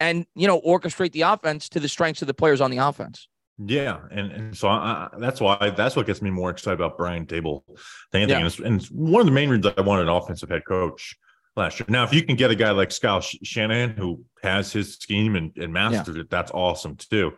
and 0.00 0.26
you 0.34 0.46
know 0.46 0.60
orchestrate 0.60 1.12
the 1.12 1.22
offense 1.22 1.68
to 1.70 1.80
the 1.80 1.88
strengths 1.88 2.22
of 2.22 2.28
the 2.28 2.34
players 2.34 2.60
on 2.60 2.70
the 2.70 2.78
offense. 2.78 3.28
Yeah, 3.64 4.00
and, 4.10 4.30
and 4.30 4.56
so 4.56 4.68
I, 4.68 5.08
that's 5.18 5.40
why 5.40 5.72
that's 5.76 5.96
what 5.96 6.06
gets 6.06 6.22
me 6.22 6.30
more 6.30 6.50
excited 6.50 6.80
about 6.80 6.96
Brian 6.96 7.26
Daboll 7.26 7.64
than 8.12 8.22
anything. 8.22 8.30
Yeah. 8.30 8.36
And, 8.36 8.46
it's, 8.46 8.58
and 8.60 8.80
it's 8.80 8.90
one 8.90 9.20
of 9.20 9.26
the 9.26 9.32
main 9.32 9.50
reasons 9.50 9.74
I 9.76 9.80
wanted 9.80 10.02
an 10.02 10.08
offensive 10.10 10.48
head 10.48 10.64
coach 10.64 11.16
last 11.56 11.80
year. 11.80 11.86
Now, 11.88 12.04
if 12.04 12.14
you 12.14 12.22
can 12.22 12.36
get 12.36 12.52
a 12.52 12.54
guy 12.54 12.70
like 12.70 12.98
Kyle 13.00 13.20
Shanahan 13.20 13.90
who 13.90 14.24
has 14.42 14.72
his 14.72 14.94
scheme 14.94 15.34
and, 15.34 15.54
and 15.56 15.72
masters 15.72 16.14
yeah. 16.14 16.22
it, 16.22 16.30
that's 16.30 16.52
awesome 16.52 16.96
too. 16.96 17.32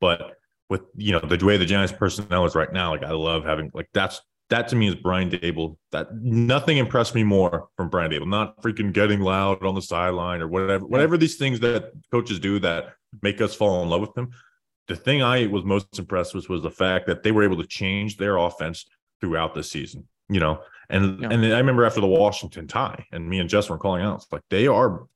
But 0.00 0.36
with 0.68 0.82
you 0.96 1.12
know 1.12 1.20
the 1.20 1.44
way 1.44 1.56
the 1.56 1.66
Giants 1.66 1.92
personnel 1.92 2.44
is 2.46 2.54
right 2.54 2.72
now, 2.72 2.90
like 2.90 3.04
I 3.04 3.10
love 3.10 3.44
having 3.44 3.70
like 3.74 3.88
that's 3.92 4.20
that 4.52 4.68
to 4.68 4.76
me 4.76 4.88
is 4.88 4.94
Brian 4.94 5.30
Daboll. 5.30 5.76
That 5.92 6.14
nothing 6.14 6.76
impressed 6.76 7.14
me 7.14 7.24
more 7.24 7.68
from 7.76 7.88
Brian 7.88 8.10
Daboll. 8.10 8.28
Not 8.28 8.60
freaking 8.62 8.92
getting 8.92 9.20
loud 9.20 9.64
on 9.64 9.74
the 9.74 9.82
sideline 9.82 10.42
or 10.42 10.48
whatever, 10.48 10.86
whatever 10.86 11.16
these 11.16 11.36
things 11.36 11.60
that 11.60 11.92
coaches 12.10 12.38
do 12.38 12.58
that 12.60 12.94
make 13.22 13.40
us 13.40 13.54
fall 13.54 13.82
in 13.82 13.88
love 13.88 14.00
with 14.00 14.14
them. 14.14 14.30
The 14.88 14.96
thing 14.96 15.22
I 15.22 15.46
was 15.46 15.64
most 15.64 15.98
impressed 15.98 16.34
with 16.34 16.48
was 16.48 16.62
the 16.62 16.70
fact 16.70 17.06
that 17.06 17.22
they 17.22 17.32
were 17.32 17.44
able 17.44 17.56
to 17.58 17.66
change 17.66 18.16
their 18.16 18.36
offense 18.36 18.84
throughout 19.20 19.54
the 19.54 19.62
season. 19.62 20.06
You 20.28 20.40
know, 20.40 20.60
and 20.88 21.20
yeah. 21.20 21.28
and 21.30 21.44
I 21.46 21.58
remember 21.58 21.84
after 21.84 22.00
the 22.00 22.06
Washington 22.06 22.66
tie, 22.66 23.06
and 23.12 23.28
me 23.28 23.38
and 23.38 23.48
Justin 23.48 23.74
were 23.74 23.78
calling 23.78 24.02
out, 24.02 24.16
it's 24.16 24.32
like 24.32 24.42
they 24.50 24.66
are 24.66 25.06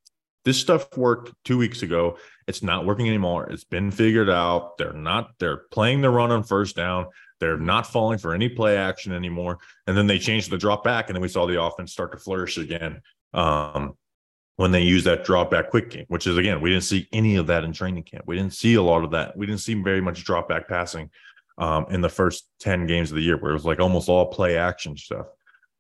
this 0.47 0.61
stuff 0.61 0.97
worked 0.97 1.35
two 1.45 1.59
weeks 1.59 1.83
ago. 1.83 2.19
It's 2.47 2.63
not 2.63 2.87
working 2.87 3.09
anymore. 3.09 3.51
It's 3.51 3.65
been 3.65 3.91
figured 3.91 4.31
out. 4.31 4.79
They're 4.79 4.93
not, 4.93 5.33
they're 5.41 5.65
playing 5.73 6.03
the 6.03 6.09
run 6.09 6.31
on 6.31 6.45
first 6.45 6.77
down. 6.77 7.07
They're 7.41 7.59
not 7.59 7.85
falling 7.85 8.19
for 8.19 8.33
any 8.33 8.49
play 8.49 8.77
action 8.77 9.13
anymore. 9.13 9.59
And 9.89 9.97
then 9.97 10.07
they 10.07 10.21
changed 10.21 10.51
the 10.51 10.57
drop 10.57 10.85
back, 10.85 11.09
and 11.09 11.17
then 11.17 11.21
we 11.21 11.27
saw 11.27 11.47
the 11.47 11.61
offense 11.61 11.93
start 11.93 12.13
to 12.13 12.19
flourish 12.19 12.59
again. 12.59 13.03
Um, 13.35 13.97
when 14.55 14.71
they 14.71 14.83
use 14.83 15.03
that 15.05 15.25
drop 15.25 15.51
back 15.51 15.69
quick 15.69 15.91
game, 15.91 16.07
which 16.07 16.29
is 16.29 16.39
again, 16.39 16.61
we 16.61 16.71
didn't 16.71 16.85
see 16.85 17.09
any 17.13 17.37
of 17.37 17.49
that 17.49 17.65
in 17.65 17.73
training 17.73 18.05
camp. 18.05 18.23
We 18.27 18.37
didn't 18.37 18.55
see 18.55 18.75
a 18.75 18.83
lot 18.83 19.03
of 19.03 19.11
that. 19.11 19.37
We 19.37 19.47
didn't 19.47 19.61
see 19.61 19.75
very 19.75 20.01
much 20.01 20.25
drop 20.25 20.49
back 20.49 20.69
passing 20.69 21.11
um, 21.59 21.87
in 21.91 22.01
the 22.01 22.09
first 22.09 22.49
10 22.61 22.87
games 22.87 23.11
of 23.11 23.17
the 23.17 23.23
year, 23.23 23.37
where 23.37 23.51
it 23.51 23.55
was 23.55 23.67
like 23.67 23.81
almost 23.81 24.09
all 24.09 24.27
play 24.27 24.57
action 24.57 24.97
stuff. 24.97 25.27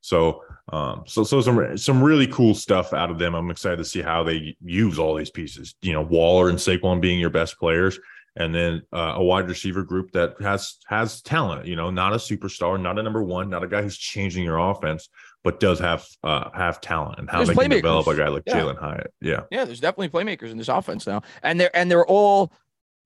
So, 0.07 0.45
um, 0.73 1.03
so 1.05 1.25
so 1.25 1.40
some 1.40 1.77
some 1.77 2.01
really 2.01 2.29
cool 2.29 2.55
stuff 2.55 2.92
out 2.92 3.11
of 3.11 3.19
them. 3.19 3.35
I'm 3.35 3.51
excited 3.51 3.79
to 3.79 3.85
see 3.85 4.03
how 4.03 4.23
they 4.23 4.57
use 4.64 5.01
all 5.01 5.16
these 5.16 5.31
pieces. 5.31 5.75
You 5.83 5.95
know, 5.95 6.03
Waller 6.03 6.49
and 6.49 6.59
Saquon 6.59 7.01
being 7.01 7.19
your 7.19 7.31
best 7.31 7.59
players, 7.59 7.99
and 8.37 8.55
then 8.55 8.83
uh, 8.92 9.14
a 9.16 9.25
wide 9.25 9.49
receiver 9.49 9.83
group 9.83 10.12
that 10.12 10.35
has 10.40 10.77
has 10.87 11.23
talent. 11.23 11.66
You 11.66 11.75
know, 11.75 11.90
not 11.90 12.12
a 12.12 12.16
superstar, 12.19 12.81
not 12.81 13.01
a 13.01 13.03
number 13.03 13.25
one, 13.25 13.51
not 13.51 13.64
a 13.64 13.66
guy 13.66 13.83
who's 13.83 13.99
changing 13.99 14.45
your 14.45 14.59
offense, 14.59 15.09
but 15.42 15.59
does 15.59 15.81
have 15.81 16.07
uh, 16.23 16.51
have 16.55 16.81
talent 16.81 17.19
and 17.19 17.29
how 17.29 17.38
there's 17.38 17.49
they 17.49 17.62
can 17.64 17.71
develop 17.71 18.07
a 18.07 18.14
guy 18.14 18.29
like 18.29 18.45
yeah. 18.47 18.61
Jalin 18.61 18.79
Hyatt. 18.79 19.12
Yeah, 19.21 19.40
yeah. 19.51 19.64
There's 19.64 19.81
definitely 19.81 20.11
playmakers 20.11 20.53
in 20.53 20.57
this 20.57 20.69
offense 20.69 21.05
now, 21.05 21.23
and 21.42 21.59
they're 21.59 21.77
and 21.77 21.90
they're 21.90 22.07
all 22.07 22.53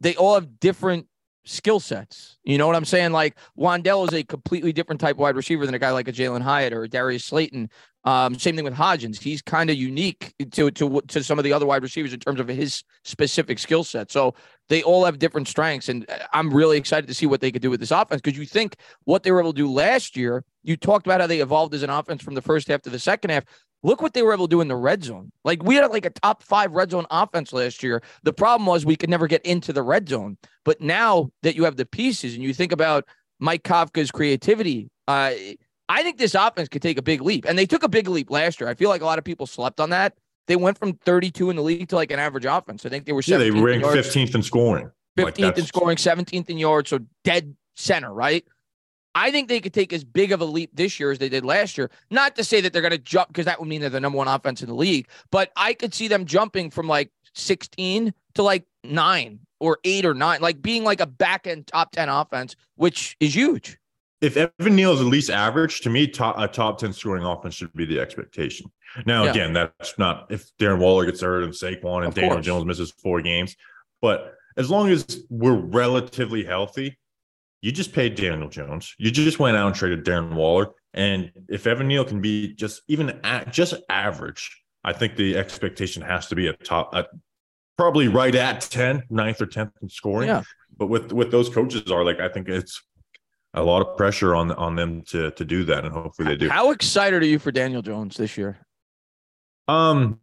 they 0.00 0.16
all 0.16 0.34
have 0.34 0.60
different 0.60 1.06
skill 1.44 1.80
sets. 1.80 2.38
You 2.44 2.58
know 2.58 2.66
what 2.66 2.76
I'm 2.76 2.84
saying? 2.84 3.12
Like 3.12 3.36
Wan'Dale 3.58 4.08
is 4.08 4.14
a 4.14 4.22
completely 4.22 4.72
different 4.72 5.00
type 5.00 5.16
of 5.16 5.20
wide 5.20 5.36
receiver 5.36 5.66
than 5.66 5.74
a 5.74 5.78
guy 5.78 5.90
like 5.90 6.08
a 6.08 6.12
Jalin 6.12 6.42
Hyatt 6.42 6.72
or 6.72 6.86
Darius 6.86 7.24
Slayton. 7.24 7.70
Um, 8.04 8.38
same 8.38 8.56
thing 8.56 8.64
with 8.64 8.74
Hodgins. 8.74 9.20
He's 9.20 9.42
kind 9.42 9.68
of 9.68 9.76
unique 9.76 10.34
to 10.52 10.70
to 10.70 11.00
to 11.08 11.22
some 11.22 11.38
of 11.38 11.44
the 11.44 11.52
other 11.52 11.66
wide 11.66 11.82
receivers 11.82 12.14
in 12.14 12.20
terms 12.20 12.40
of 12.40 12.48
his 12.48 12.82
specific 13.04 13.58
skill 13.58 13.84
set. 13.84 14.10
So 14.10 14.34
they 14.68 14.82
all 14.82 15.04
have 15.04 15.18
different 15.18 15.48
strengths, 15.48 15.90
and 15.90 16.08
uh, 16.08 16.18
I'm 16.32 16.52
really 16.52 16.78
excited 16.78 17.06
to 17.08 17.14
see 17.14 17.26
what 17.26 17.42
they 17.42 17.52
could 17.52 17.60
do 17.60 17.68
with 17.68 17.80
this 17.80 17.90
offense 17.90 18.22
because 18.22 18.38
you 18.38 18.46
think 18.46 18.76
what 19.04 19.22
they 19.22 19.32
were 19.32 19.40
able 19.40 19.52
to 19.52 19.56
do 19.56 19.70
last 19.70 20.16
year. 20.16 20.44
You 20.62 20.76
talked 20.76 21.06
about 21.06 21.20
how 21.20 21.26
they 21.26 21.40
evolved 21.40 21.74
as 21.74 21.82
an 21.82 21.90
offense 21.90 22.22
from 22.22 22.34
the 22.34 22.42
first 22.42 22.68
half 22.68 22.80
to 22.82 22.90
the 22.90 22.98
second 22.98 23.30
half. 23.30 23.44
Look 23.82 24.02
what 24.02 24.12
they 24.12 24.22
were 24.22 24.34
able 24.34 24.46
to 24.46 24.50
do 24.50 24.60
in 24.60 24.68
the 24.68 24.76
red 24.76 25.02
zone. 25.04 25.32
Like 25.44 25.62
we 25.62 25.76
had 25.76 25.90
like 25.90 26.04
a 26.04 26.10
top 26.10 26.42
five 26.42 26.72
red 26.72 26.90
zone 26.90 27.06
offense 27.10 27.52
last 27.52 27.82
year. 27.82 28.02
The 28.24 28.32
problem 28.32 28.66
was 28.66 28.84
we 28.84 28.96
could 28.96 29.08
never 29.08 29.26
get 29.26 29.44
into 29.44 29.72
the 29.72 29.82
red 29.82 30.08
zone. 30.08 30.36
But 30.64 30.80
now 30.80 31.30
that 31.42 31.56
you 31.56 31.64
have 31.64 31.76
the 31.76 31.86
pieces 31.86 32.34
and 32.34 32.42
you 32.42 32.52
think 32.52 32.72
about 32.72 33.06
Mike 33.38 33.62
Kafka's 33.62 34.10
creativity, 34.10 34.90
uh, 35.08 35.32
I 35.88 36.02
think 36.02 36.18
this 36.18 36.34
offense 36.34 36.68
could 36.68 36.82
take 36.82 36.98
a 36.98 37.02
big 37.02 37.22
leap. 37.22 37.46
And 37.48 37.58
they 37.58 37.66
took 37.66 37.82
a 37.82 37.88
big 37.88 38.06
leap 38.06 38.30
last 38.30 38.60
year. 38.60 38.68
I 38.68 38.74
feel 38.74 38.90
like 38.90 39.00
a 39.00 39.06
lot 39.06 39.18
of 39.18 39.24
people 39.24 39.46
slept 39.46 39.80
on 39.80 39.90
that. 39.90 40.14
They 40.46 40.56
went 40.56 40.78
from 40.78 40.92
32 40.92 41.48
in 41.48 41.56
the 41.56 41.62
league 41.62 41.88
to 41.88 41.96
like 41.96 42.10
an 42.10 42.18
average 42.18 42.44
offense. 42.44 42.84
I 42.84 42.90
think 42.90 43.06
they 43.06 43.12
were 43.12 43.22
yeah, 43.24 43.38
they 43.38 43.50
ranked 43.50 43.86
15th 43.86 44.34
in 44.34 44.42
scoring. 44.42 44.90
15th 45.16 45.40
like 45.40 45.58
in 45.58 45.64
scoring, 45.64 45.96
17th 45.96 46.50
in 46.50 46.58
yards. 46.58 46.90
So 46.90 47.00
dead 47.24 47.54
center, 47.76 48.12
right? 48.12 48.44
I 49.14 49.30
think 49.30 49.48
they 49.48 49.60
could 49.60 49.74
take 49.74 49.92
as 49.92 50.04
big 50.04 50.32
of 50.32 50.40
a 50.40 50.44
leap 50.44 50.70
this 50.72 51.00
year 51.00 51.10
as 51.10 51.18
they 51.18 51.28
did 51.28 51.44
last 51.44 51.76
year. 51.76 51.90
Not 52.10 52.36
to 52.36 52.44
say 52.44 52.60
that 52.60 52.72
they're 52.72 52.82
going 52.82 52.92
to 52.92 52.98
jump 52.98 53.28
because 53.28 53.46
that 53.46 53.58
would 53.58 53.68
mean 53.68 53.80
they're 53.80 53.90
the 53.90 54.00
number 54.00 54.18
one 54.18 54.28
offense 54.28 54.62
in 54.62 54.68
the 54.68 54.74
league, 54.74 55.08
but 55.30 55.50
I 55.56 55.74
could 55.74 55.94
see 55.94 56.08
them 56.08 56.24
jumping 56.24 56.70
from 56.70 56.86
like 56.86 57.10
16 57.34 58.14
to 58.34 58.42
like 58.42 58.64
nine 58.84 59.40
or 59.58 59.78
eight 59.84 60.06
or 60.06 60.14
nine, 60.14 60.40
like 60.40 60.62
being 60.62 60.84
like 60.84 61.00
a 61.00 61.06
back 61.06 61.46
end 61.46 61.66
top 61.66 61.92
10 61.92 62.08
offense, 62.08 62.56
which 62.76 63.16
is 63.20 63.34
huge. 63.34 63.78
If 64.20 64.36
Evan 64.36 64.76
Neal 64.76 64.92
is 64.92 65.00
at 65.00 65.06
least 65.06 65.30
average, 65.30 65.80
to 65.80 65.90
me, 65.90 66.06
top, 66.06 66.38
a 66.38 66.46
top 66.46 66.78
10 66.78 66.92
scoring 66.92 67.24
offense 67.24 67.54
should 67.54 67.72
be 67.72 67.86
the 67.86 68.00
expectation. 68.00 68.70
Now, 69.06 69.24
yeah. 69.24 69.30
again, 69.30 69.52
that's 69.52 69.98
not 69.98 70.26
if 70.30 70.50
Darren 70.58 70.78
Waller 70.78 71.06
gets 71.06 71.22
hurt 71.22 71.42
and 71.42 71.52
Saquon 71.52 71.98
and 71.98 72.06
of 72.06 72.14
Daniel 72.14 72.34
course. 72.34 72.46
Jones 72.46 72.64
misses 72.66 72.90
four 72.90 73.22
games, 73.22 73.56
but 74.02 74.34
as 74.56 74.68
long 74.68 74.90
as 74.90 75.24
we're 75.30 75.54
relatively 75.54 76.44
healthy, 76.44 76.98
you 77.62 77.72
just 77.72 77.92
paid 77.92 78.14
Daniel 78.14 78.48
Jones. 78.48 78.94
You 78.98 79.10
just 79.10 79.38
went 79.38 79.56
out 79.56 79.66
and 79.66 79.76
traded 79.76 80.04
Darren 80.04 80.34
Waller. 80.34 80.68
And 80.94 81.30
if 81.48 81.66
Evan 81.66 81.88
Neal 81.88 82.04
can 82.04 82.20
be 82.20 82.54
just 82.54 82.82
even 82.88 83.20
at, 83.22 83.52
just 83.52 83.74
average, 83.88 84.62
I 84.82 84.92
think 84.92 85.16
the 85.16 85.36
expectation 85.36 86.02
has 86.02 86.26
to 86.28 86.34
be 86.34 86.46
a 86.48 86.52
top, 86.54 86.94
a, 86.94 87.06
probably 87.76 88.08
right 88.08 88.34
at 88.34 88.62
10, 88.62 89.04
ninth 89.10 89.40
or 89.40 89.46
10th 89.46 89.72
in 89.82 89.88
scoring. 89.88 90.28
Yeah. 90.28 90.42
But 90.76 90.86
with 90.86 91.12
with 91.12 91.30
those 91.30 91.50
coaches 91.50 91.90
are 91.90 92.04
like, 92.04 92.20
I 92.20 92.28
think 92.28 92.48
it's 92.48 92.82
a 93.52 93.62
lot 93.62 93.86
of 93.86 93.96
pressure 93.98 94.34
on 94.34 94.50
on 94.52 94.76
them 94.76 95.02
to 95.08 95.30
to 95.32 95.44
do 95.44 95.64
that, 95.64 95.84
and 95.84 95.92
hopefully 95.92 96.28
they 96.28 96.36
do. 96.36 96.48
How 96.48 96.70
excited 96.70 97.22
are 97.22 97.26
you 97.26 97.38
for 97.38 97.52
Daniel 97.52 97.82
Jones 97.82 98.16
this 98.16 98.38
year? 98.38 98.58
Um, 99.68 100.18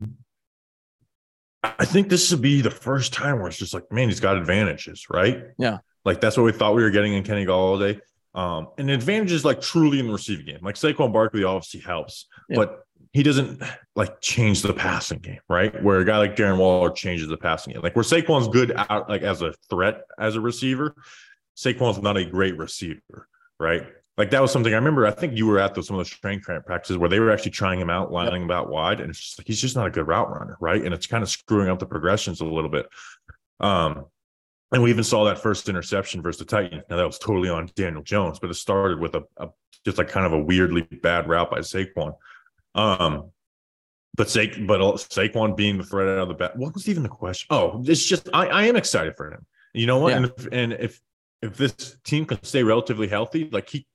I 1.63 1.85
think 1.85 2.09
this 2.09 2.31
would 2.31 2.41
be 2.41 2.61
the 2.61 2.71
first 2.71 3.13
time 3.13 3.37
where 3.37 3.47
it's 3.47 3.57
just 3.57 3.73
like, 3.73 3.91
man, 3.91 4.09
he's 4.09 4.19
got 4.19 4.37
advantages, 4.37 5.07
right? 5.09 5.43
Yeah. 5.57 5.77
Like 6.07 6.21
that's 6.21 6.37
what 6.37 6.43
we 6.43 6.53
thought 6.53 6.73
we 6.73 6.83
were 6.83 6.89
getting 6.89 7.13
in 7.13 7.23
Kenny 7.23 7.45
Golladay. 7.45 7.99
Um, 8.33 8.69
and 8.77 8.89
advantage 8.89 9.33
is 9.33 9.43
like 9.43 9.59
truly 9.59 9.99
in 9.99 10.07
the 10.07 10.13
receiving 10.13 10.45
game. 10.45 10.59
Like 10.61 10.75
Saquon 10.75 11.11
Barkley 11.11 11.43
obviously 11.43 11.81
helps, 11.81 12.27
yeah. 12.47 12.55
but 12.55 12.83
he 13.11 13.23
doesn't 13.23 13.61
like 13.93 14.21
change 14.21 14.61
the 14.61 14.73
passing 14.73 15.19
game, 15.19 15.41
right? 15.49 15.83
Where 15.83 15.99
a 15.99 16.05
guy 16.05 16.17
like 16.17 16.37
Darren 16.37 16.59
Waller 16.59 16.91
changes 16.91 17.27
the 17.27 17.35
passing 17.35 17.73
game. 17.73 17.81
Like 17.81 17.93
where 17.93 18.05
Saquon's 18.05 18.47
good 18.47 18.71
out 18.89 19.09
like 19.09 19.21
as 19.21 19.41
a 19.41 19.53
threat 19.69 20.03
as 20.17 20.37
a 20.37 20.41
receiver, 20.41 20.95
Saquon's 21.57 22.01
not 22.01 22.15
a 22.15 22.23
great 22.23 22.57
receiver, 22.57 23.27
right? 23.59 23.85
Like 24.17 24.29
that 24.29 24.41
was 24.41 24.53
something 24.53 24.71
I 24.71 24.77
remember. 24.77 25.05
I 25.05 25.11
think 25.11 25.35
you 25.35 25.45
were 25.45 25.59
at 25.59 25.75
those, 25.75 25.87
some 25.87 25.97
of 25.97 25.99
those 25.99 26.09
training 26.09 26.39
camp 26.39 26.65
practices 26.65 26.97
where 26.97 27.09
they 27.09 27.19
were 27.19 27.31
actually 27.31 27.51
trying 27.51 27.81
him 27.81 27.89
out, 27.89 28.13
lining 28.13 28.43
yep. 28.43 28.43
him 28.43 28.51
out 28.51 28.69
wide, 28.69 29.01
and 29.01 29.09
it's 29.09 29.19
just 29.19 29.39
like 29.39 29.47
he's 29.47 29.59
just 29.59 29.75
not 29.75 29.87
a 29.87 29.91
good 29.91 30.07
route 30.07 30.31
runner, 30.31 30.55
right? 30.61 30.81
And 30.81 30.93
it's 30.93 31.05
kind 31.05 31.21
of 31.21 31.29
screwing 31.29 31.67
up 31.67 31.79
the 31.79 31.85
progressions 31.85 32.39
a 32.39 32.45
little 32.45 32.69
bit. 32.69 32.87
Um, 33.59 34.05
And 34.73 34.83
we 34.83 34.89
even 34.89 35.03
saw 35.03 35.23
that 35.25 35.39
first 35.39 35.69
interception 35.69 36.21
versus 36.21 36.39
the 36.39 36.45
Titans. 36.45 36.83
Now 36.89 36.97
that 36.97 37.07
was 37.07 37.19
totally 37.19 37.49
on 37.49 37.69
Daniel 37.75 38.03
Jones, 38.03 38.39
but 38.39 38.49
it 38.49 38.55
started 38.55 38.99
with 38.99 39.15
a, 39.15 39.23
a 39.37 39.49
just 39.85 39.97
like 39.97 40.09
kind 40.09 40.25
of 40.25 40.33
a 40.33 40.39
weirdly 40.39 40.81
bad 40.81 41.27
route 41.27 41.49
by 41.49 41.59
Saquon. 41.59 42.13
Um, 42.75 43.31
but 44.15 44.29
Sa- 44.29 44.41
but 44.65 44.79
Saquon 44.79 45.55
being 45.55 45.77
the 45.77 45.83
threat 45.83 46.09
out 46.09 46.17
of 46.17 46.27
the 46.27 46.33
bat, 46.33 46.57
what 46.57 46.73
was 46.73 46.89
even 46.89 47.03
the 47.03 47.09
question? 47.09 47.47
Oh, 47.49 47.81
it's 47.85 48.05
just 48.05 48.27
I, 48.33 48.47
I 48.47 48.63
am 48.63 48.75
excited 48.75 49.15
for 49.15 49.31
him. 49.31 49.45
You 49.73 49.85
know 49.85 49.99
what? 49.99 50.09
Yeah. 50.09 50.17
And 50.17 50.25
if, 50.25 50.47
and 50.51 50.73
if 50.73 51.01
if 51.41 51.57
this 51.57 51.97
team 52.03 52.25
can 52.25 52.43
stay 52.43 52.63
relatively 52.63 53.07
healthy, 53.07 53.47
like 53.51 53.69
he, 53.69 53.85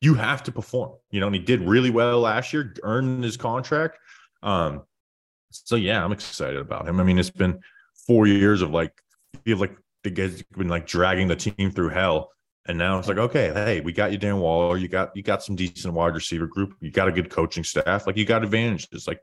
you 0.00 0.14
have 0.14 0.42
to 0.44 0.52
perform. 0.52 0.92
You 1.10 1.20
know, 1.20 1.26
and 1.26 1.34
he 1.34 1.42
did 1.42 1.60
really 1.62 1.90
well 1.90 2.20
last 2.20 2.52
year, 2.52 2.74
earned 2.82 3.24
his 3.24 3.36
contract. 3.36 3.98
Um, 4.42 4.82
so 5.50 5.76
yeah, 5.76 6.02
I'm 6.02 6.12
excited 6.12 6.58
about 6.58 6.88
him. 6.88 7.00
I 7.00 7.04
mean, 7.04 7.18
it's 7.18 7.28
been 7.28 7.60
four 8.06 8.26
years 8.26 8.62
of 8.62 8.70
like 8.70 8.92
feel 9.44 9.58
like 9.58 9.76
the 10.06 10.28
guys 10.28 10.42
been 10.56 10.68
like 10.68 10.86
dragging 10.86 11.28
the 11.28 11.36
team 11.36 11.70
through 11.70 11.90
hell. 11.90 12.30
And 12.68 12.78
now 12.78 12.98
it's 12.98 13.06
like, 13.06 13.18
okay, 13.18 13.52
hey, 13.52 13.80
we 13.80 13.92
got 13.92 14.10
you, 14.10 14.18
Dan 14.18 14.38
Waller. 14.38 14.76
You 14.76 14.88
got 14.88 15.16
you 15.16 15.22
got 15.22 15.42
some 15.42 15.54
decent 15.54 15.94
wide 15.94 16.14
receiver 16.14 16.46
group. 16.46 16.74
You 16.80 16.90
got 16.90 17.08
a 17.08 17.12
good 17.12 17.30
coaching 17.30 17.62
staff. 17.62 18.06
Like 18.06 18.16
you 18.16 18.24
got 18.24 18.42
advantages. 18.42 19.06
Like 19.06 19.20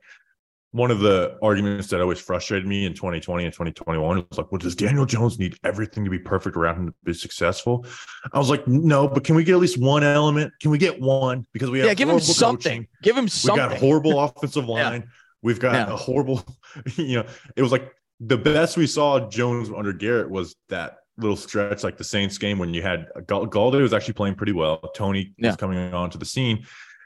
one 0.72 0.91
of 0.91 1.00
the 1.00 1.38
arguments 1.41 1.88
that 1.89 2.02
always 2.02 2.19
frustrated 2.19 2.67
me 2.67 2.86
in 2.86 2.93
2020 2.93 3.43
and 3.43 3.54
2021 3.54 4.17
was 4.17 4.38
like, 4.38 4.52
well, 4.52 4.60
does 4.60 4.76
Daniel 4.76 5.06
Jones 5.06 5.38
need 5.38 5.58
everything 5.63 6.06
to 6.06 6.10
be 6.10 6.19
perfect 6.19 6.56
around 6.56 6.78
him 6.78 6.88
to 6.88 6.93
be 7.04 7.13
successful? 7.13 7.86
I 8.32 8.39
was 8.39 8.50
like, 8.50 8.65
no, 8.65 9.08
but 9.08 9.24
can 9.24 9.36
we 9.36 9.43
get 9.43 9.54
at 9.54 9.60
least 9.60 9.78
one 9.78 10.04
element? 10.04 10.54
Can 10.62 10.72
we 10.72 10.78
get 10.78 11.00
one? 11.00 11.46
Because 11.52 11.69
we 11.69 11.80
have 11.80 11.88
yeah, 11.88 11.93
give 11.93 12.10
him 12.10 12.19
something. 12.19 12.72
Coaching. 12.72 12.88
Give 13.04 13.17
him 13.17 13.28
something. 13.28 13.63
We 13.63 13.69
got 13.72 13.80
horrible 13.80 14.19
offensive 14.24 14.67
line. 14.67 15.02
yeah. 15.02 15.08
We've 15.41 15.60
got 15.60 15.74
yeah. 15.74 15.93
a 15.93 15.98
horrible, 15.98 16.43
you 16.96 17.17
know, 17.17 17.26
it 17.58 17.62
was 17.62 17.74
like 17.74 17.93
the 18.25 18.38
best 18.38 18.77
we 18.77 18.88
saw 18.88 19.27
Jones 19.29 19.69
under 19.75 19.93
Garrett 19.93 20.29
was 20.29 20.55
that 20.69 20.97
little 21.17 21.36
stretch, 21.36 21.83
like 21.83 21.97
the 21.97 22.03
Saints 22.03 22.38
game 22.38 22.57
when 22.57 22.73
you 22.73 22.81
had 22.81 23.07
Golladay 23.25 23.81
was 23.81 23.93
actually 23.93 24.13
playing 24.15 24.36
pretty 24.36 24.53
well. 24.53 24.77
Toney 24.95 25.33
yeah. 25.38 25.49
was 25.49 25.57
coming 25.57 25.93
on 25.93 26.09
to 26.09 26.17
the 26.17 26.25
scene. 26.25 26.65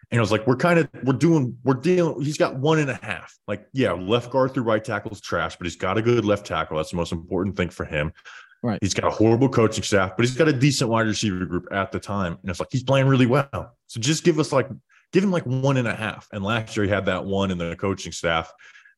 And 0.10 0.20
I 0.20 0.22
was 0.22 0.32
like, 0.32 0.48
we're 0.48 0.56
kind 0.56 0.80
of 0.80 0.88
we're 1.04 1.14
doing 1.14 1.58
we're 1.66 1.74
dealing. 1.74 2.22
He's 2.22 2.38
got 2.38 2.56
one 2.58 2.80
and 2.80 2.90
a 2.90 3.00
half. 3.02 3.38
Like, 3.48 3.68
yeah, 3.74 3.92
left 3.92 4.32
guard 4.32 4.54
through 4.54 4.64
right 4.64 4.84
tackle 4.84 5.12
is 5.12 5.20
trash, 5.20 5.58
but 5.58 5.66
he's 5.66 5.76
got 5.76 5.98
a 5.98 6.02
good 6.02 6.24
left 6.24 6.46
tackle. 6.46 6.78
That's 6.78 6.92
the 6.92 6.98
most 6.98 7.12
important 7.12 7.58
thing 7.58 7.70
for 7.70 7.84
him. 7.84 8.14
Right. 8.64 8.80
He's 8.82 8.94
got 8.94 9.06
a 9.06 9.12
horrible 9.12 9.50
coaching 9.50 9.84
staff, 9.84 10.16
but 10.16 10.26
he's 10.26 10.36
got 10.36 10.48
a 10.48 10.54
decent 10.54 10.90
wide 10.90 11.08
receiver 11.08 11.46
group 11.46 11.68
at 11.72 11.92
the 11.92 12.00
time. 12.00 12.38
And 12.42 12.50
it's 12.50 12.60
like 12.60 12.70
he's 12.72 12.84
playing 12.84 13.08
really 13.08 13.26
well. 13.26 13.76
So 13.88 14.00
just 14.00 14.24
give 14.24 14.40
us 14.40 14.54
like 14.54 14.70
give 15.12 15.24
him 15.24 15.32
like 15.32 15.46
one 15.46 15.76
and 15.76 15.88
a 15.88 15.96
half. 15.96 16.28
And 16.32 16.44
last 16.44 16.78
year 16.78 16.86
he 16.86 16.92
had 16.92 17.06
that 17.08 17.26
one 17.26 17.52
in 17.52 17.58
the 17.58 17.76
coaching 17.76 18.14
staff, 18.14 18.52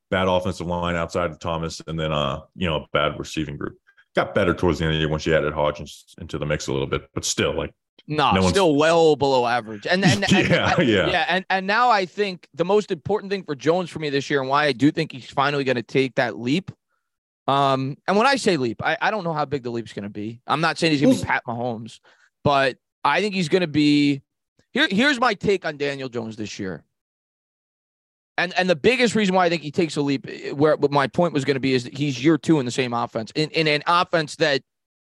bad 0.09 0.27
offensive 0.27 0.67
line 0.67 0.95
outside 0.95 1.31
of 1.31 1.39
Thomas, 1.39 1.81
and 1.87 1.99
then 1.99 2.11
uh, 2.11 2.41
you 2.55 2.67
know, 2.67 2.77
a 2.77 2.87
bad 2.93 3.17
receiving 3.19 3.57
group. 3.57 3.77
Got 4.15 4.33
better 4.33 4.53
towards 4.53 4.79
the 4.79 4.85
end 4.85 4.93
of 4.93 4.97
the 4.97 5.01
year 5.01 5.09
once 5.09 5.25
you 5.25 5.35
added 5.35 5.53
Hodgins 5.53 6.03
into 6.19 6.37
the 6.37 6.45
mix 6.45 6.67
a 6.67 6.73
little 6.73 6.87
bit, 6.87 7.09
but 7.13 7.23
still 7.23 7.53
like 7.55 7.73
no, 8.07 8.31
no 8.31 8.49
still 8.49 8.75
well 8.75 9.15
below 9.15 9.45
average. 9.45 9.85
And 9.85 10.03
and, 10.03 10.23
and 10.33 10.49
yeah, 10.49 10.73
I, 10.77 10.81
yeah, 10.81 11.09
yeah. 11.09 11.25
And 11.29 11.45
and 11.49 11.67
now 11.67 11.89
I 11.89 12.05
think 12.05 12.47
the 12.53 12.65
most 12.65 12.91
important 12.91 13.31
thing 13.31 13.43
for 13.43 13.55
Jones 13.55 13.89
for 13.89 13.99
me 13.99 14.09
this 14.09 14.29
year, 14.29 14.41
and 14.41 14.49
why 14.49 14.65
I 14.65 14.71
do 14.71 14.91
think 14.91 15.11
he's 15.11 15.29
finally 15.29 15.63
going 15.63 15.75
to 15.75 15.83
take 15.83 16.15
that 16.15 16.37
leap. 16.37 16.71
Um, 17.47 17.97
and 18.07 18.15
when 18.17 18.27
I 18.27 18.35
say 18.35 18.57
leap, 18.57 18.83
I, 18.83 18.97
I 19.01 19.11
don't 19.11 19.23
know 19.23 19.33
how 19.33 19.45
big 19.45 19.63
the 19.63 19.71
leap's 19.71 19.93
going 19.93 20.03
to 20.03 20.09
be. 20.09 20.41
I'm 20.45 20.61
not 20.61 20.77
saying 20.77 20.91
he's 20.91 21.01
going 21.01 21.15
to 21.15 21.21
be 21.21 21.25
Pat 21.25 21.43
Mahomes, 21.47 21.99
but 22.43 22.77
I 23.03 23.21
think 23.21 23.35
he's 23.35 23.49
going 23.49 23.61
to 23.61 23.67
be. 23.67 24.21
Here, 24.71 24.87
here's 24.89 25.19
my 25.19 25.33
take 25.33 25.65
on 25.65 25.77
Daniel 25.77 26.09
Jones 26.09 26.35
this 26.35 26.59
year. 26.59 26.83
And 28.39 28.53
and 28.57 28.69
the 28.69 28.75
biggest 28.75 29.15
reason 29.15 29.35
why 29.35 29.45
I 29.45 29.49
think 29.49 29.61
he 29.61 29.71
takes 29.71 29.95
a 29.95 30.01
leap, 30.01 30.25
eh, 30.27 30.51
where 30.51 30.75
what 30.77 30.91
my 30.91 31.07
point 31.07 31.33
was 31.33 31.45
going 31.45 31.55
to 31.55 31.61
be, 31.61 31.73
is 31.73 31.83
that 31.83 31.97
he's 31.97 32.23
year 32.23 32.37
two 32.37 32.59
in 32.59 32.65
the 32.65 32.71
same 32.71 32.93
offense, 32.93 33.31
in, 33.35 33.49
in 33.51 33.67
an 33.67 33.83
offense 33.85 34.35
that 34.37 34.61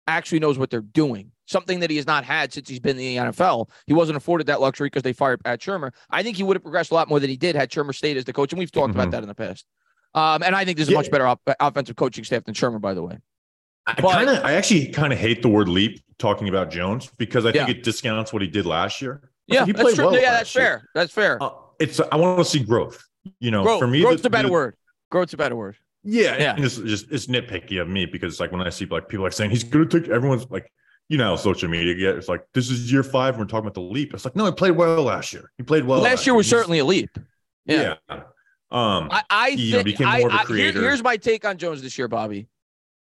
actually 0.08 0.39
knows 0.39 0.58
what 0.58 0.70
they're 0.70 0.82
doing 0.82 1.32
something 1.52 1.82
that 1.82 1.89
he 1.89 1.98
has 1.98 2.08
not 2.08 2.24
had 2.24 2.52
since 2.54 2.67
he's 2.67 2.80
been 2.80 2.98
in 2.98 2.98
the 2.98 3.17
NFL. 3.17 3.70
He 3.86 3.94
wasn't 3.94 4.17
afforded 4.17 4.48
that 4.48 4.62
luxury 4.62 4.88
because 4.88 5.04
they 5.04 5.13
fired 5.13 5.44
Pat 5.44 5.60
Shurmur. 5.60 5.91
I 6.10 6.24
think 6.24 6.38
he 6.38 6.44
would 6.44 6.56
have 6.56 6.63
progressed 6.63 6.91
a 6.91 6.94
lot 6.96 7.10
more 7.10 7.20
than 7.20 7.30
he 7.30 7.38
did 7.38 7.56
had 7.56 7.70
Shurmur 7.70 7.94
stayed 7.94 8.17
as 8.17 8.26
the 8.26 8.34
coach. 8.34 8.52
And 8.54 8.60
we've 8.60 8.72
talked 8.72 8.91
mm-hmm. 8.91 9.00
about 9.00 9.12
that 9.12 9.22
in 9.22 9.28
the 9.28 9.36
past. 9.36 9.65
Um, 10.15 10.41
and 10.44 10.56
I 10.56 10.65
think 10.65 10.78
there's 10.78 10.88
is 10.88 10.91
yeah. 10.91 10.98
a 10.98 11.00
much 11.00 11.12
better 11.12 11.28
op- 11.28 11.41
offensive 11.60 11.96
coaching 11.96 12.24
staff 12.24 12.46
than 12.46 12.56
Shurmur, 12.56 12.82
by 12.82 12.94
the 12.94 13.04
way. 13.04 13.20
I 13.86 13.94
kind 13.94 14.30
of, 14.30 14.44
I 14.44 14.54
actually 14.54 14.88
kind 14.88 15.12
of 15.12 15.20
hate 15.20 15.41
the 15.41 15.50
word 15.50 15.67
leap 15.67 16.02
talking 16.20 16.48
about 16.48 16.70
Jones 16.70 17.12
because 17.17 17.46
I 17.46 17.52
think 17.52 17.67
yeah. 17.67 17.76
it 17.76 17.84
discounts 17.84 18.32
what 18.32 18.41
he 18.41 18.48
did 18.48 18.65
last 18.65 19.02
year. 19.02 19.32
Yeah, 19.48 19.65
he 19.65 19.74
played 19.74 19.98
well. 19.98 20.13
Yeah, 20.15 20.32
that's 20.32 20.54
year. 20.54 20.63
fair. 20.63 20.89
That's 20.94 21.12
fair. 21.12 21.41
Uh, 21.41 21.50
it's 21.80 22.00
I 22.00 22.15
want 22.15 22.38
to 22.38 22.46
see 22.46 22.60
growth. 22.60 23.04
You 23.40 23.52
know, 23.52 23.64
growth. 23.64 23.80
for 23.80 23.88
me, 23.88 24.02
growth's 24.02 24.22
the, 24.22 24.28
a 24.28 24.32
better 24.32 24.48
the, 24.48 24.54
word. 24.54 24.76
Growth's 25.10 25.34
a 25.34 25.38
better 25.38 25.56
word. 25.56 25.78
Yeah, 26.04 26.38
yeah. 26.38 26.56
it's 26.58 26.78
just 26.78 27.12
it's 27.12 27.28
nitpicky 27.28 27.80
of 27.80 27.88
me 27.88 28.06
because 28.06 28.34
it's 28.34 28.40
like 28.40 28.52
when 28.52 28.62
I 28.62 28.70
see 28.70 28.86
like 28.86 29.08
people 29.08 29.24
like 29.24 29.34
saying 29.34 29.52
he's 29.52 29.64
going 29.64 29.88
to 29.88 30.00
take 30.02 30.10
everyone's 30.10 30.50
like 30.50 30.72
you 31.10 31.18
know 31.18 31.36
social 31.36 31.70
media 31.70 31.94
get. 31.94 32.16
It's 32.16 32.28
like 32.28 32.46
this 32.54 32.72
is 32.72 32.92
year 32.92 33.04
five. 33.04 33.38
We're 33.38 33.46
talking 33.46 33.66
about 33.66 33.76
the 33.76 33.82
leap. 33.82 34.14
It's 34.14 34.26
like 34.26 34.36
no, 34.36 34.46
he 34.46 34.52
played 34.52 34.72
well 34.72 35.04
last 35.04 35.34
year. 35.34 35.52
He 35.58 35.64
played 35.64 35.86
well. 35.86 36.00
Last, 36.00 36.12
last 36.12 36.26
year 36.28 36.34
was 36.34 36.48
certainly 36.48 36.80
a 36.80 36.86
leap. 36.86 37.18
Yeah. 37.66 37.96
yeah. 38.10 38.16
Um, 38.72 39.10
I, 39.12 39.24
I 39.30 39.56
think, 39.56 39.72
know, 39.72 39.84
became 39.84 40.08
more 40.08 40.32
I, 40.32 40.36
of 40.36 40.42
a 40.42 40.46
creator. 40.46 40.80
Here, 40.80 40.90
here's 40.90 41.04
my 41.04 41.18
take 41.18 41.46
on 41.46 41.58
Jones 41.58 41.82
this 41.82 41.98
year, 41.98 42.08
Bobby. 42.08 42.48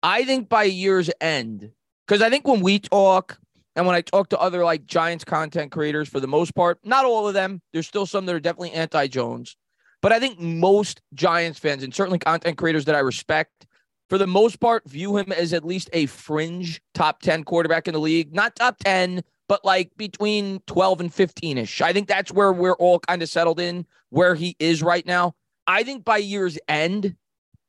I 0.03 0.23
think 0.23 0.47
by 0.47 0.63
year's 0.63 1.09
end, 1.19 1.71
because 2.07 2.21
I 2.21 2.29
think 2.29 2.47
when 2.47 2.61
we 2.61 2.77
talk 2.77 3.39
and 3.75 3.85
when 3.87 3.95
I 3.95 4.01
talk 4.01 4.29
to 4.29 4.39
other 4.39 4.63
like 4.63 4.85
Giants 4.85 5.25
content 5.25 5.71
creators, 5.71 6.07
for 6.07 6.19
the 6.19 6.27
most 6.27 6.53
part, 6.53 6.79
not 6.83 7.03
all 7.03 7.27
of 7.27 7.33
them, 7.33 7.61
there's 7.73 7.87
still 7.87 8.05
some 8.05 8.25
that 8.27 8.35
are 8.35 8.39
definitely 8.39 8.71
anti 8.71 9.07
Jones. 9.07 9.57
But 10.05 10.11
I 10.11 10.19
think 10.19 10.39
most 10.39 11.01
Giants 11.15 11.57
fans 11.57 11.81
and 11.81 11.91
certainly 11.91 12.19
content 12.19 12.59
creators 12.59 12.85
that 12.85 12.93
I 12.93 12.99
respect 12.99 13.65
for 14.07 14.19
the 14.19 14.27
most 14.27 14.59
part, 14.59 14.87
view 14.87 15.17
him 15.17 15.31
as 15.31 15.51
at 15.51 15.65
least 15.65 15.89
a 15.93 16.05
fringe 16.05 16.79
top 16.93 17.23
10 17.23 17.43
quarterback 17.43 17.87
in 17.87 17.95
the 17.95 17.99
league. 17.99 18.31
Not 18.31 18.55
top 18.55 18.77
10, 18.83 19.23
but 19.49 19.65
like 19.65 19.89
between 19.97 20.59
12 20.67 20.99
and 21.01 21.11
15 21.11 21.57
ish. 21.57 21.81
I 21.81 21.91
think 21.91 22.07
that's 22.07 22.31
where 22.31 22.53
we're 22.53 22.75
all 22.75 22.99
kind 22.99 23.23
of 23.23 23.29
settled 23.29 23.59
in 23.59 23.83
where 24.11 24.35
he 24.35 24.55
is 24.59 24.83
right 24.83 25.07
now. 25.07 25.33
I 25.65 25.81
think 25.81 26.05
by 26.05 26.17
year's 26.17 26.59
end, 26.67 27.15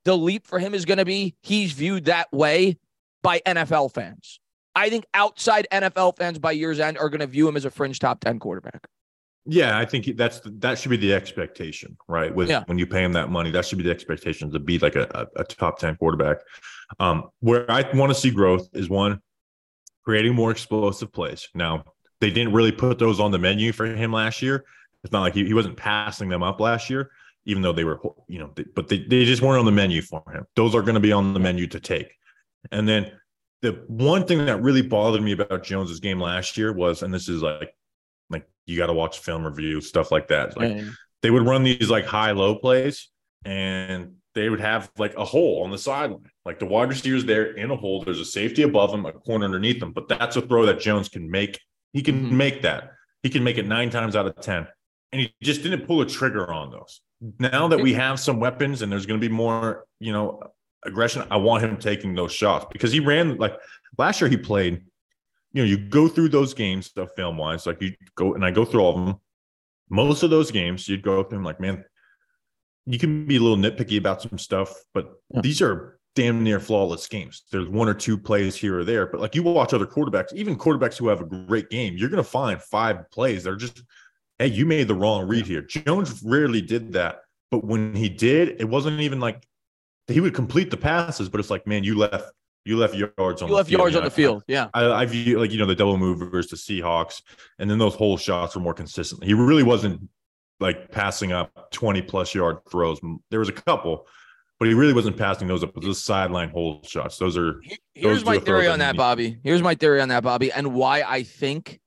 the 0.04 0.14
leap 0.14 0.46
for 0.46 0.58
him 0.58 0.74
is 0.74 0.84
going 0.84 0.98
to 0.98 1.06
be 1.06 1.34
he's 1.42 1.72
viewed 1.72 2.04
that 2.04 2.30
way 2.34 2.76
by 3.22 3.40
NFL 3.46 3.94
fans. 3.94 4.40
I 4.74 4.90
think 4.90 5.06
outside 5.14 5.66
NFL 5.72 6.18
fans 6.18 6.38
by 6.38 6.52
year's 6.52 6.80
end 6.80 6.98
are 6.98 7.08
going 7.08 7.20
to 7.20 7.26
view 7.26 7.48
him 7.48 7.56
as 7.56 7.64
a 7.64 7.70
fringe 7.70 7.98
top 7.98 8.20
10 8.20 8.40
quarterback. 8.40 8.88
Yeah, 9.46 9.78
I 9.78 9.84
think 9.84 10.16
that's 10.16 10.40
that 10.44 10.78
should 10.78 10.90
be 10.90 10.96
the 10.96 11.14
expectation, 11.14 11.96
right? 12.08 12.34
With 12.34 12.48
yeah. 12.48 12.64
when 12.66 12.78
you 12.78 12.86
pay 12.86 13.04
him 13.04 13.12
that 13.12 13.30
money, 13.30 13.50
that 13.52 13.64
should 13.64 13.78
be 13.78 13.84
the 13.84 13.90
expectation 13.90 14.50
to 14.52 14.58
be 14.58 14.78
like 14.78 14.96
a, 14.96 15.28
a, 15.36 15.40
a 15.40 15.44
top 15.44 15.78
ten 15.78 15.96
quarterback. 15.96 16.38
Um, 16.98 17.30
where 17.40 17.70
I 17.70 17.88
want 17.94 18.10
to 18.12 18.18
see 18.18 18.30
growth 18.30 18.68
is 18.72 18.88
one 18.88 19.20
creating 20.04 20.34
more 20.34 20.50
explosive 20.50 21.12
plays. 21.12 21.48
Now 21.54 21.84
they 22.20 22.30
didn't 22.30 22.52
really 22.52 22.72
put 22.72 22.98
those 22.98 23.20
on 23.20 23.30
the 23.30 23.38
menu 23.38 23.72
for 23.72 23.86
him 23.86 24.12
last 24.12 24.42
year. 24.42 24.64
It's 25.04 25.12
not 25.12 25.20
like 25.20 25.34
he, 25.34 25.44
he 25.44 25.54
wasn't 25.54 25.76
passing 25.76 26.28
them 26.28 26.42
up 26.42 26.58
last 26.58 26.90
year, 26.90 27.10
even 27.44 27.62
though 27.62 27.72
they 27.72 27.84
were, 27.84 28.00
you 28.26 28.38
know, 28.38 28.50
they, 28.56 28.64
but 28.74 28.88
they, 28.88 28.98
they 28.98 29.24
just 29.24 29.42
weren't 29.42 29.58
on 29.58 29.64
the 29.66 29.72
menu 29.72 30.02
for 30.02 30.22
him. 30.32 30.44
Those 30.56 30.74
are 30.74 30.82
going 30.82 30.94
to 30.94 31.00
be 31.00 31.12
on 31.12 31.34
the 31.34 31.40
menu 31.40 31.66
to 31.68 31.78
take. 31.78 32.12
And 32.72 32.88
then 32.88 33.12
the 33.62 33.84
one 33.86 34.26
thing 34.26 34.44
that 34.46 34.62
really 34.62 34.82
bothered 34.82 35.22
me 35.22 35.32
about 35.32 35.62
Jones's 35.62 36.00
game 36.00 36.20
last 36.20 36.56
year 36.56 36.72
was, 36.72 37.02
and 37.02 37.12
this 37.12 37.28
is 37.28 37.42
like 37.42 37.72
you 38.66 38.76
got 38.76 38.86
to 38.86 38.92
watch 38.92 39.20
film 39.20 39.44
review 39.44 39.80
stuff 39.80 40.10
like 40.10 40.28
that. 40.28 40.56
Like 40.56 40.82
they 41.22 41.30
would 41.30 41.46
run 41.46 41.62
these 41.62 41.88
like 41.88 42.04
high 42.04 42.32
low 42.32 42.56
plays, 42.56 43.08
and 43.44 44.16
they 44.34 44.48
would 44.48 44.60
have 44.60 44.90
like 44.98 45.16
a 45.16 45.24
hole 45.24 45.62
on 45.64 45.70
the 45.70 45.78
sideline. 45.78 46.30
Like 46.44 46.58
the 46.58 46.66
wide 46.66 46.88
receivers 46.88 47.24
there 47.24 47.52
in 47.52 47.70
a 47.70 47.76
hole. 47.76 48.02
There's 48.02 48.20
a 48.20 48.24
safety 48.24 48.62
above 48.62 48.90
them, 48.90 49.06
a 49.06 49.12
corner 49.12 49.44
underneath 49.44 49.80
them. 49.80 49.92
But 49.92 50.08
that's 50.08 50.36
a 50.36 50.42
throw 50.42 50.66
that 50.66 50.80
Jones 50.80 51.08
can 51.08 51.30
make. 51.30 51.58
He 51.92 52.02
can 52.02 52.26
mm-hmm. 52.26 52.36
make 52.36 52.62
that. 52.62 52.90
He 53.22 53.30
can 53.30 53.42
make 53.42 53.56
it 53.56 53.66
nine 53.66 53.90
times 53.90 54.14
out 54.14 54.26
of 54.26 54.40
ten, 54.40 54.66
and 55.12 55.22
he 55.22 55.34
just 55.42 55.62
didn't 55.62 55.86
pull 55.86 56.00
a 56.00 56.06
trigger 56.06 56.52
on 56.52 56.70
those. 56.70 57.00
Now 57.38 57.68
that 57.68 57.80
we 57.80 57.94
have 57.94 58.20
some 58.20 58.40
weapons 58.40 58.82
and 58.82 58.92
there's 58.92 59.06
going 59.06 59.18
to 59.18 59.26
be 59.26 59.32
more, 59.32 59.86
you 60.00 60.12
know, 60.12 60.42
aggression, 60.84 61.24
I 61.30 61.38
want 61.38 61.64
him 61.64 61.78
taking 61.78 62.14
those 62.14 62.30
shots 62.30 62.66
because 62.70 62.92
he 62.92 63.00
ran 63.00 63.38
like 63.38 63.54
last 63.96 64.20
year. 64.20 64.28
He 64.28 64.36
played 64.36 64.84
you 65.56 65.62
know, 65.62 65.68
you 65.68 65.78
go 65.78 66.06
through 66.06 66.28
those 66.28 66.52
games 66.52 66.92
of 66.96 67.14
film 67.14 67.38
wise, 67.38 67.64
like 67.64 67.80
you 67.80 67.94
go 68.14 68.34
and 68.34 68.44
I 68.44 68.50
go 68.50 68.66
through 68.66 68.82
all 68.82 68.98
of 68.98 69.06
them. 69.06 69.16
Most 69.88 70.22
of 70.22 70.28
those 70.28 70.50
games, 70.50 70.86
you'd 70.86 71.00
go 71.00 71.22
through 71.22 71.38
them 71.38 71.44
like, 71.44 71.60
man, 71.60 71.82
you 72.84 72.98
can 72.98 73.24
be 73.24 73.36
a 73.36 73.40
little 73.40 73.56
nitpicky 73.56 73.96
about 73.96 74.20
some 74.20 74.36
stuff, 74.36 74.74
but 74.92 75.14
yeah. 75.30 75.40
these 75.40 75.62
are 75.62 75.98
damn 76.14 76.44
near 76.44 76.60
flawless 76.60 77.06
games. 77.08 77.44
There's 77.50 77.70
one 77.70 77.88
or 77.88 77.94
two 77.94 78.18
plays 78.18 78.54
here 78.54 78.78
or 78.78 78.84
there, 78.84 79.06
but 79.06 79.18
like 79.18 79.34
you 79.34 79.42
watch 79.42 79.72
other 79.72 79.86
quarterbacks, 79.86 80.34
even 80.34 80.58
quarterbacks 80.58 80.98
who 80.98 81.08
have 81.08 81.22
a 81.22 81.24
great 81.24 81.70
game, 81.70 81.96
you're 81.96 82.10
going 82.10 82.22
to 82.22 82.30
find 82.30 82.60
five 82.60 83.10
plays 83.10 83.44
that 83.44 83.50
are 83.50 83.56
just, 83.56 83.82
hey, 84.38 84.48
you 84.48 84.66
made 84.66 84.88
the 84.88 84.94
wrong 84.94 85.26
read 85.26 85.46
here. 85.46 85.62
Jones 85.62 86.22
rarely 86.22 86.60
did 86.60 86.92
that, 86.92 87.20
but 87.50 87.64
when 87.64 87.94
he 87.94 88.10
did, 88.10 88.60
it 88.60 88.68
wasn't 88.68 89.00
even 89.00 89.20
like 89.20 89.42
he 90.06 90.20
would 90.20 90.34
complete 90.34 90.70
the 90.70 90.76
passes, 90.76 91.30
but 91.30 91.40
it's 91.40 91.50
like, 91.50 91.66
man, 91.66 91.82
you 91.82 91.96
left 91.96 92.30
you 92.66 92.76
left 92.76 92.94
yards 92.94 93.42
on. 93.42 93.48
You 93.48 93.54
left 93.54 93.68
field. 93.68 93.80
yards 93.80 93.96
on 93.96 94.04
the 94.04 94.10
field. 94.10 94.42
Yeah. 94.48 94.68
I, 94.74 94.90
I 94.90 95.06
view 95.06 95.38
like 95.38 95.52
you 95.52 95.58
know 95.58 95.66
the 95.66 95.74
double 95.74 95.96
movers 95.96 96.48
to 96.48 96.56
Seahawks, 96.56 97.22
and 97.58 97.70
then 97.70 97.78
those 97.78 97.94
whole 97.94 98.16
shots 98.16 98.56
were 98.56 98.60
more 98.60 98.74
consistent. 98.74 99.22
He 99.22 99.34
really 99.34 99.62
wasn't 99.62 100.08
like 100.58 100.90
passing 100.90 101.32
up 101.32 101.70
twenty 101.70 102.02
plus 102.02 102.34
yard 102.34 102.58
throws. 102.68 103.00
There 103.30 103.38
was 103.38 103.48
a 103.48 103.52
couple, 103.52 104.06
but 104.58 104.66
he 104.68 104.74
really 104.74 104.92
wasn't 104.92 105.16
passing 105.16 105.46
those 105.46 105.62
up. 105.62 105.74
Those 105.80 106.02
sideline 106.02 106.50
hole 106.50 106.82
shots. 106.84 107.18
Those 107.18 107.36
are. 107.36 107.62
Here's 107.94 108.24
my 108.24 108.38
theory 108.38 108.66
on 108.66 108.80
that, 108.80 108.96
Bobby. 108.96 109.38
Here's 109.44 109.62
my 109.62 109.76
theory 109.76 110.00
on 110.00 110.08
that, 110.08 110.24
Bobby, 110.24 110.50
and 110.50 110.74
why 110.74 111.02
I 111.02 111.22
think 111.22 111.80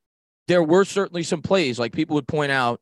there 0.48 0.63
were 0.63 0.86
certainly 0.86 1.24
some 1.24 1.42
plays 1.42 1.78
like 1.78 1.92
people 1.92 2.15
would 2.15 2.28
point 2.28 2.52
out. 2.52 2.82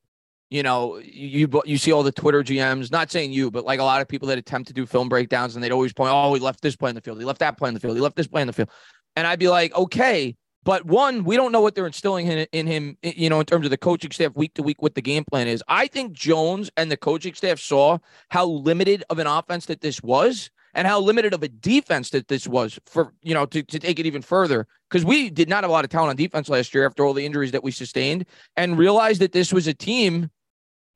You 0.50 0.64
know, 0.64 0.98
you 1.04 1.50
you 1.66 1.78
see 1.78 1.92
all 1.92 2.04
the 2.04 2.12
Twitter 2.12 2.42
GMs, 2.42 2.90
not 2.92 3.12
saying 3.12 3.34
you, 3.34 3.52
but 3.52 3.66
like 3.66 3.80
a 3.80 3.84
lot 3.84 4.02
of 4.02 4.08
people 4.08 4.30
that 4.30 4.38
attempt 4.38 4.68
to 4.70 4.74
do 4.74 4.86
film 4.86 5.10
breakdowns, 5.10 5.56
and 5.56 5.64
they'd 5.64 5.74
always 5.74 5.92
point, 5.92 6.12
"Oh, 6.14 6.34
he 6.34 6.40
left 6.40 6.62
this 6.62 6.76
play 6.76 6.90
in 6.90 6.96
the 6.96 7.02
field. 7.02 7.20
He 7.20 7.26
left 7.26 7.40
that 7.40 7.58
play 7.58 7.68
in 7.68 7.74
the 7.74 7.82
field. 7.82 7.96
He 7.96 8.02
left 8.02 8.16
this 8.16 8.28
play 8.28 8.42
in 8.42 8.48
the 8.48 8.54
field," 8.54 8.70
and 9.16 9.28
I'd 9.28 9.40
be 9.40 9.50
like, 9.50 9.76
"Okay." 9.76 10.36
But 10.64 10.86
one, 10.86 11.24
we 11.24 11.38
don't 11.38 11.54
know 11.54 11.62
what 11.62 11.76
they're 11.76 11.88
instilling 11.88 12.28
in, 12.28 12.46
in 12.52 12.68
him, 12.68 12.98
you 13.02 13.30
know, 13.30 13.40
in 13.40 13.46
terms 13.46 13.66
of 13.66 13.70
the 13.70 13.78
coaching 13.78 14.12
staff 14.12 14.36
week 14.36 14.54
to 14.56 14.64
week, 14.64 14.82
what 14.82 14.96
the 14.96 15.02
game 15.02 15.24
plan 15.24 15.48
is. 15.48 15.64
I 15.70 15.88
think 15.88 16.12
Jones 16.12 16.70
and 16.76 16.92
the 16.92 16.98
coaching 16.98 17.34
staff 17.36 17.58
saw 17.58 18.00
how 18.30 18.46
limited 18.46 19.02
of 19.10 19.18
an 19.20 19.28
offense 19.28 19.68
that 19.68 19.80
this 19.80 20.04
was 20.04 20.50
and 20.74 20.86
how 20.86 21.00
limited 21.00 21.34
of 21.34 21.42
a 21.42 21.48
defense 21.48 22.10
that 22.10 22.28
this 22.28 22.48
was 22.48 22.78
for, 22.86 23.14
you 23.22 23.34
know, 23.34 23.46
to, 23.46 23.64
to 23.64 23.80
take 23.80 23.98
it 23.98 24.06
even 24.06 24.22
further. 24.22 24.68
Because 24.90 25.06
we 25.06 25.30
did 25.30 25.48
not 25.48 25.64
have 25.64 25.70
a 25.70 25.74
lot 25.74 25.86
of 25.86 25.90
talent 25.90 26.10
on 26.10 26.16
defense 26.18 26.50
last 26.50 26.74
year 26.74 26.86
after 26.86 27.06
all 27.06 27.14
the 27.14 27.26
injuries 27.26 27.54
that 27.54 27.64
we 27.64 27.72
sustained 27.72 28.26
and 28.58 28.78
realized 28.78 29.22
that 29.22 29.32
this 29.32 29.54
was 29.54 29.68
a 29.68 29.74
team 29.74 30.30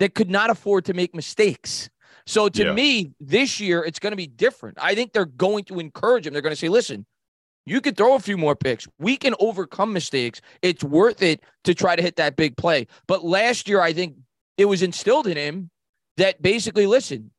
that 0.01 0.15
could 0.15 0.31
not 0.31 0.49
afford 0.49 0.83
to 0.85 0.95
make 0.95 1.13
mistakes. 1.13 1.87
So 2.25 2.49
to 2.49 2.65
yeah. 2.65 2.73
me, 2.73 3.13
this 3.19 3.59
year, 3.59 3.83
it's 3.83 3.99
going 3.99 4.13
to 4.13 4.17
be 4.17 4.25
different. 4.25 4.79
I 4.81 4.95
think 4.95 5.13
they're 5.13 5.25
going 5.25 5.63
to 5.65 5.79
encourage 5.79 6.25
him. 6.25 6.33
They're 6.33 6.41
going 6.41 6.55
to 6.55 6.59
say, 6.59 6.69
listen, 6.69 7.05
you 7.67 7.81
can 7.81 7.93
throw 7.93 8.15
a 8.15 8.19
few 8.19 8.35
more 8.35 8.55
picks. 8.55 8.87
We 8.97 9.15
can 9.15 9.35
overcome 9.39 9.93
mistakes. 9.93 10.41
It's 10.63 10.83
worth 10.83 11.21
it 11.21 11.43
to 11.65 11.75
try 11.75 11.95
to 11.95 12.01
hit 12.01 12.15
that 12.15 12.35
big 12.35 12.57
play. 12.57 12.87
But 13.05 13.23
last 13.23 13.69
year, 13.69 13.79
I 13.79 13.93
think 13.93 14.15
it 14.57 14.65
was 14.65 14.81
instilled 14.81 15.27
in 15.27 15.37
him 15.37 15.69
that 16.17 16.41
basically, 16.41 16.87
listen, 16.87 17.29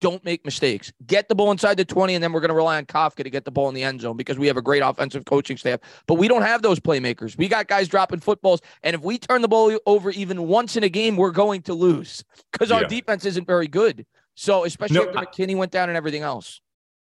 don't 0.00 0.24
make 0.24 0.44
mistakes. 0.44 0.92
Get 1.06 1.28
the 1.28 1.34
ball 1.34 1.50
inside 1.50 1.76
the 1.76 1.84
20, 1.84 2.14
and 2.14 2.24
then 2.24 2.32
we're 2.32 2.40
going 2.40 2.50
to 2.50 2.54
rely 2.54 2.78
on 2.78 2.86
Kafka 2.86 3.22
to 3.22 3.30
get 3.30 3.44
the 3.44 3.50
ball 3.50 3.68
in 3.68 3.74
the 3.74 3.82
end 3.82 4.00
zone 4.00 4.16
because 4.16 4.38
we 4.38 4.46
have 4.46 4.56
a 4.56 4.62
great 4.62 4.80
offensive 4.80 5.24
coaching 5.24 5.56
staff. 5.56 5.80
But 6.06 6.14
we 6.14 6.28
don't 6.28 6.42
have 6.42 6.62
those 6.62 6.80
playmakers. 6.80 7.36
We 7.36 7.48
got 7.48 7.68
guys 7.68 7.88
dropping 7.88 8.20
footballs. 8.20 8.60
And 8.82 8.94
if 8.94 9.02
we 9.02 9.18
turn 9.18 9.42
the 9.42 9.48
ball 9.48 9.78
over 9.86 10.10
even 10.10 10.48
once 10.48 10.76
in 10.76 10.84
a 10.84 10.88
game, 10.88 11.16
we're 11.16 11.30
going 11.30 11.62
to 11.62 11.74
lose 11.74 12.24
because 12.52 12.72
our 12.72 12.82
yeah. 12.82 12.88
defense 12.88 13.24
isn't 13.24 13.46
very 13.46 13.68
good. 13.68 14.06
So, 14.34 14.64
especially 14.64 14.96
no, 14.96 15.08
after 15.08 15.18
I- 15.18 15.24
McKinney 15.26 15.56
went 15.56 15.72
down 15.72 15.88
and 15.88 15.96
everything 15.96 16.22
else. 16.22 16.60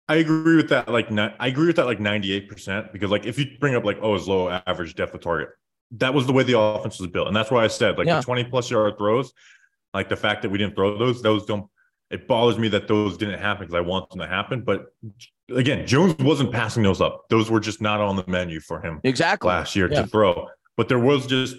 I 0.08 0.17
agree 0.17 0.55
with 0.55 0.69
that. 0.69 0.88
Like, 0.88 1.12
I 1.12 1.47
agree 1.47 1.67
with 1.67 1.77
that. 1.77 1.88
Like 1.88 1.99
ninety 1.99 2.31
eight 2.31 2.47
percent, 2.47 2.93
because 2.93 3.10
like 3.10 3.25
if 3.25 3.39
you 3.39 3.58
bring 3.60 3.73
up 3.73 3.84
like 3.84 3.97
oh, 4.01 4.13
his 4.13 4.27
low 4.27 4.49
average 4.67 4.93
depth 4.93 5.15
of 5.15 5.21
target, 5.21 5.49
that 5.91 6.13
was 6.13 6.27
the 6.27 6.34
way 6.34 6.43
the 6.43 6.60
offense 6.60 6.99
was 6.99 7.10
built, 7.10 7.27
and 7.27 7.36
that's 7.36 7.49
why 7.49 7.63
I 7.63 7.67
said 7.67 7.97
like 7.97 8.05
yeah. 8.05 8.17
the 8.17 8.23
twenty 8.23 8.43
plus 8.43 8.69
yard 8.69 8.99
throws, 8.99 9.34
like 9.95 10.10
the 10.10 10.15
fact 10.15 10.43
that 10.43 10.49
we 10.49 10.60
didn't 10.60 10.75
throw 10.75 10.97
those, 10.97 11.21
those 11.21 11.45
don't. 11.45 11.67
It 12.11 12.27
bothers 12.27 12.59
me 12.59 12.67
that 12.69 12.87
those 12.87 13.17
didn't 13.17 13.39
happen 13.39 13.65
because 13.65 13.75
I 13.75 13.81
want 13.81 14.09
them 14.09 14.19
to 14.19 14.27
happen. 14.27 14.61
But 14.61 14.93
again, 15.49 15.87
Jones 15.87 16.15
wasn't 16.19 16.51
passing 16.51 16.83
those 16.83 17.01
up; 17.01 17.25
those 17.29 17.49
were 17.49 17.59
just 17.59 17.81
not 17.81 17.99
on 17.99 18.15
the 18.15 18.23
menu 18.27 18.59
for 18.59 18.79
him 18.79 19.01
exactly 19.03 19.47
last 19.47 19.75
year 19.75 19.91
yeah. 19.91 20.01
to 20.01 20.07
throw. 20.07 20.47
But 20.77 20.87
there 20.87 20.99
was 20.99 21.25
just 21.25 21.57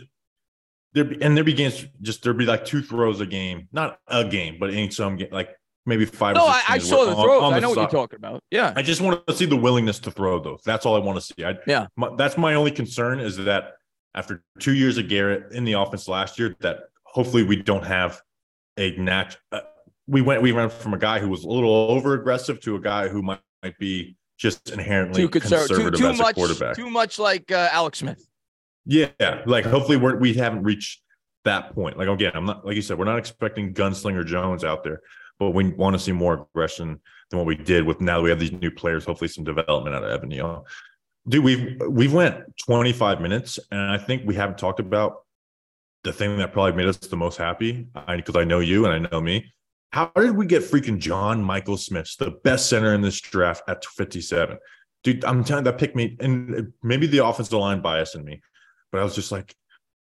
there, 0.92 1.12
and 1.20 1.36
there 1.36 1.44
begins 1.44 1.84
just 2.00 2.22
there'd 2.22 2.38
be 2.38 2.46
like 2.46 2.64
two 2.64 2.80
throws 2.80 3.20
a 3.20 3.26
game, 3.26 3.68
not 3.72 3.98
a 4.08 4.24
game, 4.24 4.56
but 4.60 4.70
in 4.70 4.90
some 4.90 5.16
game, 5.16 5.28
like 5.30 5.50
maybe 5.84 6.04
five. 6.04 6.36
No, 6.36 6.46
I, 6.46 6.62
I 6.68 6.78
saw 6.78 7.04
the 7.06 7.14
throws. 7.14 7.52
I 7.52 7.58
know 7.58 7.70
what 7.70 7.78
you're 7.78 7.88
talking 7.88 8.16
about. 8.16 8.42
Yeah, 8.50 8.72
I 8.76 8.82
just 8.82 9.00
want 9.00 9.26
to 9.26 9.34
see 9.34 9.46
the 9.46 9.56
willingness 9.56 9.98
to 10.00 10.10
throw 10.10 10.38
those. 10.38 10.60
That's 10.64 10.86
all 10.86 10.96
I 10.96 11.00
want 11.00 11.18
to 11.18 11.20
see. 11.20 11.44
I, 11.44 11.56
yeah, 11.66 11.86
my, 11.96 12.10
that's 12.16 12.38
my 12.38 12.54
only 12.54 12.70
concern 12.70 13.20
is 13.20 13.36
that 13.36 13.74
after 14.14 14.42
two 14.58 14.74
years 14.74 14.96
of 14.96 15.08
Garrett 15.08 15.52
in 15.52 15.64
the 15.64 15.74
offense 15.74 16.08
last 16.08 16.38
year, 16.38 16.54
that 16.60 16.84
hopefully 17.04 17.42
we 17.42 17.56
don't 17.56 17.84
have 17.84 18.20
a 18.78 18.96
nat. 18.96 19.36
We 20.06 20.22
went 20.22 20.42
we 20.42 20.52
went 20.52 20.72
from 20.72 20.94
a 20.94 20.98
guy 20.98 21.18
who 21.18 21.28
was 21.28 21.44
a 21.44 21.48
little 21.48 21.70
over 21.70 22.14
aggressive 22.14 22.60
to 22.60 22.76
a 22.76 22.80
guy 22.80 23.08
who 23.08 23.22
might, 23.22 23.40
might 23.62 23.78
be 23.78 24.16
just 24.38 24.70
inherently 24.70 25.22
too 25.22 25.28
conservative 25.28 25.76
too, 25.76 25.90
too 25.90 26.08
as 26.08 26.20
a 26.20 26.22
much, 26.22 26.34
quarterback. 26.34 26.76
Too 26.76 26.90
much 26.90 27.18
like 27.18 27.50
uh, 27.50 27.68
Alex 27.72 27.98
Smith. 27.98 28.26
Yeah, 28.84 29.42
like 29.46 29.64
hopefully 29.64 29.96
we're 29.96 30.16
we 30.16 30.34
haven't 30.34 30.62
reached 30.62 31.02
that 31.44 31.74
point. 31.74 31.98
Like 31.98 32.08
again, 32.08 32.32
I'm 32.34 32.44
not 32.44 32.64
like 32.64 32.76
you 32.76 32.82
said, 32.82 32.98
we're 32.98 33.04
not 33.04 33.18
expecting 33.18 33.74
gunslinger 33.74 34.24
Jones 34.24 34.62
out 34.62 34.84
there 34.84 35.00
but 35.38 35.50
we 35.50 35.68
want 35.70 35.94
to 35.94 35.98
see 35.98 36.12
more 36.12 36.46
aggression 36.54 37.00
than 37.30 37.38
what 37.38 37.46
we 37.46 37.56
did 37.56 37.84
with 37.84 38.00
now 38.00 38.18
that 38.18 38.22
we 38.22 38.30
have 38.30 38.40
these 38.40 38.52
new 38.52 38.70
players. 38.70 39.04
Hopefully, 39.04 39.28
some 39.28 39.44
development 39.44 39.94
out 39.94 40.04
of 40.04 40.10
Evan 40.10 40.30
Neal. 40.30 40.66
Dude, 41.28 41.44
we've 41.44 41.80
we've 41.88 42.12
went 42.12 42.44
25 42.64 43.20
minutes, 43.20 43.58
and 43.70 43.80
I 43.80 43.98
think 43.98 44.22
we 44.24 44.34
haven't 44.34 44.58
talked 44.58 44.80
about 44.80 45.24
the 46.04 46.12
thing 46.12 46.38
that 46.38 46.52
probably 46.52 46.72
made 46.72 46.86
us 46.86 46.96
the 46.98 47.16
most 47.16 47.36
happy. 47.36 47.88
Because 48.08 48.36
I, 48.36 48.40
I 48.42 48.44
know 48.44 48.60
you 48.60 48.86
and 48.86 49.06
I 49.06 49.10
know 49.10 49.20
me. 49.20 49.52
How 49.92 50.10
did 50.16 50.36
we 50.36 50.46
get 50.46 50.62
freaking 50.62 50.98
John 50.98 51.42
Michael 51.42 51.76
Schmitz, 51.76 52.16
the 52.16 52.32
best 52.44 52.68
center 52.68 52.94
in 52.94 53.00
this 53.00 53.20
draft 53.20 53.62
at 53.68 53.84
57? 53.84 54.58
Dude, 55.04 55.24
I'm 55.24 55.44
telling 55.44 55.64
that 55.64 55.78
picked 55.78 55.96
me, 55.96 56.16
and 56.20 56.72
maybe 56.82 57.06
the 57.06 57.24
offensive 57.24 57.58
line 57.58 57.80
bias 57.80 58.14
in 58.14 58.24
me, 58.24 58.40
but 58.90 59.00
I 59.00 59.04
was 59.04 59.14
just 59.14 59.32
like, 59.32 59.54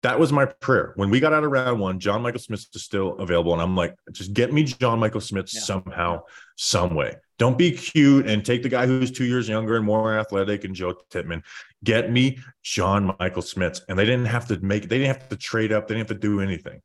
that 0.03 0.19
was 0.19 0.33
my 0.33 0.47
prayer. 0.47 0.93
When 0.97 1.11
we 1.11 1.21
got 1.21 1.33
out 1.33 1.45
of 1.45 1.51
round 1.51 1.79
one, 1.79 2.01
John 2.01 2.23
Michael 2.23 2.41
Schmitz 2.41 2.69
is 2.75 2.83
still 2.83 3.17
available. 3.19 3.53
And 3.53 3.63
I'm 3.63 3.77
like, 3.77 3.95
just 4.11 4.33
get 4.33 4.53
me 4.53 4.65
John 4.65 4.99
Michael 4.99 5.21
Schmitz 5.21 5.55
yeah. 5.55 5.61
somehow, 5.61 6.23
some 6.57 6.95
way. 6.95 7.15
Don't 7.39 7.57
be 7.57 7.71
cute 7.71 8.27
and 8.27 8.45
take 8.45 8.63
the 8.63 8.69
guy 8.69 8.87
who's 8.87 9.11
two 9.11 9.25
years 9.25 9.49
younger 9.49 9.77
and 9.77 9.87
more 9.87 10.19
athletic 10.19 10.65
and 10.65 10.75
Joe 10.75 10.95
Tippmann. 11.11 11.43
Get 11.85 12.11
me 12.11 12.39
John 12.63 13.15
Michael 13.19 13.43
Schmitz. 13.43 13.83
And 13.89 13.97
they 13.97 14.05
didn't 14.05 14.27
have 14.27 14.49
to 14.49 14.59
make, 14.61 14.89
they 14.89 14.99
didn't 14.99 15.17
have 15.17 15.29
to 15.29 15.37
trade 15.37 15.73
up. 15.73 15.87
They 15.87 15.95
didn't 15.95 16.09
have 16.09 16.21
to 16.21 16.21
do 16.21 16.41
anything. 16.41 16.81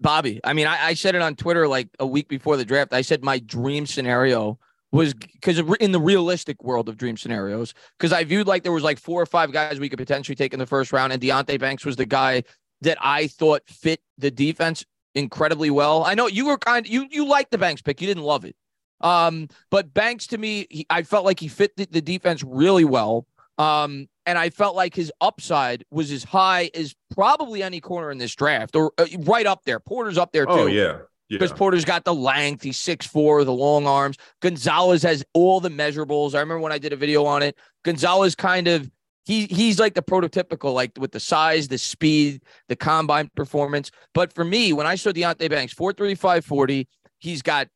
Bobby, 0.00 0.40
I 0.44 0.52
mean, 0.52 0.66
I, 0.66 0.88
I 0.88 0.94
said 0.94 1.14
it 1.14 1.22
on 1.22 1.36
Twitter 1.36 1.68
like 1.68 1.88
a 1.98 2.06
week 2.06 2.28
before 2.28 2.56
the 2.56 2.64
draft. 2.64 2.92
I 2.92 3.02
said 3.02 3.22
my 3.22 3.38
dream 3.38 3.86
scenario 3.86 4.58
was 4.90 5.14
because 5.14 5.58
in 5.80 5.92
the 5.92 6.00
realistic 6.00 6.62
world 6.62 6.88
of 6.88 6.96
dream 6.96 7.16
scenarios, 7.16 7.74
because 7.98 8.12
I 8.12 8.24
viewed 8.24 8.46
like 8.46 8.62
there 8.62 8.72
was 8.72 8.82
like 8.82 8.98
four 8.98 9.20
or 9.20 9.26
five 9.26 9.52
guys 9.52 9.78
we 9.78 9.88
could 9.88 9.98
potentially 9.98 10.34
take 10.34 10.52
in 10.52 10.58
the 10.58 10.66
first 10.66 10.92
round, 10.92 11.12
and 11.12 11.20
Deonte 11.20 11.60
Banks 11.60 11.84
was 11.84 11.96
the 11.96 12.06
guy 12.06 12.42
that 12.80 12.98
I 13.00 13.26
thought 13.26 13.62
fit 13.66 14.00
the 14.16 14.30
defense 14.30 14.84
incredibly 15.14 15.70
well. 15.70 16.04
I 16.04 16.14
know 16.14 16.26
you 16.26 16.46
were 16.46 16.58
kind 16.58 16.86
you 16.86 17.06
you 17.10 17.26
liked 17.26 17.50
the 17.50 17.58
Banks 17.58 17.82
pick, 17.82 18.00
you 18.00 18.06
didn't 18.06 18.24
love 18.24 18.44
it, 18.44 18.56
um, 19.00 19.48
but 19.70 19.92
Banks 19.92 20.26
to 20.28 20.38
me, 20.38 20.66
he, 20.70 20.86
I 20.88 21.02
felt 21.02 21.24
like 21.24 21.40
he 21.40 21.48
fit 21.48 21.76
the, 21.76 21.86
the 21.90 22.02
defense 22.02 22.42
really 22.42 22.84
well. 22.84 23.26
Um, 23.58 24.08
and 24.24 24.38
I 24.38 24.50
felt 24.50 24.76
like 24.76 24.94
his 24.94 25.10
upside 25.20 25.84
was 25.90 26.12
as 26.12 26.22
high 26.22 26.70
as 26.74 26.94
probably 27.18 27.64
any 27.64 27.80
corner 27.80 28.12
in 28.12 28.18
this 28.18 28.32
draft, 28.32 28.76
or 28.76 28.92
uh, 28.96 29.06
right 29.22 29.44
up 29.44 29.64
there. 29.64 29.80
Porter's 29.80 30.16
up 30.16 30.30
there 30.30 30.48
oh, 30.48 30.56
too. 30.56 30.62
Oh 30.62 30.66
yeah, 30.66 30.98
because 31.28 31.50
yeah. 31.50 31.56
Porter's 31.56 31.84
got 31.84 32.04
the 32.04 32.14
length. 32.14 32.62
He's 32.62 32.76
six 32.76 33.06
four, 33.06 33.42
the 33.42 33.52
long 33.52 33.88
arms. 33.88 34.16
Gonzalez 34.40 35.02
has 35.02 35.24
all 35.34 35.58
the 35.58 35.68
measurables. 35.68 36.36
I 36.36 36.38
remember 36.38 36.60
when 36.60 36.70
I 36.70 36.78
did 36.78 36.92
a 36.92 36.96
video 36.96 37.24
on 37.24 37.42
it. 37.42 37.56
Gonzalez 37.84 38.36
kind 38.36 38.68
of 38.68 38.88
he 39.24 39.46
he's 39.46 39.80
like 39.80 39.94
the 39.94 40.02
prototypical, 40.02 40.72
like 40.74 40.92
with 40.96 41.10
the 41.10 41.18
size, 41.18 41.66
the 41.66 41.76
speed, 41.76 42.40
the 42.68 42.76
combine 42.76 43.30
performance. 43.34 43.90
But 44.14 44.32
for 44.32 44.44
me, 44.44 44.72
when 44.72 44.86
I 44.86 44.94
saw 44.94 45.10
Deonte 45.10 45.50
Banks, 45.50 45.72
435 45.72 46.44
40, 46.44 46.86
he's 47.18 47.42
got 47.42 47.66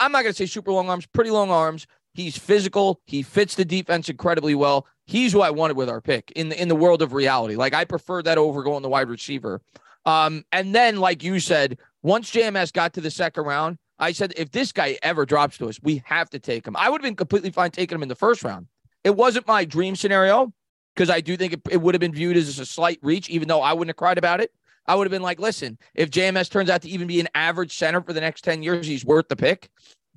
I'm 0.00 0.10
not 0.10 0.22
gonna 0.22 0.32
say 0.32 0.46
super 0.46 0.72
long 0.72 0.88
arms, 0.88 1.06
pretty 1.06 1.30
long 1.30 1.52
arms. 1.52 1.86
He's 2.12 2.36
physical. 2.36 3.00
He 3.06 3.22
fits 3.22 3.54
the 3.54 3.64
defense 3.64 4.08
incredibly 4.08 4.56
well. 4.56 4.88
He's 5.10 5.32
who 5.32 5.40
I 5.40 5.50
wanted 5.50 5.76
with 5.76 5.88
our 5.88 6.00
pick 6.00 6.30
in 6.36 6.50
the 6.50 6.62
in 6.62 6.68
the 6.68 6.76
world 6.76 7.02
of 7.02 7.12
reality. 7.12 7.56
Like 7.56 7.74
I 7.74 7.84
prefer 7.84 8.22
that 8.22 8.38
over 8.38 8.62
going 8.62 8.82
the 8.82 8.88
wide 8.88 9.08
receiver. 9.08 9.60
Um, 10.06 10.44
and 10.52 10.72
then, 10.72 10.98
like 10.98 11.24
you 11.24 11.40
said, 11.40 11.78
once 12.02 12.30
JMS 12.30 12.72
got 12.72 12.92
to 12.94 13.00
the 13.00 13.10
second 13.10 13.42
round, 13.44 13.78
I 13.98 14.12
said, 14.12 14.32
if 14.36 14.52
this 14.52 14.70
guy 14.70 14.98
ever 15.02 15.26
drops 15.26 15.58
to 15.58 15.68
us, 15.68 15.80
we 15.82 16.00
have 16.06 16.30
to 16.30 16.38
take 16.38 16.64
him. 16.64 16.76
I 16.76 16.88
would 16.88 17.00
have 17.00 17.06
been 17.06 17.16
completely 17.16 17.50
fine 17.50 17.72
taking 17.72 17.96
him 17.96 18.04
in 18.04 18.08
the 18.08 18.14
first 18.14 18.44
round. 18.44 18.68
It 19.02 19.16
wasn't 19.16 19.48
my 19.48 19.64
dream 19.64 19.96
scenario 19.96 20.52
because 20.94 21.10
I 21.10 21.20
do 21.20 21.36
think 21.36 21.54
it, 21.54 21.60
it 21.68 21.80
would 21.80 21.96
have 21.96 22.00
been 22.00 22.14
viewed 22.14 22.36
as 22.36 22.60
a 22.60 22.64
slight 22.64 23.00
reach, 23.02 23.28
even 23.28 23.48
though 23.48 23.62
I 23.62 23.72
wouldn't 23.72 23.90
have 23.90 23.96
cried 23.96 24.16
about 24.16 24.40
it. 24.40 24.52
I 24.86 24.94
would 24.94 25.08
have 25.08 25.12
been 25.12 25.22
like, 25.22 25.40
listen, 25.40 25.76
if 25.94 26.10
JMS 26.10 26.50
turns 26.50 26.70
out 26.70 26.82
to 26.82 26.88
even 26.88 27.08
be 27.08 27.18
an 27.18 27.28
average 27.34 27.76
center 27.76 28.00
for 28.00 28.12
the 28.12 28.20
next 28.20 28.42
10 28.42 28.62
years, 28.62 28.86
he's 28.86 29.04
worth 29.04 29.28
the 29.28 29.36
pick. 29.36 29.68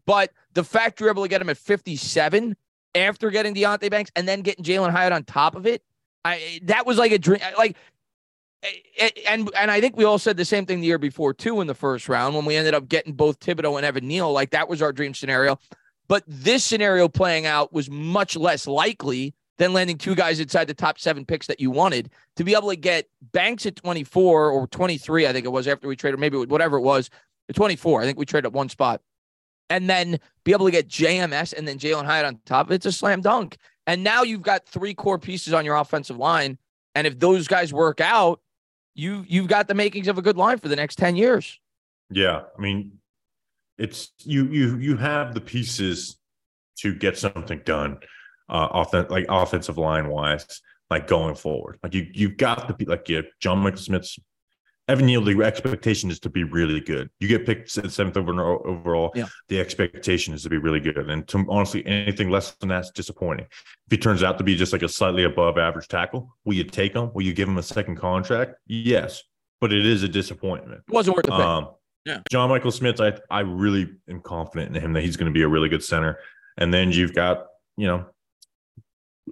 But 0.05 0.31
the 0.53 0.63
fact 0.63 0.99
you're 0.99 1.09
able 1.09 1.23
to 1.23 1.29
get 1.29 1.41
him 1.41 1.49
at 1.49 1.57
57 1.57 2.55
after 2.95 3.29
getting 3.29 3.55
Deonte 3.55 3.89
Banks 3.89 4.11
and 4.15 4.27
then 4.27 4.41
getting 4.41 4.63
Jalin 4.63 4.91
Hyatt 4.91 5.13
on 5.13 5.23
top 5.23 5.55
of 5.55 5.65
it, 5.65 5.83
I 6.25 6.59
that 6.63 6.85
was 6.85 6.97
like 6.97 7.11
a 7.11 7.19
dream. 7.19 7.41
Like 7.57 7.75
and 9.29 9.49
and 9.57 9.71
I 9.71 9.81
think 9.81 9.97
we 9.97 10.03
all 10.03 10.19
said 10.19 10.37
the 10.37 10.45
same 10.45 10.65
thing 10.65 10.81
the 10.81 10.87
year 10.87 10.97
before 10.97 11.33
too 11.33 11.61
in 11.61 11.67
the 11.67 11.75
first 11.75 12.07
round 12.07 12.35
when 12.35 12.45
we 12.45 12.55
ended 12.55 12.73
up 12.73 12.87
getting 12.87 13.13
both 13.13 13.39
Thibodeaux 13.39 13.77
and 13.77 13.85
Evan 13.85 14.07
Neal. 14.07 14.31
Like 14.31 14.51
that 14.51 14.69
was 14.69 14.81
our 14.81 14.93
dream 14.93 15.13
scenario. 15.13 15.59
But 16.07 16.23
this 16.27 16.63
scenario 16.63 17.07
playing 17.07 17.45
out 17.45 17.73
was 17.73 17.89
much 17.89 18.35
less 18.35 18.67
likely 18.67 19.33
than 19.57 19.73
landing 19.73 19.97
two 19.97 20.15
guys 20.15 20.39
inside 20.39 20.65
the 20.65 20.73
top 20.73 20.99
seven 20.99 21.25
picks 21.25 21.47
that 21.47 21.59
you 21.59 21.71
wanted. 21.71 22.09
To 22.37 22.43
be 22.43 22.53
able 22.53 22.69
to 22.69 22.75
get 22.75 23.07
Banks 23.31 23.65
at 23.65 23.75
24 23.75 24.49
or 24.49 24.67
23, 24.67 25.27
I 25.27 25.33
think 25.33 25.45
it 25.45 25.49
was 25.49 25.67
after 25.67 25.87
we 25.87 25.95
traded, 25.95 26.19
maybe 26.19 26.37
whatever 26.37 26.77
it 26.77 26.81
was, 26.81 27.09
24. 27.53 28.01
I 28.01 28.05
think 28.05 28.17
we 28.17 28.25
traded 28.25 28.47
up 28.47 28.53
one 28.53 28.69
spot. 28.69 29.01
And 29.69 29.89
then 29.89 30.19
be 30.43 30.51
able 30.51 30.65
to 30.65 30.71
get 30.71 30.87
JMS 30.87 31.53
and 31.53 31.67
then 31.67 31.79
Jalin 31.79 32.05
Hyatt 32.05 32.25
on 32.25 32.39
top. 32.45 32.69
It's 32.69 32.85
a 32.85 32.91
slam 32.91 33.21
dunk. 33.21 33.57
And 33.87 34.03
now 34.03 34.23
you've 34.23 34.41
got 34.41 34.67
three 34.67 34.93
core 34.93 35.17
pieces 35.17 35.53
on 35.53 35.65
your 35.65 35.75
offensive 35.75 36.17
line. 36.17 36.57
And 36.95 37.07
if 37.07 37.19
those 37.19 37.47
guys 37.47 37.73
work 37.73 38.01
out, 38.01 38.39
you 38.95 39.25
you've 39.27 39.47
got 39.47 39.67
the 39.67 39.73
makings 39.73 40.07
of 40.07 40.17
a 40.17 40.21
good 40.21 40.37
line 40.37 40.59
for 40.59 40.67
the 40.67 40.75
next 40.75 40.97
10 40.97 41.15
years. 41.15 41.59
Yeah. 42.11 42.41
I 42.57 42.61
mean, 42.61 42.99
it's 43.77 44.11
you 44.19 44.45
you 44.45 44.77
you 44.77 44.97
have 44.97 45.33
the 45.33 45.41
pieces 45.41 46.17
to 46.77 46.93
get 46.93 47.17
something 47.17 47.61
done, 47.65 47.97
uh, 48.49 48.67
off 48.71 48.93
like 48.93 49.25
offensive 49.29 49.77
line 49.77 50.07
wise, 50.09 50.61
like 50.89 51.07
going 51.07 51.35
forward. 51.35 51.79
Like 51.81 51.93
you 51.93 52.07
you've 52.13 52.37
got 52.37 52.67
the 52.67 52.85
like 52.85 53.09
you 53.09 53.23
John 53.39 53.59
Michael 53.59 53.79
Schmitz's 53.79 54.19
Evan 54.89 55.05
Neal, 55.05 55.21
the 55.21 55.41
expectation 55.43 56.11
is 56.11 56.19
to 56.19 56.29
be 56.29 56.43
really 56.43 56.81
good. 56.81 57.09
You 57.19 57.29
get 57.29 57.45
picked 57.45 57.69
seventh 57.69 58.17
overall. 58.17 59.11
Yeah. 59.15 59.27
The 59.47 59.59
expectation 59.59 60.33
is 60.33 60.43
to 60.43 60.49
be 60.49 60.57
really 60.57 60.81
good. 60.81 60.97
And 60.97 61.25
to, 61.29 61.45
honestly, 61.47 61.85
anything 61.85 62.29
less 62.29 62.51
than 62.55 62.67
that's 62.67 62.91
disappointing. 62.91 63.45
If 63.45 63.91
he 63.91 63.97
turns 63.97 64.23
out 64.23 64.37
to 64.39 64.43
be 64.43 64.55
just 64.55 64.73
like 64.73 64.81
a 64.81 64.89
slightly 64.89 65.23
above 65.23 65.57
average 65.57 65.87
tackle, 65.87 66.35
will 66.43 66.55
you 66.55 66.65
take 66.65 66.93
him? 66.93 67.13
Will 67.13 67.21
you 67.21 67.33
give 67.33 67.47
him 67.47 67.57
a 67.57 67.63
second 67.63 67.95
contract? 67.95 68.55
Yes, 68.67 69.23
but 69.61 69.71
it 69.71 69.85
is 69.85 70.03
a 70.03 70.09
disappointment. 70.09 70.81
It 70.85 70.93
wasn't 70.93 71.15
worth 71.15 71.25
the 71.27 71.31
pick. 71.31 71.39
Um, 71.39 71.69
yeah. 72.05 72.19
John 72.29 72.49
Michael 72.49 72.71
Schmitz, 72.71 72.99
I 72.99 73.13
I 73.29 73.39
really 73.39 73.89
am 74.09 74.19
confident 74.19 74.75
in 74.75 74.81
him 74.81 74.91
that 74.93 75.03
he's 75.03 75.15
going 75.15 75.31
to 75.31 75.33
be 75.33 75.43
a 75.43 75.47
really 75.47 75.69
good 75.69 75.83
center. 75.83 76.19
And 76.57 76.73
then 76.73 76.91
you've 76.91 77.13
got 77.13 77.47
you 77.77 77.87
know 77.87 78.05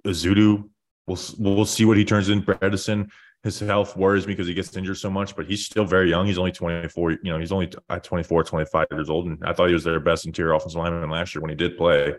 Ezeudu. 0.06 0.70
We'll 1.06 1.18
we'll 1.38 1.66
see 1.66 1.84
what 1.84 1.98
he 1.98 2.06
turns 2.06 2.30
in. 2.30 2.42
Bredeson 2.42 3.10
his 3.42 3.58
health 3.58 3.96
worries 3.96 4.26
me 4.26 4.34
because 4.34 4.46
he 4.46 4.54
gets 4.54 4.76
injured 4.76 4.98
so 4.98 5.10
much, 5.10 5.34
but 5.34 5.46
he's 5.46 5.66
still 5.66 5.84
very 5.84 6.08
young. 6.08 6.26
He's 6.26 6.38
only 6.38 6.52
24, 6.52 7.10
you 7.10 7.18
know, 7.24 7.38
he's 7.38 7.50
only 7.50 7.72
at 7.90 8.04
24, 8.04 8.44
25 8.44 8.86
years 8.92 9.10
old. 9.10 9.26
And 9.26 9.44
I 9.44 9.52
thought 9.52 9.66
he 9.66 9.74
was 9.74 9.82
their 9.82 9.98
best 9.98 10.26
interior 10.26 10.52
offensive 10.52 10.78
lineman 10.78 11.10
last 11.10 11.34
year 11.34 11.42
when 11.42 11.50
he 11.50 11.56
did 11.56 11.76
play. 11.76 12.14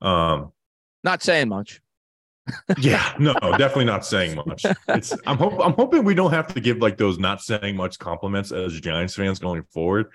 Um, 0.00 0.52
not 1.04 1.22
saying 1.22 1.48
much. 1.48 1.80
yeah, 2.78 3.14
no, 3.18 3.34
definitely 3.34 3.84
not 3.84 4.04
saying 4.04 4.34
much. 4.34 4.64
It's 4.88 5.14
I'm 5.26 5.36
hope 5.36 5.60
I'm 5.62 5.74
hoping 5.74 6.02
we 6.02 6.14
don't 6.14 6.32
have 6.32 6.52
to 6.54 6.60
give 6.60 6.78
like 6.78 6.96
those 6.96 7.18
not 7.18 7.42
saying 7.42 7.76
much 7.76 7.98
compliments 7.98 8.52
as 8.52 8.80
Giants 8.80 9.14
fans 9.14 9.38
going 9.38 9.64
forward, 9.64 10.06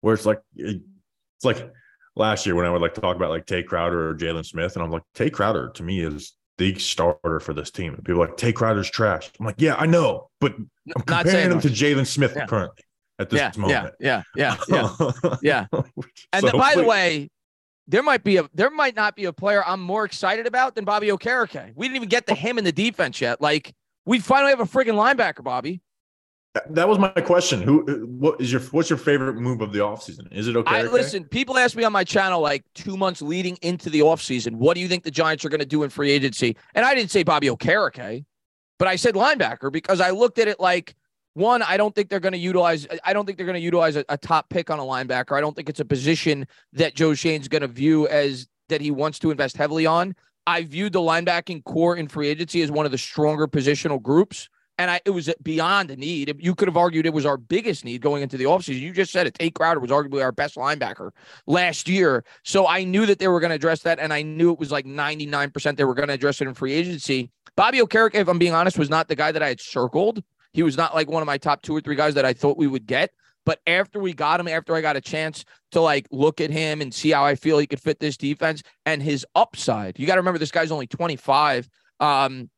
where 0.00 0.12
it's 0.12 0.26
like 0.26 0.40
it's 0.56 0.82
like 1.44 1.70
last 2.16 2.46
year 2.46 2.56
when 2.56 2.66
I 2.66 2.70
would 2.70 2.82
like 2.82 2.94
talk 2.94 3.14
about 3.14 3.30
like 3.30 3.46
Tae 3.46 3.62
Crowder 3.62 4.10
or 4.10 4.14
Jaylon 4.16 4.44
Smith, 4.44 4.74
and 4.74 4.84
I'm 4.84 4.90
like 4.90 5.04
Tae 5.14 5.30
Crowder 5.30 5.70
to 5.74 5.82
me 5.84 6.00
is 6.00 6.32
the 6.62 6.78
starter 6.78 7.40
for 7.40 7.52
this 7.52 7.70
team. 7.70 7.94
And 7.94 8.04
people 8.04 8.20
like 8.20 8.36
Tae 8.36 8.52
Crowder's 8.52 8.90
trash. 8.90 9.30
I'm 9.38 9.46
like, 9.46 9.56
yeah, 9.58 9.74
I 9.76 9.86
know, 9.86 10.28
but 10.40 10.54
I'm 10.94 11.02
comparing 11.02 11.50
him 11.50 11.54
much. 11.54 11.62
to 11.64 11.70
Jaylon 11.70 12.06
Smith 12.06 12.34
yeah. 12.36 12.46
currently 12.46 12.84
at 13.18 13.30
this 13.30 13.38
yeah, 13.38 13.52
moment. 13.60 13.94
Yeah, 14.00 14.22
yeah, 14.36 14.56
yeah, 14.68 14.92
yeah, 15.02 15.36
yeah. 15.42 15.66
And 16.32 16.46
so 16.46 16.52
by 16.52 16.74
the 16.74 16.84
way, 16.84 17.28
there 17.88 18.02
might 18.02 18.22
be 18.22 18.36
a 18.36 18.48
there 18.54 18.70
might 18.70 18.94
not 18.94 19.16
be 19.16 19.24
a 19.24 19.32
player 19.32 19.64
I'm 19.66 19.80
more 19.80 20.04
excited 20.04 20.46
about 20.46 20.74
than 20.74 20.84
Bobby 20.84 21.08
Okereke. 21.08 21.72
We 21.74 21.86
didn't 21.86 21.96
even 21.96 22.08
get 22.08 22.26
to 22.28 22.34
him 22.34 22.58
in 22.58 22.64
the 22.64 22.72
defense 22.72 23.20
yet. 23.20 23.40
Like 23.40 23.72
we 24.06 24.20
finally 24.20 24.50
have 24.50 24.60
a 24.60 24.64
freaking 24.64 24.94
linebacker, 24.94 25.42
Bobby. 25.42 25.80
That 26.68 26.86
was 26.86 26.98
my 26.98 27.08
question. 27.08 27.62
Who 27.62 28.06
what 28.18 28.38
is 28.38 28.52
your 28.52 28.60
what's 28.60 28.90
your 28.90 28.98
favorite 28.98 29.36
move 29.36 29.62
of 29.62 29.72
the 29.72 29.78
offseason? 29.78 30.30
Is 30.30 30.48
it 30.48 30.56
okay? 30.56 30.80
I, 30.80 30.82
listen, 30.82 31.24
people 31.24 31.56
ask 31.56 31.74
me 31.74 31.84
on 31.84 31.92
my 31.92 32.04
channel 32.04 32.42
like 32.42 32.62
two 32.74 32.98
months 32.98 33.22
leading 33.22 33.56
into 33.62 33.88
the 33.88 34.00
offseason, 34.00 34.56
what 34.56 34.74
do 34.74 34.80
you 34.80 34.88
think 34.88 35.02
the 35.02 35.10
Giants 35.10 35.46
are 35.46 35.48
going 35.48 35.60
to 35.60 35.66
do 35.66 35.82
in 35.82 35.88
free 35.88 36.10
agency? 36.10 36.56
And 36.74 36.84
I 36.84 36.94
didn't 36.94 37.10
say 37.10 37.22
Bobby 37.22 37.46
Okereke, 37.46 38.26
but 38.78 38.86
I 38.86 38.96
said 38.96 39.14
linebacker 39.14 39.72
because 39.72 40.02
I 40.02 40.10
looked 40.10 40.38
at 40.38 40.46
it 40.46 40.60
like 40.60 40.94
one, 41.34 41.62
I 41.62 41.78
don't 41.78 41.94
think 41.94 42.10
they're 42.10 42.20
going 42.20 42.32
to 42.32 42.38
utilize. 42.38 42.86
I 43.02 43.14
don't 43.14 43.24
think 43.24 43.38
they're 43.38 43.46
going 43.46 43.54
to 43.54 43.60
utilize 43.60 43.96
a, 43.96 44.04
a, 44.10 44.18
top 44.18 44.50
pick 44.50 44.68
on 44.68 44.78
a 44.78 44.82
linebacker. 44.82 45.36
I 45.36 45.40
don't 45.40 45.56
think 45.56 45.70
it's 45.70 45.80
a 45.80 45.84
position 45.84 46.46
that 46.74 46.94
Joe 46.94 47.14
Schoen's 47.14 47.48
going 47.48 47.62
to 47.62 47.68
view 47.68 48.06
as 48.08 48.46
that 48.68 48.82
he 48.82 48.90
wants 48.90 49.18
to 49.20 49.30
invest 49.30 49.56
heavily 49.56 49.86
on. 49.86 50.14
I 50.46 50.64
viewed 50.64 50.92
the 50.92 51.00
linebacking 51.00 51.64
corps 51.64 51.96
in 51.96 52.08
free 52.08 52.28
agency 52.28 52.60
as 52.60 52.70
one 52.70 52.84
of 52.84 52.92
the 52.92 52.98
stronger 52.98 53.48
positional 53.48 54.02
groups. 54.02 54.48
And 54.78 54.90
I, 54.90 55.00
it 55.04 55.10
was 55.10 55.32
beyond 55.42 55.90
a 55.90 55.96
need. 55.96 56.34
You 56.40 56.54
could 56.54 56.66
have 56.66 56.76
argued 56.76 57.06
it 57.06 57.12
was 57.12 57.26
our 57.26 57.36
biggest 57.36 57.84
need 57.84 58.00
going 58.00 58.22
into 58.22 58.36
the 58.36 58.44
offseason. 58.44 58.80
You 58.80 58.92
just 58.92 59.12
said 59.12 59.26
it. 59.26 59.34
Tae 59.34 59.50
Crowder 59.50 59.80
was 59.80 59.90
arguably 59.90 60.22
our 60.22 60.32
best 60.32 60.56
linebacker 60.56 61.10
last 61.46 61.88
year. 61.88 62.24
So 62.42 62.66
I 62.66 62.84
knew 62.84 63.06
that 63.06 63.18
they 63.18 63.28
were 63.28 63.38
going 63.38 63.50
to 63.50 63.56
address 63.56 63.82
that. 63.82 63.98
And 63.98 64.12
I 64.12 64.22
knew 64.22 64.52
it 64.52 64.58
was 64.58 64.72
like 64.72 64.86
99% 64.86 65.76
they 65.76 65.84
were 65.84 65.94
going 65.94 66.08
to 66.08 66.14
address 66.14 66.40
it 66.40 66.48
in 66.48 66.54
free 66.54 66.72
agency. 66.72 67.30
Bobby 67.54 67.78
Okereke, 67.78 68.14
if 68.14 68.28
I'm 68.28 68.38
being 68.38 68.54
honest, 68.54 68.78
was 68.78 68.90
not 68.90 69.08
the 69.08 69.16
guy 69.16 69.30
that 69.30 69.42
I 69.42 69.48
had 69.48 69.60
circled. 69.60 70.22
He 70.52 70.62
was 70.62 70.76
not 70.76 70.94
like 70.94 71.10
one 71.10 71.22
of 71.22 71.26
my 71.26 71.38
top 71.38 71.62
two 71.62 71.76
or 71.76 71.80
three 71.80 71.96
guys 71.96 72.14
that 72.14 72.24
I 72.24 72.32
thought 72.32 72.56
we 72.56 72.66
would 72.66 72.86
get. 72.86 73.12
But 73.44 73.60
after 73.66 73.98
we 73.98 74.12
got 74.12 74.40
him, 74.40 74.48
after 74.48 74.74
I 74.74 74.80
got 74.80 74.96
a 74.96 75.00
chance 75.00 75.44
to 75.72 75.80
like 75.80 76.06
look 76.10 76.40
at 76.40 76.50
him 76.50 76.80
and 76.80 76.94
see 76.94 77.10
how 77.10 77.24
I 77.24 77.34
feel 77.34 77.58
he 77.58 77.66
could 77.66 77.80
fit 77.80 77.98
this 77.98 78.16
defense 78.16 78.62
and 78.86 79.02
his 79.02 79.26
upside, 79.34 79.98
you 79.98 80.06
got 80.06 80.14
to 80.14 80.20
remember 80.20 80.38
this 80.38 80.52
guy's 80.52 80.70
only 80.70 80.86
25. 80.86 81.68
Um, 82.00 82.50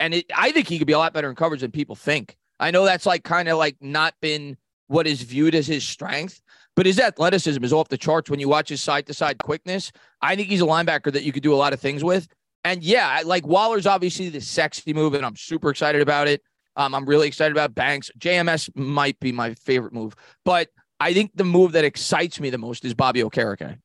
and 0.00 0.14
it, 0.14 0.26
I 0.34 0.50
think 0.50 0.66
he 0.66 0.78
could 0.78 0.86
be 0.86 0.94
a 0.94 0.98
lot 0.98 1.12
better 1.12 1.28
in 1.28 1.36
coverage 1.36 1.60
than 1.60 1.70
people 1.70 1.94
think. 1.94 2.36
I 2.58 2.70
know 2.70 2.84
that's 2.84 3.06
like 3.06 3.22
kind 3.22 3.48
of 3.48 3.58
like 3.58 3.76
not 3.80 4.14
been 4.20 4.56
what 4.88 5.06
is 5.06 5.22
viewed 5.22 5.54
as 5.54 5.66
his 5.66 5.86
strength, 5.86 6.40
but 6.74 6.86
his 6.86 6.98
athleticism 6.98 7.62
is 7.62 7.72
off 7.72 7.88
the 7.88 7.98
charts 7.98 8.28
when 8.28 8.40
you 8.40 8.48
watch 8.48 8.70
his 8.70 8.82
side 8.82 9.06
to 9.06 9.14
side 9.14 9.38
quickness. 9.38 9.92
I 10.20 10.34
think 10.34 10.48
he's 10.48 10.62
a 10.62 10.66
linebacker 10.66 11.12
that 11.12 11.22
you 11.22 11.32
could 11.32 11.42
do 11.42 11.54
a 11.54 11.56
lot 11.56 11.72
of 11.72 11.80
things 11.80 12.02
with. 12.02 12.26
And 12.64 12.82
yeah, 12.82 13.22
like 13.24 13.46
Waller's 13.46 13.86
obviously 13.86 14.28
the 14.28 14.40
sexy 14.40 14.92
move, 14.92 15.14
and 15.14 15.24
I'm 15.24 15.36
super 15.36 15.70
excited 15.70 16.02
about 16.02 16.28
it. 16.28 16.42
Um, 16.76 16.94
I'm 16.94 17.06
really 17.06 17.28
excited 17.28 17.52
about 17.52 17.74
Banks. 17.74 18.10
JMS 18.18 18.74
might 18.76 19.18
be 19.20 19.32
my 19.32 19.54
favorite 19.54 19.92
move, 19.92 20.14
but 20.44 20.68
I 20.98 21.14
think 21.14 21.32
the 21.34 21.44
move 21.44 21.72
that 21.72 21.84
excites 21.84 22.40
me 22.40 22.50
the 22.50 22.58
most 22.58 22.84
is 22.84 22.94
Bobby 22.94 23.22
Okereke. 23.22 23.78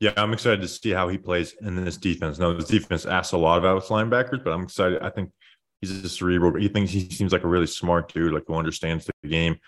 Yeah, 0.00 0.12
I'm 0.16 0.32
excited 0.32 0.60
to 0.60 0.68
see 0.68 0.90
how 0.90 1.08
he 1.08 1.18
plays 1.18 1.54
in 1.60 1.84
this 1.84 1.96
defense. 1.96 2.38
Now, 2.38 2.52
this 2.52 2.66
defense 2.66 3.04
asks 3.04 3.32
a 3.32 3.38
lot 3.38 3.58
about 3.58 3.78
its 3.78 3.88
linebackers, 3.88 4.44
but 4.44 4.52
I'm 4.52 4.62
excited. 4.62 5.02
I 5.02 5.10
think 5.10 5.30
he's 5.80 5.90
a 5.90 6.08
cerebral. 6.08 6.54
He 6.54 6.68
thinks 6.68 6.92
he 6.92 7.10
seems 7.10 7.32
like 7.32 7.42
a 7.42 7.48
really 7.48 7.66
smart 7.66 8.12
dude, 8.12 8.32
like 8.32 8.44
who 8.46 8.54
understands 8.54 9.10
the 9.22 9.28
game, 9.28 9.58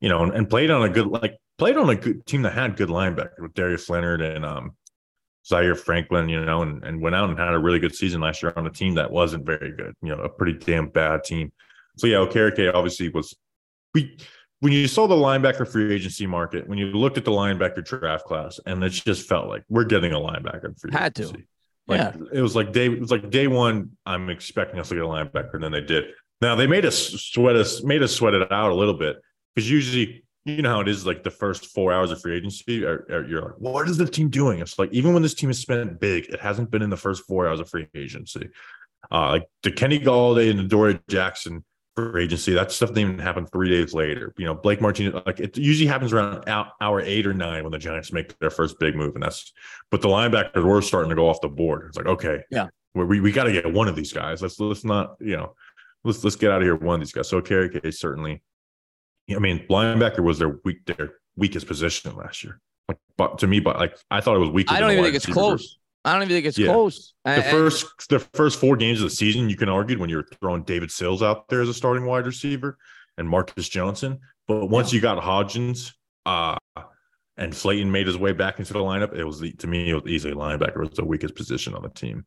you 0.00 0.08
know, 0.08 0.22
and, 0.22 0.32
and 0.32 0.48
played 0.48 0.70
on 0.70 0.82
a 0.82 0.88
good, 0.88 1.08
like 1.08 1.38
played 1.58 1.76
on 1.76 1.90
a 1.90 1.96
good 1.96 2.24
team 2.24 2.42
that 2.42 2.52
had 2.52 2.76
good 2.76 2.88
linebackers 2.88 3.40
with 3.40 3.54
Darius 3.54 3.90
Leonard 3.90 4.22
and 4.22 4.44
um, 4.44 4.76
Zaire 5.44 5.74
Franklin, 5.74 6.28
you 6.28 6.44
know, 6.44 6.62
and, 6.62 6.84
and 6.84 7.00
went 7.00 7.16
out 7.16 7.28
and 7.28 7.38
had 7.38 7.54
a 7.54 7.58
really 7.58 7.80
good 7.80 7.94
season 7.94 8.20
last 8.20 8.42
year 8.42 8.52
on 8.54 8.66
a 8.66 8.70
team 8.70 8.94
that 8.94 9.10
wasn't 9.10 9.44
very 9.44 9.72
good, 9.72 9.94
you 10.02 10.14
know, 10.14 10.22
a 10.22 10.28
pretty 10.28 10.52
damn 10.52 10.88
bad 10.88 11.24
team. 11.24 11.52
So 11.96 12.06
yeah, 12.06 12.18
Okereke 12.18 12.72
obviously 12.72 13.08
was 13.08 13.34
we 13.92 14.16
when 14.60 14.72
you 14.72 14.86
saw 14.86 15.06
the 15.06 15.14
linebacker 15.14 15.66
free 15.66 15.92
agency 15.92 16.26
market, 16.26 16.68
when 16.68 16.78
you 16.78 16.86
looked 16.86 17.18
at 17.18 17.24
the 17.24 17.30
linebacker 17.30 17.84
draft 17.84 18.26
class, 18.26 18.60
and 18.66 18.82
it 18.84 18.90
just 18.90 19.28
felt 19.28 19.48
like 19.48 19.64
we're 19.68 19.84
getting 19.84 20.12
a 20.12 20.18
linebacker 20.18 20.78
free 20.78 20.92
Had 20.92 21.18
agency. 21.18 21.42
To. 21.42 21.44
Like 21.88 21.98
yeah. 21.98 22.16
it 22.32 22.40
was 22.40 22.54
like 22.54 22.72
day 22.72 22.86
it 22.86 23.00
was 23.00 23.10
like 23.10 23.30
day 23.30 23.48
one. 23.48 23.90
I'm 24.06 24.30
expecting 24.30 24.78
us 24.78 24.90
to 24.90 24.94
get 24.94 25.04
a 25.04 25.06
linebacker, 25.06 25.54
and 25.54 25.64
then 25.64 25.72
they 25.72 25.80
did. 25.80 26.04
Now 26.40 26.54
they 26.54 26.66
made 26.66 26.84
us 26.84 26.96
sweat 26.96 27.56
us 27.56 27.82
made 27.82 28.02
us 28.02 28.14
sweat 28.14 28.34
it 28.34 28.52
out 28.52 28.70
a 28.70 28.74
little 28.74 28.94
bit 28.94 29.16
because 29.54 29.68
usually 29.68 30.24
you 30.44 30.62
know 30.62 30.70
how 30.70 30.80
it 30.80 30.88
is 30.88 31.04
like 31.04 31.22
the 31.22 31.30
first 31.30 31.66
four 31.66 31.92
hours 31.92 32.10
of 32.10 32.20
free 32.20 32.36
agency 32.36 32.74
you're 32.74 33.42
like 33.42 33.58
what 33.58 33.88
is 33.88 33.98
the 33.98 34.06
team 34.06 34.30
doing 34.30 34.58
it's 34.58 34.78
like 34.78 34.90
even 34.92 35.12
when 35.12 35.22
this 35.22 35.34
team 35.34 35.50
has 35.50 35.58
spent 35.58 36.00
big 36.00 36.24
it 36.26 36.40
hasn't 36.40 36.70
been 36.70 36.80
in 36.80 36.88
the 36.88 36.96
first 36.96 37.24
four 37.26 37.46
hours 37.46 37.60
of 37.60 37.68
free 37.68 37.86
agency 37.94 38.48
uh 39.12 39.28
like 39.28 39.46
the 39.62 39.70
kenny 39.70 40.00
golladay 40.00 40.50
and 40.50 40.58
the 40.58 40.64
Dory 40.64 40.98
jackson 41.08 41.62
agency. 42.18 42.52
That 42.52 42.72
stuff 42.72 42.90
didn't 42.90 43.12
even 43.12 43.18
happen 43.18 43.46
three 43.46 43.68
days 43.68 43.94
later. 43.94 44.32
You 44.36 44.46
know, 44.46 44.54
Blake 44.54 44.80
Martinez, 44.80 45.14
like 45.26 45.40
it 45.40 45.56
usually 45.56 45.86
happens 45.86 46.12
around 46.12 46.44
hour 46.48 47.00
eight 47.00 47.26
or 47.26 47.34
nine 47.34 47.62
when 47.62 47.72
the 47.72 47.78
Giants 47.78 48.12
make 48.12 48.38
their 48.38 48.50
first 48.50 48.78
big 48.78 48.94
move. 48.94 49.14
And 49.14 49.22
that's, 49.22 49.52
but 49.90 50.02
the 50.02 50.08
linebackers 50.08 50.64
were 50.64 50.82
starting 50.82 51.10
to 51.10 51.16
go 51.16 51.28
off 51.28 51.40
the 51.40 51.48
board. 51.48 51.86
It's 51.88 51.96
like, 51.96 52.06
okay, 52.06 52.40
yeah, 52.50 52.68
we, 52.94 53.20
we 53.20 53.32
got 53.32 53.44
to 53.44 53.52
get 53.52 53.72
one 53.72 53.88
of 53.88 53.96
these 53.96 54.12
guys. 54.12 54.42
Let's, 54.42 54.58
let's 54.60 54.84
not, 54.84 55.16
you 55.20 55.36
know, 55.36 55.54
let's, 56.04 56.22
let's 56.24 56.36
get 56.36 56.50
out 56.50 56.62
of 56.62 56.66
here. 56.66 56.76
One 56.76 56.94
of 56.94 57.00
these 57.00 57.12
guys. 57.12 57.28
So 57.28 57.40
Okereke 57.40 57.92
certainly, 57.94 58.42
I 59.30 59.38
mean, 59.38 59.66
linebacker 59.68 60.20
was 60.20 60.38
their 60.38 60.60
weak, 60.64 60.84
their 60.86 61.14
weakest 61.36 61.66
position 61.66 62.16
last 62.16 62.44
year. 62.44 62.60
Like, 62.88 62.98
but 63.16 63.38
to 63.38 63.46
me, 63.46 63.60
but 63.60 63.78
like, 63.78 63.96
I 64.10 64.20
thought 64.20 64.36
it 64.36 64.40
was 64.40 64.50
weak. 64.50 64.70
I 64.70 64.80
don't 64.80 64.90
even 64.90 65.04
think 65.04 65.16
it's 65.16 65.26
close. 65.26 65.78
I 66.04 66.12
don't 66.14 66.22
even 66.22 66.34
think 66.34 66.46
it's 66.46 66.58
yeah. 66.58 66.68
close. 66.68 67.14
The 67.24 67.42
first 67.42 68.08
the 68.08 68.20
first 68.32 68.58
four 68.58 68.76
games 68.76 69.00
of 69.00 69.10
the 69.10 69.14
season, 69.14 69.50
you 69.50 69.56
can 69.56 69.68
argue 69.68 69.98
when 69.98 70.08
you're 70.08 70.26
throwing 70.40 70.62
David 70.62 70.90
Sills 70.90 71.22
out 71.22 71.48
there 71.48 71.60
as 71.60 71.68
a 71.68 71.74
starting 71.74 72.06
wide 72.06 72.26
receiver 72.26 72.78
and 73.18 73.28
Marcus 73.28 73.68
Johnson. 73.68 74.18
But 74.48 74.66
once 74.66 74.92
yeah. 74.92 74.96
you 74.96 75.02
got 75.02 75.22
Hodgins, 75.22 75.92
uh, 76.24 76.56
and 77.36 77.54
Slayton 77.54 77.90
made 77.90 78.06
his 78.06 78.18
way 78.18 78.32
back 78.32 78.58
into 78.58 78.72
the 78.72 78.78
lineup, 78.78 79.14
it 79.14 79.24
was 79.24 79.40
the, 79.40 79.52
to 79.52 79.66
me 79.66 79.90
it 79.90 79.94
was 79.94 80.04
easily 80.06 80.34
linebacker 80.34 80.78
was 80.78 80.90
the 80.90 81.04
weakest 81.04 81.34
position 81.34 81.74
on 81.74 81.82
the 81.82 81.88
team. 81.88 82.24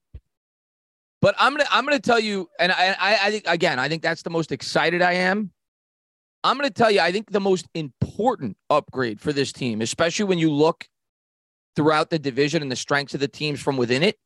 But 1.21 1.35
I'm 1.39 1.53
gonna 1.53 1.69
I'm 1.71 1.85
gonna 1.85 1.99
tell 1.99 2.19
you, 2.19 2.49
and 2.59 2.71
I 2.71 2.95
I, 2.99 3.19
I 3.23 3.31
think 3.31 3.43
again 3.47 3.79
I 3.79 3.89
think 3.89 4.03
that's 4.03 4.23
the 4.23 4.29
most 4.29 4.51
excited 4.51 5.01
I 5.01 5.13
am. 5.13 5.51
I'm 6.43 6.57
gonna 6.57 6.69
tell 6.69 6.91
you 6.91 6.99
I 6.99 7.11
think 7.11 7.31
the 7.31 7.39
most 7.39 7.67
important 7.73 8.57
upgrade 8.69 9.21
for 9.21 9.33
this 9.33 9.51
team, 9.51 9.81
especially 9.81 10.25
when 10.25 10.37
you 10.37 10.51
look 10.51 10.85
throughout 11.75 12.09
the 12.09 12.19
division 12.19 12.61
and 12.61 12.71
the 12.71 12.75
strengths 12.75 13.13
of 13.13 13.19
the 13.19 13.27
teams 13.27 13.61
from 13.61 13.77
within 13.77 14.03
it. 14.03 14.17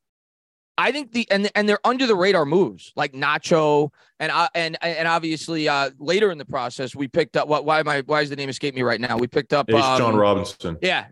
I 0.78 0.92
think 0.92 1.12
the 1.12 1.28
and 1.32 1.50
and 1.56 1.68
they're 1.68 1.80
under 1.84 2.06
the 2.06 2.16
radar 2.16 2.46
moves 2.46 2.94
like 2.96 3.14
Nacho 3.14 3.90
and 4.20 4.32
uh, 4.32 4.48
and 4.54 4.78
and 4.84 5.08
obviously 5.08 5.68
uh, 5.68 5.90
later 5.98 6.30
in 6.30 6.38
the 6.38 6.46
process 6.46 6.96
we 6.96 7.08
picked 7.08 7.36
up 7.36 7.48
what 7.48 7.66
why 7.66 7.80
am 7.80 7.88
I 7.88 8.02
why 8.02 8.22
is 8.22 8.30
the 8.30 8.36
name 8.36 8.48
escape 8.48 8.76
me 8.76 8.84
right 8.84 9.02
now? 9.02 9.18
We 9.18 9.28
picked 9.28 9.54
up 9.54 9.72
um, 9.74 9.98
John 9.98 10.16
Robinson. 10.16 10.78
Yeah, 10.82 11.08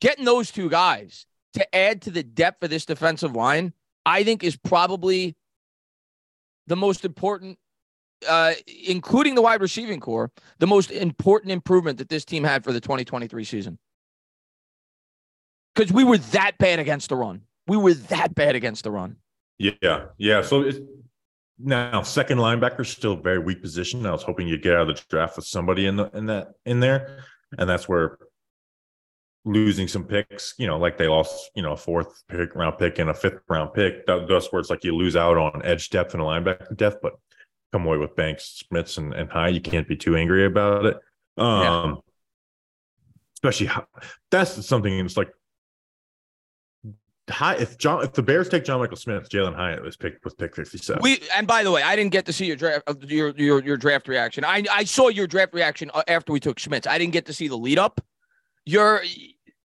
getting 0.00 0.24
those 0.24 0.52
two 0.52 0.70
guys 0.70 1.26
to 1.54 1.74
add 1.74 2.02
to 2.02 2.10
the 2.10 2.22
depth 2.22 2.62
of 2.62 2.70
this 2.70 2.84
defensive 2.84 3.34
line, 3.34 3.72
I 4.06 4.22
think 4.22 4.44
is 4.44 4.56
probably 4.56 5.36
the 6.68 6.76
most 6.76 7.04
important, 7.04 7.58
uh, 8.28 8.54
including 8.86 9.34
the 9.34 9.42
wide 9.42 9.60
receiving 9.60 10.00
corps, 10.00 10.30
the 10.58 10.66
most 10.66 10.90
important 10.90 11.52
improvement 11.52 11.98
that 11.98 12.08
this 12.08 12.24
team 12.24 12.44
had 12.44 12.64
for 12.64 12.72
the 12.72 12.80
2023 12.80 13.44
season. 13.44 13.78
Because 15.74 15.92
we 15.92 16.04
were 16.04 16.18
that 16.18 16.58
bad 16.58 16.78
against 16.78 17.08
the 17.08 17.16
run. 17.16 17.42
We 17.66 17.76
were 17.76 17.94
that 17.94 18.34
bad 18.34 18.54
against 18.54 18.84
the 18.84 18.90
run. 18.90 19.16
Yeah, 19.58 20.06
yeah. 20.18 20.42
So 20.42 20.62
it's 20.62 20.78
now 21.58 22.02
second 22.02 22.38
linebacker 22.38 22.84
still 22.84 23.16
very 23.16 23.38
weak 23.38 23.62
position. 23.62 24.04
I 24.04 24.10
was 24.10 24.22
hoping 24.22 24.48
you'd 24.48 24.62
get 24.62 24.74
out 24.74 24.90
of 24.90 24.96
the 24.96 25.02
draft 25.08 25.36
with 25.36 25.46
somebody 25.46 25.86
in 25.86 25.96
the 25.96 26.10
in 26.14 26.26
that 26.26 26.54
in 26.66 26.80
there, 26.80 27.24
and 27.56 27.68
that's 27.68 27.88
where 27.88 28.18
losing 29.44 29.88
some 29.88 30.04
picks, 30.04 30.54
you 30.58 30.66
know, 30.66 30.78
like 30.78 30.96
they 30.96 31.08
lost, 31.08 31.50
you 31.54 31.62
know, 31.62 31.72
a 31.72 31.76
fourth 31.76 32.22
pick 32.28 32.54
round 32.54 32.78
pick 32.78 32.98
and 32.98 33.10
a 33.10 33.14
fifth 33.14 33.40
round 33.48 33.72
pick. 33.74 34.06
That, 34.06 34.26
that's 34.28 34.52
where 34.52 34.60
it's 34.60 34.70
like 34.70 34.84
you 34.84 34.94
lose 34.94 35.16
out 35.16 35.36
on 35.36 35.62
edge 35.64 35.90
depth 35.90 36.14
and 36.14 36.22
a 36.22 36.26
linebacker 36.26 36.76
depth, 36.76 36.98
but 37.02 37.14
come 37.72 37.86
away 37.86 37.96
with 37.96 38.14
Banks, 38.14 38.62
Schmitz, 38.64 38.98
and, 38.98 39.12
and 39.12 39.30
Hyatt. 39.30 39.54
You 39.54 39.60
can't 39.60 39.88
be 39.88 39.96
too 39.96 40.16
angry 40.16 40.44
about 40.44 40.86
it. 40.86 40.96
Um, 41.38 41.62
yeah. 41.62 41.94
especially 43.36 43.70
that's 44.30 44.66
something 44.66 44.92
it's 44.98 45.16
like 45.16 45.32
High, 47.32 47.56
if 47.56 47.78
John, 47.78 48.04
if 48.04 48.12
the 48.12 48.22
Bears 48.22 48.48
take 48.48 48.64
John 48.64 48.80
Michael 48.80 48.96
Schmitz, 48.96 49.28
Jalin 49.28 49.54
Hyatt 49.54 49.82
was 49.82 49.96
picked 49.96 50.24
with 50.24 50.36
pick 50.38 50.54
fifty 50.54 50.78
seven. 50.78 51.02
We 51.02 51.20
and 51.34 51.46
by 51.46 51.64
the 51.64 51.70
way, 51.70 51.82
I 51.82 51.96
didn't 51.96 52.12
get 52.12 52.26
to 52.26 52.32
see 52.32 52.46
your 52.46 52.56
draft, 52.56 52.84
uh, 52.86 52.94
your 53.02 53.30
your 53.30 53.62
your 53.62 53.76
draft 53.76 54.08
reaction. 54.08 54.44
I 54.44 54.64
I 54.70 54.84
saw 54.84 55.08
your 55.08 55.26
draft 55.26 55.54
reaction 55.54 55.90
uh, 55.94 56.02
after 56.08 56.32
we 56.32 56.40
took 56.40 56.58
Schmitz. 56.58 56.86
I 56.86 56.98
didn't 56.98 57.12
get 57.12 57.26
to 57.26 57.32
see 57.32 57.48
the 57.48 57.56
lead 57.56 57.78
up. 57.78 58.00
You're, 58.64 59.02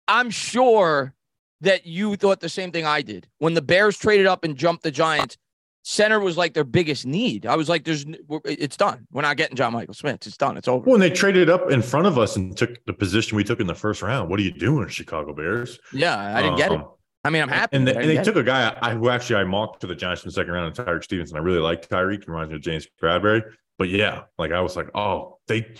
I'm 0.08 0.30
sure 0.30 1.14
that 1.62 1.86
you 1.86 2.16
thought 2.16 2.40
the 2.40 2.48
same 2.48 2.70
thing 2.70 2.84
I 2.84 3.00
did 3.00 3.26
when 3.38 3.54
the 3.54 3.62
Bears 3.62 3.96
traded 3.96 4.26
up 4.26 4.44
and 4.44 4.56
jumped 4.56 4.82
the 4.82 4.90
Giants. 4.90 5.38
Center 5.86 6.18
was 6.18 6.38
like 6.38 6.54
their 6.54 6.64
biggest 6.64 7.04
need. 7.04 7.44
I 7.44 7.56
was 7.56 7.68
like, 7.68 7.84
"There's, 7.84 8.06
it's 8.46 8.76
done. 8.76 9.06
We're 9.12 9.20
not 9.20 9.36
getting 9.36 9.54
John 9.54 9.74
Michael 9.74 9.92
Schmitz. 9.92 10.26
It's 10.26 10.36
done. 10.38 10.56
It's 10.56 10.66
over." 10.66 10.88
When 10.90 10.98
they 10.98 11.10
traded 11.10 11.50
up 11.50 11.70
in 11.70 11.82
front 11.82 12.06
of 12.06 12.16
us 12.18 12.36
and 12.36 12.56
took 12.56 12.82
the 12.86 12.94
position 12.94 13.36
we 13.36 13.44
took 13.44 13.60
in 13.60 13.66
the 13.66 13.74
first 13.74 14.00
round, 14.00 14.30
what 14.30 14.40
are 14.40 14.42
you 14.42 14.50
doing, 14.50 14.88
Chicago 14.88 15.34
Bears? 15.34 15.78
Yeah, 15.92 16.16
I 16.16 16.40
didn't 16.40 16.54
um, 16.54 16.58
get 16.58 16.72
it. 16.72 16.80
I 17.24 17.30
mean, 17.30 17.42
I'm 17.42 17.48
happy. 17.48 17.76
And, 17.76 17.88
the, 17.88 17.96
and 17.96 18.08
they 18.08 18.22
took 18.22 18.36
it. 18.36 18.40
a 18.40 18.42
guy 18.42 18.76
I, 18.82 18.92
who 18.92 19.08
actually 19.08 19.36
I 19.36 19.44
mocked 19.44 19.80
to 19.80 19.86
the 19.86 19.94
Giants 19.94 20.22
in 20.22 20.28
the 20.28 20.32
second 20.32 20.52
round, 20.52 20.66
and 20.66 20.86
Tyrique 20.86 21.04
Stevenson. 21.04 21.36
I 21.36 21.40
really 21.40 21.58
like. 21.58 21.88
He 21.88 21.96
reminds 21.96 22.50
me 22.50 22.56
of 22.56 22.60
James 22.60 22.86
Bradberry. 23.02 23.42
But 23.78 23.88
yeah, 23.88 24.22
like 24.38 24.52
I 24.52 24.60
was 24.60 24.76
like, 24.76 24.88
oh, 24.94 25.38
they. 25.48 25.74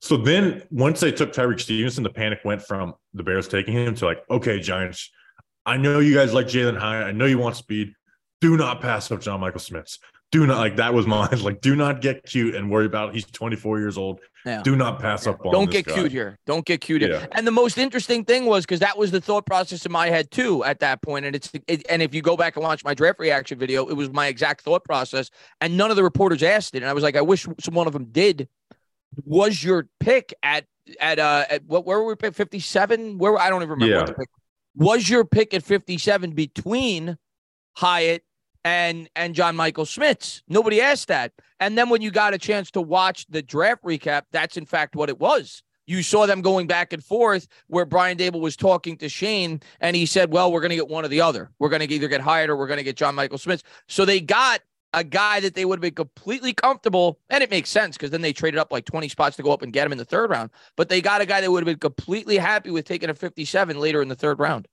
So 0.00 0.16
then 0.16 0.62
once 0.70 1.00
they 1.00 1.12
took 1.12 1.32
Tyrique 1.32 1.60
Stevenson, 1.60 2.02
the 2.02 2.10
panic 2.10 2.40
went 2.44 2.62
from 2.62 2.94
the 3.14 3.22
Bears 3.22 3.46
taking 3.46 3.74
him 3.74 3.94
to 3.96 4.04
like, 4.06 4.24
okay, 4.30 4.58
Giants, 4.58 5.10
I 5.66 5.76
know 5.76 6.00
you 6.00 6.14
guys 6.14 6.32
like 6.32 6.46
Jalin 6.46 6.78
Hyatt. 6.78 7.06
I 7.06 7.12
know 7.12 7.26
you 7.26 7.38
want 7.38 7.56
speed. 7.56 7.94
Do 8.40 8.56
not 8.56 8.80
pass 8.80 9.10
up 9.10 9.20
John 9.20 9.40
Michael 9.40 9.60
Schmitz. 9.60 9.98
Do 10.30 10.46
not 10.46 10.58
like 10.58 10.76
that 10.76 10.94
was 10.94 11.06
mine. 11.06 11.28
Like, 11.42 11.60
do 11.60 11.74
not 11.74 12.00
get 12.00 12.24
cute 12.24 12.54
and 12.54 12.70
worry 12.70 12.86
about 12.86 13.14
he's 13.14 13.24
24 13.24 13.80
years 13.80 13.98
old. 13.98 14.20
Yeah. 14.46 14.62
Do 14.62 14.76
not 14.76 15.00
pass 15.00 15.26
up 15.26 15.44
on. 15.44 15.52
Don't 15.52 15.70
get 15.70 15.86
guy. 15.86 15.94
cute 15.94 16.12
here. 16.12 16.38
Don't 16.46 16.64
get 16.64 16.80
cute 16.80 17.02
here. 17.02 17.14
Yeah. 17.14 17.26
And 17.32 17.46
the 17.46 17.50
most 17.50 17.78
interesting 17.78 18.24
thing 18.24 18.46
was 18.46 18.64
because 18.64 18.80
that 18.80 18.96
was 18.96 19.10
the 19.10 19.20
thought 19.20 19.44
process 19.44 19.84
in 19.84 19.92
my 19.92 20.08
head 20.08 20.30
too 20.30 20.62
at 20.64 20.80
that 20.80 21.02
point. 21.02 21.24
And 21.24 21.34
it's 21.34 21.50
it, 21.66 21.84
and 21.90 22.00
if 22.00 22.14
you 22.14 22.22
go 22.22 22.36
back 22.36 22.56
and 22.56 22.62
watch 22.62 22.84
my 22.84 22.94
draft 22.94 23.18
reaction 23.18 23.58
video, 23.58 23.86
it 23.86 23.94
was 23.94 24.10
my 24.10 24.28
exact 24.28 24.62
thought 24.62 24.84
process. 24.84 25.30
And 25.60 25.76
none 25.76 25.90
of 25.90 25.96
the 25.96 26.04
reporters 26.04 26.42
asked 26.42 26.74
it. 26.74 26.78
And 26.78 26.86
I 26.86 26.92
was 26.92 27.02
like, 27.02 27.16
I 27.16 27.22
wish 27.22 27.46
some 27.58 27.74
one 27.74 27.86
of 27.86 27.92
them 27.92 28.06
did. 28.06 28.48
Was 29.24 29.62
your 29.64 29.88
pick 29.98 30.32
at 30.42 30.66
at 31.00 31.18
uh 31.18 31.44
at 31.50 31.64
what 31.64 31.84
where 31.84 31.98
were 31.98 32.06
we 32.06 32.14
pick 32.14 32.34
57? 32.34 33.18
Where 33.18 33.36
I 33.38 33.50
don't 33.50 33.62
even 33.62 33.70
remember 33.70 33.92
yeah. 33.92 33.98
what 33.98 34.06
the 34.06 34.14
pick 34.14 34.28
was 34.76 35.08
your 35.08 35.24
pick 35.24 35.52
at 35.52 35.62
57 35.62 36.30
between 36.30 37.18
Hyatt 37.74 38.22
and 38.64 39.08
and 39.16 39.34
John 39.34 39.56
Michael 39.56 39.84
Schmitz. 39.84 40.42
Nobody 40.48 40.80
asked 40.80 41.08
that. 41.08 41.32
And 41.58 41.76
then 41.76 41.88
when 41.88 42.02
you 42.02 42.10
got 42.10 42.34
a 42.34 42.38
chance 42.38 42.70
to 42.72 42.80
watch 42.80 43.26
the 43.28 43.42
draft 43.42 43.84
recap, 43.84 44.22
that's 44.32 44.56
in 44.56 44.66
fact 44.66 44.96
what 44.96 45.08
it 45.08 45.18
was. 45.18 45.62
You 45.86 46.02
saw 46.02 46.26
them 46.26 46.40
going 46.40 46.66
back 46.66 46.92
and 46.92 47.02
forth 47.02 47.48
where 47.66 47.84
Brian 47.84 48.16
Daboll 48.16 48.40
was 48.40 48.56
talking 48.56 48.96
to 48.98 49.08
Schoen 49.08 49.60
and 49.80 49.96
he 49.96 50.06
said, 50.06 50.32
Well, 50.32 50.52
we're 50.52 50.60
going 50.60 50.70
to 50.70 50.76
get 50.76 50.88
one 50.88 51.04
or 51.04 51.08
the 51.08 51.20
other. 51.20 51.50
We're 51.58 51.68
going 51.68 51.86
to 51.86 51.92
either 51.92 52.08
get 52.08 52.20
Hyatt 52.20 52.48
or 52.48 52.56
we're 52.56 52.68
going 52.68 52.78
to 52.78 52.84
get 52.84 52.96
John 52.96 53.14
Michael 53.14 53.38
Schmitz. 53.38 53.64
So 53.88 54.04
they 54.04 54.20
got 54.20 54.60
a 54.92 55.04
guy 55.04 55.40
that 55.40 55.54
they 55.54 55.64
would 55.64 55.76
have 55.76 55.82
been 55.82 55.94
completely 55.94 56.52
comfortable. 56.52 57.18
And 57.28 57.42
it 57.42 57.50
makes 57.50 57.70
sense 57.70 57.96
because 57.96 58.10
then 58.10 58.20
they 58.20 58.32
traded 58.32 58.58
up 58.58 58.72
like 58.72 58.84
20 58.84 59.08
spots 59.08 59.36
to 59.36 59.42
go 59.42 59.52
up 59.52 59.62
and 59.62 59.72
get 59.72 59.86
him 59.86 59.92
in 59.92 59.98
the 59.98 60.04
third 60.04 60.30
round. 60.30 60.50
But 60.76 60.88
they 60.88 61.00
got 61.00 61.20
a 61.20 61.26
guy 61.26 61.40
that 61.40 61.50
would 61.50 61.60
have 61.60 61.66
been 61.66 61.78
completely 61.78 62.36
happy 62.36 62.70
with 62.70 62.84
taking 62.84 63.10
a 63.10 63.14
57 63.14 63.78
later 63.78 64.02
in 64.02 64.08
the 64.08 64.14
third 64.14 64.38
round. 64.38 64.68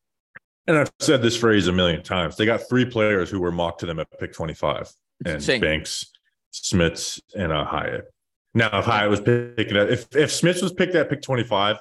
And 0.68 0.78
I've 0.78 0.92
said 1.00 1.22
this 1.22 1.38
phrase 1.38 1.68
a 1.68 1.72
million 1.72 2.04
times. 2.04 2.36
They 2.36 2.46
got 2.46 2.68
three 2.68 2.86
players 2.86 3.30
who 3.30 3.40
were 3.40 3.52
mocked 3.52 3.80
to 3.82 3.86
them 3.86 4.00
at 4.00 4.08
pick 4.20 4.34
25 4.34 4.92
and. 5.26 5.42
Banks, 5.62 6.12
Schmitz, 6.52 7.22
and 7.36 7.52
uh, 7.52 7.66
Hyatt. 7.66 8.06
Now, 8.54 8.80
if 8.80 8.86
Hyatt 8.86 9.10
was 9.10 9.22
picking 9.22 9.76
if 9.76 10.14
if 10.16 10.32
Schmitz 10.32 10.62
was 10.62 10.74
picked 10.74 10.96
at 10.96 11.10
pick 11.10 11.22
25, 11.22 11.78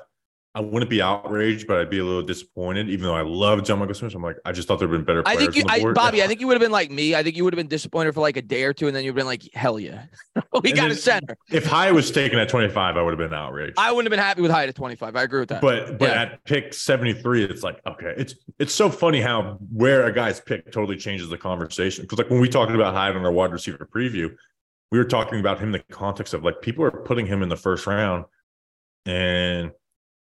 I 0.57 0.61
wouldn't 0.61 0.89
be 0.89 1.03
outraged, 1.03 1.67
but 1.67 1.77
I'd 1.77 1.91
be 1.91 1.99
a 1.99 2.05
little 2.05 2.23
disappointed. 2.23 2.89
Even 2.89 3.05
though 3.05 3.15
I 3.15 3.21
love 3.21 3.63
John 3.63 3.79
Michael 3.79 3.93
Schmitz, 3.93 4.15
I'm 4.15 4.23
like, 4.23 4.39
I 4.47 4.53
just 4.53 4.67
thought 4.67 4.79
there'd 4.79 4.91
been 4.91 5.05
better. 5.05 5.23
I 5.27 5.37
think 5.37 5.55
you, 5.55 5.63
I, 5.69 5.93
Bobby. 5.93 6.23
I 6.23 6.27
think 6.27 6.41
you 6.41 6.47
would 6.47 6.55
have 6.55 6.63
been 6.63 6.71
like 6.71 6.91
me. 6.91 7.15
I 7.15 7.23
think 7.23 7.37
you 7.37 7.45
would 7.45 7.53
have 7.53 7.59
been 7.59 7.69
disappointed 7.69 8.15
for 8.15 8.23
like 8.23 8.39
a 8.39 8.43
day 8.43 8.65
or 8.65 8.73
two, 8.73 8.87
and 8.87 8.97
then 8.97 9.05
you'd 9.05 9.11
have 9.11 9.17
been 9.17 9.27
like, 9.27 9.43
hell 9.53 9.79
yeah, 9.79 10.07
we 10.63 10.71
and 10.71 10.79
got 10.79 10.91
a 10.91 10.95
center. 10.95 11.37
If 11.51 11.67
Hyatt 11.67 11.95
was 11.95 12.11
taken 12.11 12.39
at 12.39 12.49
25, 12.49 12.97
I 12.97 13.03
would 13.03 13.11
have 13.11 13.19
been 13.19 13.39
outraged. 13.39 13.75
I 13.77 13.93
wouldn't 13.93 14.07
have 14.07 14.19
been 14.19 14.25
happy 14.25 14.41
with 14.41 14.51
Hyatt 14.51 14.71
at 14.71 14.75
25. 14.75 15.15
I 15.15 15.23
agree 15.25 15.41
with 15.41 15.51
that. 15.51 15.61
But 15.61 15.99
but 15.99 16.09
yeah. 16.09 16.23
at 16.23 16.45
pick 16.45 16.73
73, 16.73 17.45
it's 17.45 17.63
like 17.63 17.79
okay, 17.87 18.15
it's 18.17 18.35
it's 18.59 18.73
so 18.73 18.89
funny 18.89 19.21
how 19.21 19.59
where 19.71 20.07
a 20.07 20.13
guy's 20.13 20.41
pick 20.41 20.73
totally 20.73 20.97
changes 20.97 21.29
the 21.29 21.37
conversation. 21.37 22.05
Because 22.05 22.17
like 22.17 22.31
when 22.31 22.41
we 22.41 22.49
talked 22.49 22.73
about 22.73 22.95
Hyatt 22.95 23.15
on 23.15 23.27
our 23.27 23.33
wide 23.33 23.53
receiver 23.53 23.87
preview, 23.95 24.35
we 24.91 24.97
were 24.97 25.05
talking 25.05 25.39
about 25.39 25.59
him 25.59 25.67
in 25.67 25.73
the 25.73 25.95
context 25.95 26.33
of 26.33 26.45
like 26.45 26.63
people 26.63 26.83
are 26.83 26.91
putting 26.91 27.27
him 27.27 27.43
in 27.43 27.51
the 27.51 27.57
first 27.57 27.87
round, 27.87 28.25
and 29.05 29.73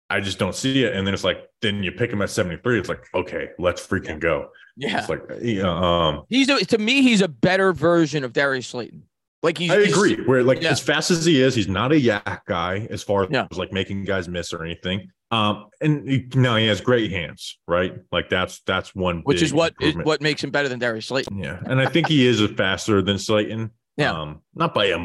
I 0.09 0.19
just 0.21 0.39
don't 0.39 0.55
see 0.55 0.83
it. 0.83 0.95
And 0.95 1.05
then 1.05 1.13
it's 1.13 1.23
like, 1.23 1.49
then 1.61 1.83
you 1.83 1.91
pick 1.91 2.11
him 2.11 2.21
at 2.21 2.29
73. 2.29 2.79
It's 2.79 2.89
like, 2.89 3.05
okay, 3.13 3.49
let's 3.59 3.85
freaking 3.85 4.07
yeah. 4.07 4.17
go. 4.17 4.49
Yeah. 4.77 4.99
It's 4.99 5.09
like, 5.09 5.21
yeah, 5.41 5.67
um, 5.67 6.23
he's 6.29 6.49
a, 6.49 6.63
to 6.65 6.77
me, 6.77 7.01
he's 7.01 7.21
a 7.21 7.27
better 7.27 7.73
version 7.73 8.23
of 8.23 8.33
Darius 8.33 8.67
Slayton. 8.67 9.03
Like 9.43 9.57
he's, 9.57 9.71
I 9.71 9.77
agree. 9.77 10.15
Where 10.25 10.43
like 10.43 10.61
yeah. 10.61 10.71
as 10.71 10.79
fast 10.79 11.11
as 11.11 11.23
he 11.23 11.41
is, 11.41 11.53
he's 11.53 11.67
not 11.67 11.91
a 11.91 11.95
YAC 11.95 12.39
guy 12.47 12.87
as 12.89 13.03
far 13.03 13.23
as 13.23 13.29
yeah. 13.31 13.47
like 13.51 13.71
making 13.71 14.03
guys 14.03 14.27
miss 14.27 14.51
or 14.51 14.63
anything. 14.63 15.11
Um, 15.29 15.67
and 15.81 16.09
he, 16.09 16.27
no, 16.33 16.55
he 16.55 16.67
has 16.67 16.81
great 16.81 17.11
hands, 17.11 17.59
right? 17.67 17.93
Like 18.11 18.29
that's 18.29 18.61
that's 18.61 18.95
one, 18.95 19.21
which 19.25 19.41
is 19.41 19.53
what 19.53 19.73
is 19.79 19.95
what 19.95 20.21
makes 20.21 20.43
him 20.43 20.49
better 20.49 20.69
than 20.69 20.79
Darius 20.79 21.07
Slayton. 21.07 21.37
Yeah, 21.37 21.59
and 21.65 21.79
I 21.79 21.87
think 21.87 22.07
he 22.07 22.25
is 22.25 22.41
faster 22.51 23.01
than 23.01 23.19
Slayton. 23.19 23.71
Yeah. 23.97 24.11
Um, 24.11 24.41
not 24.53 24.75
by 24.75 24.85
a 24.85 24.97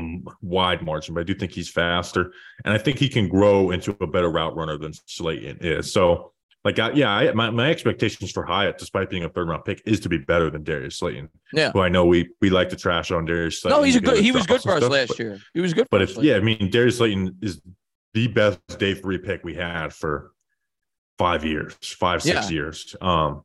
wide 0.43 0.83
margin, 0.83 1.15
but 1.15 1.23
I 1.23 1.25
do 1.25 1.35
think 1.35 1.53
he's 1.53 1.71
faster. 1.71 2.33
And 2.65 2.75
I 2.75 2.79
think 2.79 2.99
he 2.99 3.09
can 3.09 3.27
grow 3.27 3.71
into 3.71 3.97
a 4.01 4.07
better 4.07 4.31
route 4.31 4.55
runner 4.55 4.77
than 4.77 4.93
Slayton 5.07 5.59
is. 5.63 5.91
So, 5.91 6.33
like, 6.63 6.79
I, 6.79 6.93
yeah, 6.93 7.11
I, 7.11 7.33
my, 7.33 7.51
my 7.51 7.71
expectations 7.71 8.31
for 8.31 8.45
Hyatt, 8.45 8.79
despite 8.79 9.11
being 9.11 9.25
a 9.25 9.31
third 9.31 9.49
round 9.49 9.65
pick, 9.65 9.83
is 9.87 9.99
to 10.01 10.09
be 10.09 10.19
better 10.19 10.51
than 10.51 10.63
Darius 10.63 10.99
Slayton. 10.99 11.31
Yeah. 11.53 11.73
Who 11.73 11.81
I 11.81 11.89
know 11.89 12.05
we 12.05 12.29
we 12.41 12.51
like 12.51 12.69
to 12.69 12.77
trash 12.77 13.11
on 13.11 13.25
Darius 13.25 13.63
Slayton. 13.63 13.81
No, 13.81 13.83
he's 13.83 13.97
a 13.97 14.01
good, 14.01 14.23
he 14.23 14.31
was 14.31 14.47
good 14.47 14.61
for 14.61 14.73
us 14.73 14.79
stuff, 14.79 14.93
last 14.93 15.09
but, 15.09 15.19
year. 15.19 15.39
He 15.55 15.61
was 15.61 15.73
good 15.73 15.89
But 15.91 16.03
if, 16.03 16.17
yeah, 16.19 16.37
I 16.37 16.41
mean, 16.41 16.71
Darius 16.71 16.99
Slayton 16.99 17.39
is 17.41 17.61
the 18.15 18.29
best 18.29 18.61
day 18.79 18.95
three 18.95 19.19
pick 19.19 19.43
we 19.43 19.55
had 19.55 19.93
for 19.93 20.33
five 21.19 21.45
years, 21.45 21.75
five, 21.83 22.23
six 22.23 22.51
yeah. 22.51 22.55
years. 22.55 22.95
Um, 23.01 23.43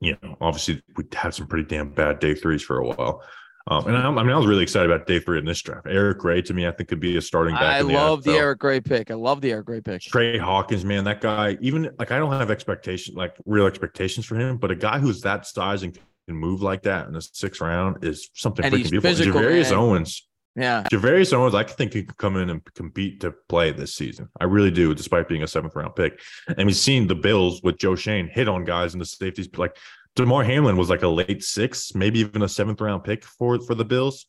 you 0.00 0.16
know, 0.20 0.36
obviously 0.40 0.82
we 0.96 1.04
had 1.12 1.32
some 1.32 1.46
pretty 1.46 1.68
damn 1.68 1.90
bad 1.90 2.18
day 2.18 2.34
threes 2.34 2.62
for 2.62 2.78
a 2.78 2.86
while. 2.86 3.22
Um, 3.68 3.86
and 3.86 3.96
I, 3.96 4.08
I, 4.08 4.10
mean, 4.10 4.30
I 4.30 4.36
was 4.36 4.46
really 4.46 4.62
excited 4.62 4.90
about 4.90 5.06
day 5.06 5.20
three 5.20 5.38
in 5.38 5.44
this 5.44 5.60
draft. 5.62 5.86
Eric 5.88 6.18
Gray 6.18 6.42
to 6.42 6.54
me, 6.54 6.66
I 6.66 6.72
think 6.72 6.88
could 6.88 7.00
be 7.00 7.16
a 7.16 7.22
starting 7.22 7.54
back. 7.54 7.62
I 7.62 7.80
love 7.80 8.24
the, 8.24 8.32
the, 8.32 8.38
Eric 8.38 8.58
Gray 8.58 8.80
pick. 8.80 9.10
I 9.10 9.14
love 9.14 9.40
the 9.40 9.52
Eric 9.52 9.66
Gray 9.66 9.80
pick. 9.80 10.02
Trey 10.02 10.38
Hawkins, 10.38 10.84
man, 10.84 11.04
that 11.04 11.20
guy. 11.20 11.56
Even 11.60 11.90
like 11.98 12.10
I 12.10 12.18
don't 12.18 12.32
have 12.32 12.50
expectations, 12.50 13.16
like 13.16 13.36
real 13.44 13.66
expectations 13.66 14.26
for 14.26 14.36
him, 14.36 14.56
but 14.56 14.70
a 14.70 14.76
guy 14.76 14.98
who's 14.98 15.20
that 15.22 15.46
size 15.46 15.82
and 15.82 15.96
can 16.26 16.36
move 16.36 16.62
like 16.62 16.82
that 16.82 17.06
in 17.06 17.12
the 17.12 17.22
sixth 17.22 17.60
round 17.60 18.04
is 18.04 18.30
something 18.34 18.64
and 18.64 18.74
freaking 18.74 18.90
beautiful. 18.90 19.10
Physical, 19.10 19.40
Gervarrius 19.40 19.70
man. 19.70 19.78
Owens. 19.78 20.28
Yeah. 20.54 20.84
Gervarrius 20.92 21.32
Owens, 21.32 21.54
I 21.54 21.64
think 21.64 21.94
he 21.94 22.04
could 22.04 22.18
come 22.18 22.36
in 22.36 22.50
and 22.50 22.62
compete 22.74 23.20
to 23.20 23.32
play 23.48 23.72
this 23.72 23.94
season. 23.94 24.28
I 24.38 24.44
really 24.44 24.70
do, 24.70 24.94
despite 24.94 25.28
being 25.28 25.42
a 25.42 25.46
seventh 25.46 25.74
round 25.74 25.96
pick. 25.96 26.20
And 26.58 26.66
we've 26.66 26.76
seen 26.76 27.06
the 27.06 27.14
Bills 27.14 27.62
with 27.62 27.78
Joe 27.78 27.94
Schoen 27.94 28.28
hit 28.28 28.48
on 28.48 28.64
guys 28.64 28.92
in 28.92 28.98
the 28.98 29.06
safeties. 29.06 29.48
Like 29.56 29.76
Damar 30.14 30.44
Hamlin 30.44 30.76
was 30.76 30.90
like 30.90 31.02
a 31.02 31.08
late 31.08 31.42
six, 31.42 31.94
maybe 31.94 32.20
even 32.20 32.42
a 32.42 32.48
seventh 32.48 32.80
round 32.80 33.04
pick 33.04 33.24
for 33.24 33.58
for 33.60 33.74
the 33.74 33.84
Bills, 33.84 34.26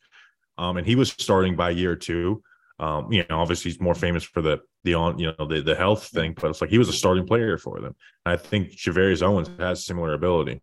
um, 0.57 0.77
and 0.77 0.87
he 0.87 0.95
was 0.95 1.09
starting 1.09 1.55
by 1.55 1.71
year 1.71 1.95
two. 1.95 2.41
Um, 2.79 3.11
you 3.11 3.23
know, 3.29 3.39
obviously 3.39 3.71
he's 3.71 3.79
more 3.79 3.93
famous 3.93 4.23
for 4.23 4.41
the 4.41 4.59
the 4.83 4.93
on 4.93 5.19
you 5.19 5.33
know 5.37 5.45
the 5.45 5.61
the 5.61 5.75
health 5.75 6.07
thing, 6.07 6.33
but 6.39 6.49
it's 6.49 6.61
like 6.61 6.69
he 6.69 6.77
was 6.77 6.89
a 6.89 6.93
starting 6.93 7.27
player 7.27 7.57
for 7.57 7.79
them. 7.79 7.95
And 8.25 8.33
I 8.33 8.37
think 8.37 8.71
Gervarrius 8.71 9.21
Owens 9.21 9.49
has 9.59 9.85
similar 9.85 10.13
ability. 10.13 10.61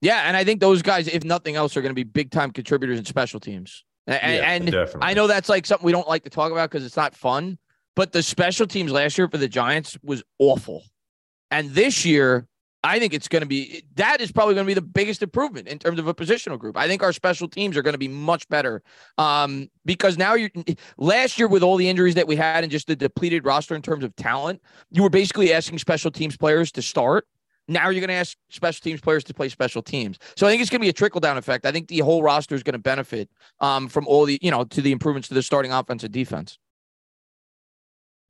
Yeah, 0.00 0.22
and 0.24 0.36
I 0.36 0.44
think 0.44 0.60
those 0.60 0.82
guys, 0.82 1.08
if 1.08 1.24
nothing 1.24 1.56
else, 1.56 1.76
are 1.76 1.82
going 1.82 1.90
to 1.90 1.94
be 1.94 2.04
big 2.04 2.30
time 2.30 2.50
contributors 2.50 2.98
in 2.98 3.04
special 3.04 3.40
teams. 3.40 3.84
And, 4.06 4.68
yeah, 4.72 4.84
and. 4.84 4.96
I 5.02 5.14
know 5.14 5.26
that's 5.26 5.48
like 5.48 5.66
something 5.66 5.84
we 5.84 5.92
don't 5.92 6.08
like 6.08 6.24
to 6.24 6.30
talk 6.30 6.52
about 6.52 6.70
because 6.70 6.84
it's 6.84 6.96
not 6.96 7.14
fun. 7.14 7.58
But 7.94 8.12
the 8.12 8.22
special 8.22 8.66
teams 8.66 8.92
last 8.92 9.16
year 9.16 9.26
for 9.28 9.38
the 9.38 9.48
Giants 9.48 9.98
was 10.02 10.22
awful, 10.38 10.84
and 11.50 11.70
this 11.70 12.04
year 12.04 12.46
I 12.86 13.00
think 13.00 13.12
it's 13.12 13.26
going 13.26 13.40
to 13.40 13.48
be 13.48 13.82
that 13.96 14.20
is 14.20 14.30
probably 14.30 14.54
going 14.54 14.64
to 14.64 14.70
be 14.70 14.74
the 14.74 14.80
biggest 14.80 15.20
improvement 15.20 15.66
in 15.66 15.78
terms 15.78 15.98
of 15.98 16.06
a 16.06 16.14
positional 16.14 16.56
group. 16.56 16.76
I 16.76 16.86
think 16.86 17.02
our 17.02 17.12
special 17.12 17.48
teams 17.48 17.76
are 17.76 17.82
going 17.82 17.94
to 17.94 17.98
be 17.98 18.06
much 18.06 18.48
better 18.48 18.80
um, 19.18 19.68
because 19.84 20.16
now 20.16 20.34
you 20.34 20.50
last 20.96 21.36
year 21.36 21.48
with 21.48 21.64
all 21.64 21.76
the 21.76 21.88
injuries 21.88 22.14
that 22.14 22.28
we 22.28 22.36
had 22.36 22.62
and 22.62 22.70
just 22.70 22.86
the 22.86 22.94
depleted 22.94 23.44
roster 23.44 23.74
in 23.74 23.82
terms 23.82 24.04
of 24.04 24.14
talent, 24.14 24.62
you 24.92 25.02
were 25.02 25.10
basically 25.10 25.52
asking 25.52 25.78
special 25.80 26.12
teams 26.12 26.36
players 26.36 26.70
to 26.72 26.82
start. 26.82 27.26
Now 27.66 27.88
you're 27.88 28.00
going 28.00 28.08
to 28.08 28.14
ask 28.14 28.36
special 28.50 28.80
teams 28.84 29.00
players 29.00 29.24
to 29.24 29.34
play 29.34 29.48
special 29.48 29.82
teams. 29.82 30.20
So 30.36 30.46
I 30.46 30.50
think 30.50 30.62
it's 30.62 30.70
going 30.70 30.80
to 30.80 30.84
be 30.84 30.88
a 30.88 30.92
trickle 30.92 31.20
down 31.20 31.36
effect. 31.36 31.66
I 31.66 31.72
think 31.72 31.88
the 31.88 31.98
whole 31.98 32.22
roster 32.22 32.54
is 32.54 32.62
going 32.62 32.74
to 32.74 32.78
benefit 32.78 33.28
um, 33.58 33.88
from 33.88 34.06
all 34.06 34.24
the, 34.26 34.38
you 34.40 34.52
know, 34.52 34.62
to 34.62 34.80
the 34.80 34.92
improvements 34.92 35.26
to 35.28 35.34
the 35.34 35.42
starting 35.42 35.72
offense 35.72 36.04
and 36.04 36.12
defense. 36.12 36.56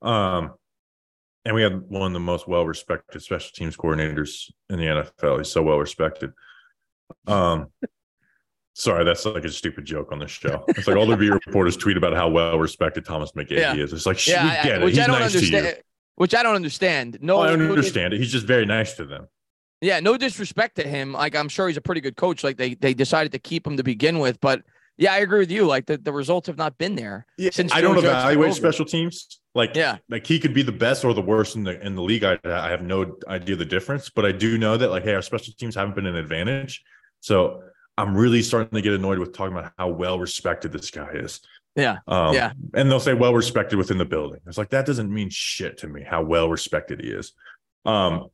Um, 0.00 0.54
and 1.46 1.54
we 1.54 1.62
had 1.62 1.80
one 1.88 2.08
of 2.08 2.12
the 2.12 2.20
most 2.20 2.48
well 2.48 2.66
respected 2.66 3.22
special 3.22 3.50
teams 3.54 3.76
coordinators 3.76 4.50
in 4.68 4.80
the 4.80 4.84
NFL. 4.84 5.38
He's 5.38 5.48
so 5.48 5.62
well 5.62 5.78
respected. 5.78 6.32
Um, 7.28 7.68
sorry, 8.74 9.04
that's 9.04 9.24
like 9.24 9.44
a 9.44 9.48
stupid 9.48 9.84
joke 9.84 10.10
on 10.10 10.18
the 10.18 10.26
show. 10.26 10.64
It's 10.66 10.88
like 10.88 10.96
all 10.96 11.06
the 11.06 11.16
beat 11.16 11.30
reporters 11.46 11.76
tweet 11.76 11.96
about 11.96 12.14
how 12.14 12.28
well 12.28 12.58
respected 12.58 13.04
Thomas 13.04 13.30
McGaughey 13.32 13.58
yeah. 13.58 13.76
is. 13.76 13.92
It's 13.92 14.06
like, 14.06 14.26
yeah, 14.26 14.42
we 14.44 14.50
get 14.50 14.82
I, 14.82 14.84
it. 14.84 14.88
He's 14.88 14.96
nice 14.96 15.08
understand, 15.36 15.66
to 15.66 15.76
you. 15.76 15.82
Which 16.16 16.34
I 16.34 16.42
don't 16.42 16.56
understand. 16.56 17.18
No, 17.20 17.38
I 17.38 17.50
don't 17.50 17.62
understand 17.62 18.12
it. 18.12 18.18
He's 18.18 18.32
just 18.32 18.46
very 18.46 18.66
nice 18.66 18.94
to 18.94 19.04
them. 19.04 19.28
Yeah, 19.80 20.00
no 20.00 20.16
disrespect 20.16 20.76
to 20.76 20.82
him. 20.82 21.12
Like 21.12 21.36
I'm 21.36 21.48
sure 21.48 21.68
he's 21.68 21.76
a 21.76 21.82
pretty 21.82 22.00
good 22.00 22.16
coach. 22.16 22.42
Like 22.42 22.56
they 22.56 22.74
they 22.74 22.92
decided 22.92 23.30
to 23.32 23.38
keep 23.38 23.64
him 23.64 23.76
to 23.76 23.84
begin 23.84 24.18
with, 24.18 24.40
but 24.40 24.62
yeah, 24.98 25.12
I 25.12 25.18
agree 25.18 25.40
with 25.40 25.50
you. 25.50 25.66
Like 25.66 25.86
the, 25.86 25.98
the 25.98 26.12
results 26.12 26.46
have 26.46 26.56
not 26.56 26.76
been 26.78 26.96
there 26.96 27.26
yeah, 27.38 27.50
since 27.52 27.72
I 27.72 27.82
don't 27.82 27.98
evaluate 27.98 28.54
special 28.54 28.84
teams. 28.84 29.40
Like 29.56 29.74
yeah, 29.74 29.96
like 30.10 30.26
he 30.26 30.38
could 30.38 30.52
be 30.52 30.62
the 30.62 30.70
best 30.70 31.02
or 31.02 31.14
the 31.14 31.22
worst 31.22 31.56
in 31.56 31.64
the 31.64 31.80
in 31.84 31.94
the 31.94 32.02
league. 32.02 32.24
I 32.24 32.38
I 32.44 32.68
have 32.68 32.82
no 32.82 33.16
idea 33.26 33.56
the 33.56 33.64
difference, 33.64 34.10
but 34.10 34.26
I 34.26 34.32
do 34.32 34.58
know 34.58 34.76
that 34.76 34.90
like 34.90 35.02
hey, 35.02 35.14
our 35.14 35.22
special 35.22 35.54
teams 35.58 35.74
haven't 35.74 35.94
been 35.94 36.04
an 36.04 36.14
advantage. 36.14 36.84
So 37.20 37.62
I'm 37.96 38.14
really 38.14 38.42
starting 38.42 38.74
to 38.74 38.82
get 38.82 38.92
annoyed 38.92 39.18
with 39.18 39.32
talking 39.32 39.56
about 39.56 39.72
how 39.78 39.88
well 39.88 40.18
respected 40.18 40.72
this 40.72 40.90
guy 40.90 41.08
is. 41.14 41.40
Yeah. 41.74 41.98
Um, 42.06 42.34
yeah. 42.34 42.52
And 42.74 42.90
they'll 42.90 43.00
say 43.00 43.14
well 43.14 43.32
respected 43.32 43.76
within 43.76 43.96
the 43.96 44.04
building. 44.04 44.40
It's 44.46 44.58
like 44.58 44.68
that 44.70 44.84
doesn't 44.84 45.10
mean 45.10 45.30
shit 45.30 45.78
to 45.78 45.88
me 45.88 46.02
how 46.02 46.22
well 46.22 46.50
respected 46.50 47.00
he 47.00 47.08
is. 47.08 47.32
Um, 47.86 48.26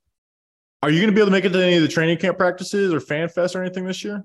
are 0.83 0.91
you 0.91 0.99
going 0.99 1.11
to 1.11 1.15
be 1.15 1.21
able 1.21 1.29
to 1.29 1.33
make 1.33 1.45
it 1.45 1.51
to 1.51 1.63
any 1.63 1.77
of 1.77 1.83
the 1.83 1.89
training 1.89 2.19
camp 2.19 2.37
practices 2.37 2.93
or 2.93 2.99
fan 2.99 3.29
fest 3.29 3.55
or 3.55 3.63
anything 3.63 3.85
this 3.85 4.03
year? 4.03 4.25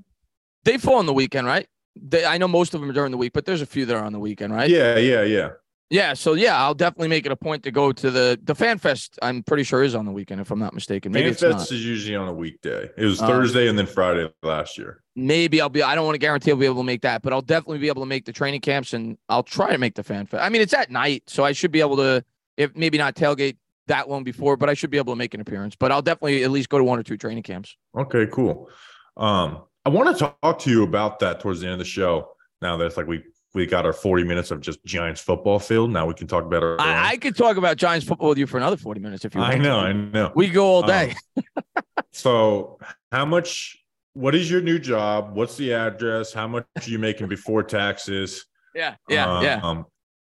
They 0.63 0.79
fall 0.79 0.95
on 0.95 1.05
the 1.05 1.13
weekend, 1.13 1.45
right? 1.45 1.67
They, 1.95 2.25
I 2.25 2.39
know 2.39 2.47
most 2.47 2.73
of 2.73 2.81
them 2.81 2.89
are 2.89 2.93
during 2.93 3.11
the 3.11 3.17
week, 3.17 3.33
but 3.33 3.45
there's 3.45 3.61
a 3.61 3.67
few 3.67 3.85
that 3.85 3.95
are 3.95 4.03
on 4.03 4.13
the 4.13 4.19
weekend, 4.19 4.51
right? 4.53 4.67
Yeah, 4.67 4.97
yeah, 4.97 5.21
yeah. 5.21 5.49
Yeah, 5.89 6.13
so 6.15 6.33
yeah, 6.33 6.61
I'll 6.61 6.73
definitely 6.73 7.07
make 7.07 7.25
it 7.25 7.31
a 7.31 7.35
point 7.35 7.63
to 7.63 7.71
go 7.71 7.93
to 7.93 8.11
the 8.11 8.37
the 8.43 8.53
fan 8.53 8.77
fest. 8.77 9.17
I'm 9.21 9.41
pretty 9.41 9.63
sure 9.63 9.83
is 9.83 9.95
on 9.95 10.05
the 10.05 10.11
weekend, 10.11 10.41
if 10.41 10.51
I'm 10.51 10.59
not 10.59 10.73
mistaken. 10.73 11.13
Maybe 11.13 11.31
fan 11.31 11.53
fest 11.53 11.71
is 11.71 11.85
usually 11.85 12.15
on 12.15 12.27
a 12.27 12.33
weekday. 12.33 12.89
It 12.97 13.05
was 13.05 13.21
uh, 13.21 13.27
Thursday 13.27 13.69
and 13.69 13.77
then 13.77 13.85
Friday 13.85 14.29
last 14.43 14.77
year. 14.77 15.01
Maybe 15.15 15.61
I'll 15.61 15.69
be. 15.69 15.81
I 15.81 15.95
don't 15.95 16.05
want 16.05 16.15
to 16.15 16.19
guarantee 16.19 16.51
I'll 16.51 16.57
be 16.57 16.65
able 16.65 16.81
to 16.81 16.83
make 16.83 17.03
that, 17.03 17.21
but 17.21 17.31
I'll 17.31 17.41
definitely 17.41 17.77
be 17.77 17.87
able 17.87 18.01
to 18.01 18.07
make 18.07 18.25
the 18.25 18.33
training 18.33 18.59
camps, 18.59 18.93
and 18.93 19.17
I'll 19.29 19.43
try 19.43 19.71
to 19.71 19.77
make 19.77 19.95
the 19.95 20.03
fan 20.03 20.25
fest. 20.25 20.43
I 20.43 20.49
mean, 20.49 20.61
it's 20.61 20.73
at 20.73 20.91
night, 20.91 21.23
so 21.27 21.45
I 21.45 21.53
should 21.53 21.71
be 21.71 21.79
able 21.79 21.95
to, 21.97 22.23
if 22.57 22.75
maybe 22.75 22.97
not 22.97 23.15
tailgate 23.15 23.55
that 23.87 24.09
long 24.09 24.25
before, 24.25 24.57
but 24.57 24.69
I 24.69 24.73
should 24.73 24.89
be 24.89 24.97
able 24.97 25.13
to 25.13 25.17
make 25.17 25.33
an 25.33 25.39
appearance. 25.39 25.77
But 25.77 25.93
I'll 25.93 26.01
definitely 26.01 26.43
at 26.43 26.51
least 26.51 26.67
go 26.67 26.77
to 26.77 26.83
one 26.83 26.99
or 26.99 27.03
two 27.03 27.15
training 27.15 27.43
camps. 27.43 27.77
Okay, 27.97 28.27
cool. 28.29 28.69
Um, 29.15 29.63
I 29.85 29.89
want 29.89 30.17
to 30.17 30.31
talk 30.41 30.59
to 30.59 30.69
you 30.69 30.83
about 30.83 31.19
that 31.19 31.39
towards 31.39 31.61
the 31.61 31.67
end 31.67 31.73
of 31.73 31.79
the 31.79 31.85
show. 31.85 32.31
Now 32.61 32.75
that 32.75 32.85
it's 32.85 32.97
like 32.97 33.07
we 33.07 33.23
we 33.53 33.65
got 33.65 33.85
our 33.85 33.93
40 33.93 34.23
minutes 34.23 34.51
of 34.51 34.61
just 34.61 34.83
Giants 34.85 35.21
football 35.21 35.59
field. 35.59 35.91
Now 35.91 36.05
we 36.05 36.13
can 36.13 36.27
talk 36.27 36.43
about 36.43 36.63
our. 36.63 36.79
I, 36.79 37.09
I, 37.09 37.17
could 37.17 37.35
talk 37.35 37.57
about 37.57 37.77
Giants 37.77 38.05
football 38.05 38.29
with 38.29 38.37
you 38.37 38.47
for 38.47 38.57
another 38.57 38.77
40 38.77 38.99
minutes 38.99 39.25
if 39.25 39.33
you 39.33 39.41
want. 39.41 39.53
I 39.53 39.57
know. 39.57 39.79
I 39.79 39.93
know. 39.93 40.31
We 40.35 40.49
go 40.49 40.65
all 40.65 40.83
day. 40.83 41.15
Um, 41.35 41.73
so, 42.11 42.79
how 43.11 43.25
much? 43.25 43.77
What 44.13 44.33
is 44.33 44.49
your 44.49 44.61
new 44.61 44.79
job? 44.79 45.35
What's 45.35 45.57
the 45.57 45.73
address? 45.73 46.33
How 46.33 46.47
much 46.47 46.65
are 46.75 46.89
you 46.89 46.99
making 46.99 47.27
before 47.27 47.63
taxes? 47.63 48.45
Yeah, 48.73 48.95
yeah, 49.09 49.37
um, 49.37 49.43
yeah. 49.43 49.83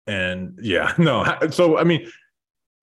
And 0.08 0.60
yeah, 0.62 0.94
no. 0.98 1.26
So, 1.52 1.78
I 1.78 1.84
mean, 1.84 2.10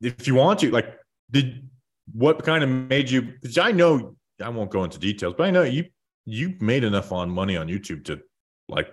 if 0.01 0.27
you 0.27 0.35
want 0.35 0.61
to, 0.61 0.71
like, 0.71 0.97
did 1.31 1.69
what 2.13 2.45
kind 2.45 2.63
of 2.63 2.71
made 2.71 3.11
you? 3.11 3.23
Because 3.23 3.59
I 3.59 3.73
know 3.73 4.17
I 4.43 4.49
won't 4.49 4.71
go 4.71 4.85
into 4.85 4.99
details, 4.99 5.35
but 5.37 5.45
I 5.45 5.51
know 5.51 5.63
you 5.63 5.85
you 6.25 6.55
made 6.61 6.85
enough 6.85 7.13
on 7.13 7.31
money 7.31 7.57
on 7.57 7.69
YouTube 7.69 8.05
to 8.07 8.21
like 8.69 8.89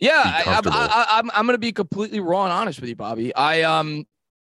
yeah, 0.00 0.22
I, 0.24 0.58
am 0.58 0.62
I'm, 0.66 1.30
I'm 1.34 1.46
going 1.46 1.54
to 1.54 1.58
be 1.58 1.72
completely 1.72 2.20
raw 2.20 2.44
and 2.44 2.52
honest 2.52 2.80
with 2.80 2.88
you, 2.88 2.96
Bobby. 2.96 3.34
I 3.34 3.62
um, 3.62 4.06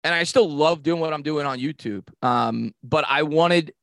and 0.04 0.14
I 0.14 0.24
still 0.24 0.50
love 0.50 0.84
doing 0.84 1.02
what 1.02 1.14
I'm 1.14 1.24
doing 1.24 1.46
on 1.46 1.60
YouTube. 1.60 2.08
Um, 2.22 2.74
but 2.84 3.06
I 3.08 3.24
wanted 3.24 3.74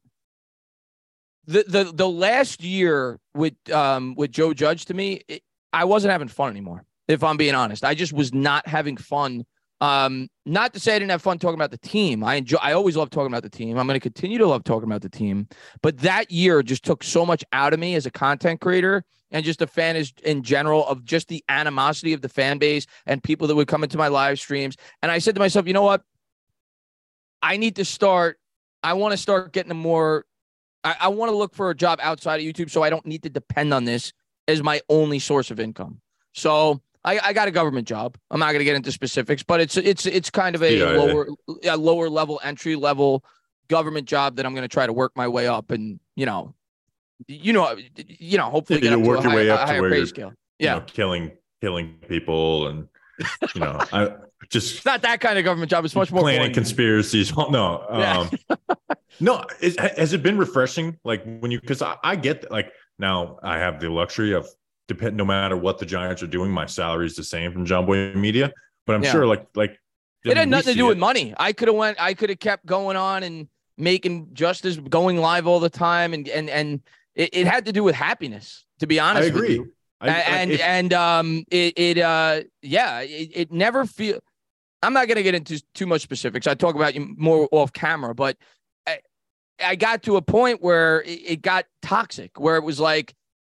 the 1.46 1.64
the 1.66 1.92
the 1.92 2.08
last 2.08 2.62
year 2.62 3.18
with 3.34 3.54
um 3.72 4.14
with 4.16 4.30
Joe 4.30 4.54
Judge 4.54 4.84
to 4.86 4.94
me, 4.94 5.22
it, 5.28 5.42
I 5.72 5.84
wasn't 5.84 6.12
having 6.12 6.28
fun 6.28 6.50
anymore. 6.50 6.84
If 7.08 7.24
I'm 7.24 7.36
being 7.36 7.54
honest, 7.54 7.84
I 7.84 7.94
just 7.94 8.12
was 8.12 8.32
not 8.32 8.68
having 8.68 8.96
fun. 8.96 9.44
Um, 9.80 10.28
not 10.44 10.74
to 10.74 10.80
say 10.80 10.96
I 10.96 10.98
didn't 10.98 11.12
have 11.12 11.22
fun 11.22 11.38
talking 11.38 11.54
about 11.54 11.70
the 11.70 11.78
team. 11.78 12.24
I 12.24 12.34
enjoy. 12.34 12.58
I 12.60 12.72
always 12.72 12.96
love 12.96 13.10
talking 13.10 13.28
about 13.28 13.44
the 13.44 13.50
team. 13.50 13.78
I'm 13.78 13.86
going 13.86 13.94
to 13.94 14.00
continue 14.00 14.38
to 14.38 14.46
love 14.46 14.64
talking 14.64 14.88
about 14.88 15.02
the 15.02 15.08
team. 15.08 15.46
But 15.82 15.98
that 15.98 16.30
year 16.30 16.62
just 16.62 16.84
took 16.84 17.04
so 17.04 17.24
much 17.24 17.44
out 17.52 17.72
of 17.72 17.78
me 17.78 17.94
as 17.94 18.04
a 18.06 18.10
content 18.10 18.60
creator 18.60 19.04
and 19.30 19.44
just 19.44 19.62
a 19.62 19.66
fan 19.66 19.96
is 19.96 20.12
in 20.24 20.42
general 20.42 20.86
of 20.86 21.04
just 21.04 21.28
the 21.28 21.44
animosity 21.48 22.12
of 22.12 22.22
the 22.22 22.28
fan 22.28 22.58
base 22.58 22.86
and 23.06 23.22
people 23.22 23.46
that 23.46 23.54
would 23.54 23.68
come 23.68 23.84
into 23.84 23.98
my 23.98 24.08
live 24.08 24.40
streams. 24.40 24.76
And 25.02 25.12
I 25.12 25.18
said 25.18 25.34
to 25.34 25.40
myself, 25.40 25.66
you 25.66 25.74
know 25.74 25.82
what? 25.82 26.02
I 27.42 27.56
need 27.56 27.76
to 27.76 27.84
start. 27.84 28.38
I 28.82 28.94
want 28.94 29.12
to 29.12 29.16
start 29.16 29.52
getting 29.52 29.70
a 29.70 29.74
more. 29.74 30.24
I, 30.82 30.96
I 31.00 31.08
want 31.08 31.30
to 31.30 31.36
look 31.36 31.54
for 31.54 31.70
a 31.70 31.74
job 31.74 31.98
outside 32.02 32.40
of 32.40 32.46
YouTube 32.46 32.70
so 32.70 32.82
I 32.82 32.90
don't 32.90 33.06
need 33.06 33.22
to 33.24 33.30
depend 33.30 33.74
on 33.74 33.84
this 33.84 34.12
as 34.48 34.62
my 34.62 34.80
only 34.88 35.18
source 35.18 35.50
of 35.50 35.60
income. 35.60 36.00
So 36.32 36.80
I, 37.04 37.18
I 37.22 37.32
got 37.32 37.48
a 37.48 37.50
government 37.50 37.86
job. 37.86 38.16
I'm 38.30 38.40
not 38.40 38.46
going 38.46 38.58
to 38.58 38.64
get 38.64 38.76
into 38.76 38.92
specifics, 38.92 39.42
but 39.42 39.60
it's 39.60 39.76
it's 39.76 40.04
it's 40.06 40.30
kind 40.30 40.54
of 40.54 40.62
a 40.62 40.76
yeah, 40.76 40.90
lower 40.90 41.28
yeah. 41.62 41.74
a 41.74 41.76
lower 41.76 42.08
level 42.08 42.40
entry 42.42 42.76
level 42.76 43.24
government 43.68 44.06
job 44.06 44.36
that 44.36 44.46
I'm 44.46 44.54
going 44.54 44.62
to 44.62 44.68
try 44.68 44.86
to 44.86 44.92
work 44.92 45.12
my 45.14 45.28
way 45.28 45.46
up 45.46 45.70
and 45.70 46.00
you 46.16 46.26
know 46.26 46.54
you 47.26 47.52
know, 47.52 47.76
you 47.96 48.38
know, 48.38 48.48
hopefully 48.50 48.80
yeah, 48.82 48.92
you 48.92 49.00
work 49.00 49.22
your 49.22 49.30
high, 49.30 49.36
way 49.36 49.50
up 49.50 49.68
to 49.68 49.80
where 49.80 49.94
you're, 49.94 50.06
scale. 50.06 50.32
Yeah, 50.58 50.74
you 50.74 50.80
know, 50.80 50.86
killing 50.86 51.32
killing 51.60 51.94
people 52.08 52.68
and 52.68 52.88
you 53.54 53.60
know, 53.60 53.78
I 53.92 54.14
just 54.50 54.76
it's 54.76 54.84
not 54.84 55.02
that 55.02 55.20
kind 55.20 55.38
of 55.38 55.44
government 55.44 55.70
job. 55.70 55.84
It's 55.84 55.94
much 55.94 56.12
more 56.12 56.22
planning 56.22 56.52
conspiracies. 56.52 57.34
No, 57.36 57.84
um, 57.88 58.30
no. 59.20 59.44
Is, 59.60 59.76
has 59.78 60.12
it 60.12 60.22
been 60.22 60.38
refreshing? 60.38 60.98
Like 61.04 61.24
when 61.24 61.50
you, 61.50 61.60
because 61.60 61.82
I, 61.82 61.96
I 62.04 62.16
get 62.16 62.50
like 62.50 62.72
now 62.98 63.38
I 63.42 63.58
have 63.58 63.80
the 63.80 63.90
luxury 63.90 64.32
of 64.32 64.48
depend 64.88 65.16
no 65.16 65.24
matter 65.24 65.56
what 65.56 65.78
the 65.78 65.86
Giants 65.86 66.22
are 66.22 66.26
doing, 66.26 66.50
my 66.50 66.66
salary 66.66 67.06
is 67.06 67.14
the 67.14 67.22
same 67.22 67.52
from 67.52 67.64
Jomboy 67.64 68.14
Media. 68.16 68.52
But 68.86 68.96
I'm 68.96 69.04
yeah. 69.04 69.12
sure 69.12 69.26
like 69.26 69.46
like 69.54 69.78
it 70.24 70.36
had 70.36 70.48
nothing 70.48 70.72
to 70.72 70.78
do 70.78 70.86
it. 70.86 70.88
with 70.88 70.98
money. 70.98 71.34
I 71.38 71.52
could 71.52 71.68
have 71.68 71.76
went. 71.76 72.00
I 72.00 72.14
could 72.14 72.30
have 72.30 72.40
kept 72.40 72.66
going 72.66 72.96
on 72.96 73.22
and 73.22 73.48
making 73.76 74.30
just 74.32 74.64
as 74.64 74.78
going 74.78 75.18
live 75.18 75.46
all 75.46 75.60
the 75.60 75.70
time 75.70 76.12
and 76.12 76.28
and 76.28 76.50
and 76.50 76.80
it, 77.14 77.30
it 77.32 77.46
had 77.46 77.66
to 77.66 77.72
do 77.72 77.84
with 77.84 77.94
happiness, 77.94 78.64
to 78.80 78.86
be 78.86 78.98
honest. 78.98 79.26
I 79.26 79.28
agree. 79.28 79.64
I, 80.00 80.08
and 80.08 80.52
and 80.52 80.92
um 80.92 81.44
it 81.50 81.74
it 81.76 81.98
uh 81.98 82.42
yeah 82.62 83.00
it, 83.00 83.30
it 83.34 83.52
never 83.52 83.84
feel 83.84 84.20
I'm 84.82 84.92
not 84.92 85.08
gonna 85.08 85.22
get 85.22 85.34
into 85.34 85.62
too 85.74 85.86
much 85.86 86.02
specifics. 86.02 86.46
I 86.46 86.54
talk 86.54 86.74
about 86.74 86.94
you 86.94 87.14
more 87.16 87.48
off 87.50 87.72
camera, 87.72 88.14
but 88.14 88.36
I, 88.86 89.00
I 89.62 89.76
got 89.76 90.04
to 90.04 90.16
a 90.16 90.22
point 90.22 90.62
where 90.62 91.02
it, 91.02 91.20
it 91.26 91.42
got 91.42 91.66
toxic, 91.82 92.38
where 92.38 92.56
it 92.56 92.62
was 92.62 92.78
like 92.78 93.14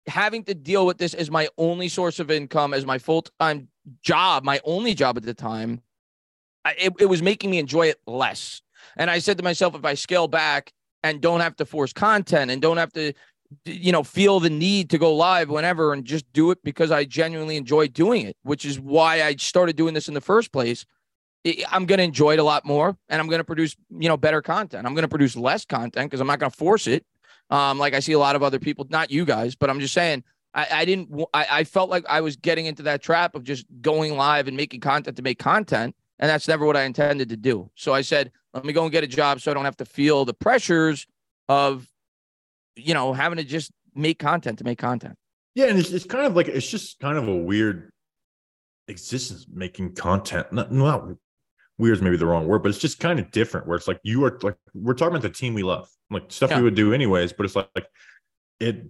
having 0.07 0.43
to 0.45 0.53
deal 0.53 0.85
with 0.85 0.97
this 0.97 1.13
as 1.13 1.29
my 1.29 1.47
only 1.57 1.87
source 1.87 2.19
of 2.19 2.31
income, 2.31 2.73
as 2.73 2.85
my 2.85 2.97
full 2.97 3.23
time 3.39 3.67
job, 4.01 4.43
my 4.43 4.59
only 4.63 4.93
job 4.93 5.17
at 5.17 5.23
the 5.23 5.33
time. 5.33 5.81
I, 6.63 6.75
it, 6.77 6.93
it 6.99 7.05
was 7.05 7.21
making 7.21 7.49
me 7.49 7.59
enjoy 7.59 7.87
it 7.87 7.99
less. 8.05 8.61
And 8.97 9.09
I 9.09 9.19
said 9.19 9.37
to 9.37 9.43
myself, 9.43 9.75
if 9.75 9.85
I 9.85 9.93
scale 9.95 10.27
back 10.27 10.71
and 11.03 11.21
don't 11.21 11.39
have 11.39 11.55
to 11.57 11.65
force 11.65 11.93
content 11.93 12.51
and 12.51 12.61
don't 12.61 12.77
have 12.77 12.93
to 12.93 13.13
you 13.65 13.91
know, 13.91 14.03
feel 14.03 14.39
the 14.39 14.49
need 14.49 14.89
to 14.89 14.97
go 14.97 15.13
live 15.13 15.49
whenever 15.49 15.93
and 15.93 16.05
just 16.05 16.31
do 16.33 16.51
it 16.51 16.59
because 16.63 16.91
I 16.91 17.03
genuinely 17.03 17.57
enjoy 17.57 17.87
doing 17.87 18.25
it, 18.25 18.37
which 18.43 18.65
is 18.65 18.79
why 18.79 19.23
I 19.23 19.35
started 19.35 19.75
doing 19.75 19.93
this 19.93 20.07
in 20.07 20.13
the 20.13 20.21
first 20.21 20.51
place. 20.51 20.85
I'm 21.69 21.85
going 21.85 21.97
to 21.97 22.03
enjoy 22.03 22.33
it 22.33 22.39
a 22.39 22.43
lot 22.43 22.65
more 22.65 22.95
and 23.09 23.19
I'm 23.19 23.27
going 23.27 23.39
to 23.39 23.45
produce, 23.45 23.75
you 23.89 24.07
know, 24.07 24.17
better 24.17 24.41
content. 24.41 24.85
I'm 24.85 24.93
going 24.93 25.03
to 25.03 25.09
produce 25.09 25.35
less 25.35 25.65
content 25.65 26.09
because 26.09 26.21
I'm 26.21 26.27
not 26.27 26.39
going 26.39 26.51
to 26.51 26.57
force 26.57 26.87
it. 26.87 27.05
Um, 27.51 27.77
like 27.77 27.93
I 27.93 27.99
see 27.99 28.13
a 28.13 28.19
lot 28.19 28.35
of 28.35 28.43
other 28.43 28.59
people, 28.59 28.87
not 28.89 29.11
you 29.11 29.25
guys, 29.25 29.55
but 29.55 29.69
I'm 29.69 29.79
just 29.79 29.93
saying, 29.93 30.23
I, 30.53 30.67
I 30.71 30.85
didn't, 30.85 31.23
I, 31.33 31.45
I 31.51 31.63
felt 31.63 31.89
like 31.89 32.05
I 32.09 32.21
was 32.21 32.35
getting 32.35 32.65
into 32.65 32.83
that 32.83 33.03
trap 33.03 33.35
of 33.35 33.43
just 33.43 33.65
going 33.81 34.17
live 34.17 34.47
and 34.47 34.57
making 34.57 34.79
content 34.79 35.17
to 35.17 35.21
make 35.21 35.37
content. 35.37 35.95
And 36.17 36.29
that's 36.29 36.47
never 36.47 36.65
what 36.65 36.77
I 36.77 36.83
intended 36.83 37.29
to 37.29 37.37
do. 37.37 37.69
So 37.75 37.93
I 37.93 38.01
said, 38.01 38.31
let 38.53 38.65
me 38.65 38.73
go 38.73 38.83
and 38.83 38.91
get 38.91 39.03
a 39.03 39.07
job 39.07 39.41
so 39.41 39.51
I 39.51 39.53
don't 39.53 39.65
have 39.65 39.77
to 39.77 39.85
feel 39.85 40.25
the 40.25 40.33
pressures 40.33 41.07
of 41.49 41.87
you 42.75 42.93
know, 42.93 43.13
having 43.13 43.37
to 43.37 43.43
just 43.43 43.71
make 43.95 44.19
content 44.19 44.57
to 44.59 44.63
make 44.63 44.79
content. 44.79 45.15
Yeah, 45.55 45.65
and 45.65 45.77
it's, 45.77 45.91
it's 45.91 46.05
kind 46.05 46.25
of 46.25 46.35
like 46.35 46.47
it's 46.47 46.69
just 46.69 46.99
kind 46.99 47.17
of 47.17 47.27
a 47.27 47.35
weird 47.35 47.91
existence 48.87 49.45
making 49.51 49.93
content. 49.93 50.51
Not, 50.51 50.71
not 50.71 51.09
weird 51.81 51.97
is 51.97 52.01
maybe 52.01 52.17
the 52.17 52.25
wrong 52.25 52.47
word, 52.47 52.63
but 52.63 52.69
it's 52.69 52.77
just 52.77 52.99
kind 52.99 53.19
of 53.19 53.29
different. 53.31 53.67
Where 53.67 53.75
it's 53.75 53.87
like 53.87 53.99
you 54.03 54.23
are 54.25 54.39
like 54.41 54.55
we're 54.73 54.93
talking 54.93 55.15
about 55.15 55.23
the 55.23 55.29
team 55.29 55.53
we 55.53 55.63
love, 55.63 55.89
like 56.09 56.23
stuff 56.29 56.51
yeah. 56.51 56.57
we 56.57 56.63
would 56.63 56.75
do 56.75 56.93
anyways. 56.93 57.33
But 57.33 57.45
it's 57.45 57.55
like, 57.55 57.69
like 57.75 57.87
it. 58.59 58.85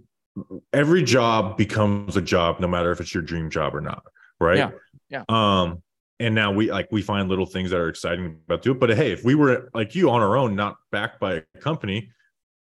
Every 0.71 1.03
job 1.03 1.57
becomes 1.57 2.15
a 2.15 2.21
job, 2.21 2.61
no 2.61 2.67
matter 2.67 2.91
if 2.91 3.01
it's 3.01 3.13
your 3.13 3.23
dream 3.23 3.49
job 3.49 3.75
or 3.75 3.81
not, 3.81 4.03
right? 4.39 4.57
Yeah. 4.57 4.71
Yeah. 5.09 5.23
Um, 5.27 5.83
and 6.19 6.35
now 6.35 6.51
we 6.51 6.71
like 6.71 6.87
we 6.91 7.01
find 7.01 7.27
little 7.27 7.45
things 7.45 7.71
that 7.71 7.79
are 7.79 7.89
exciting 7.89 8.39
about 8.45 8.61
do 8.61 8.71
it. 8.71 8.79
But 8.79 8.91
hey, 8.91 9.11
if 9.11 9.25
we 9.25 9.35
were 9.35 9.69
like 9.73 9.95
you 9.95 10.09
on 10.09 10.21
our 10.21 10.37
own, 10.37 10.55
not 10.55 10.77
backed 10.91 11.19
by 11.19 11.33
a 11.33 11.59
company, 11.59 12.11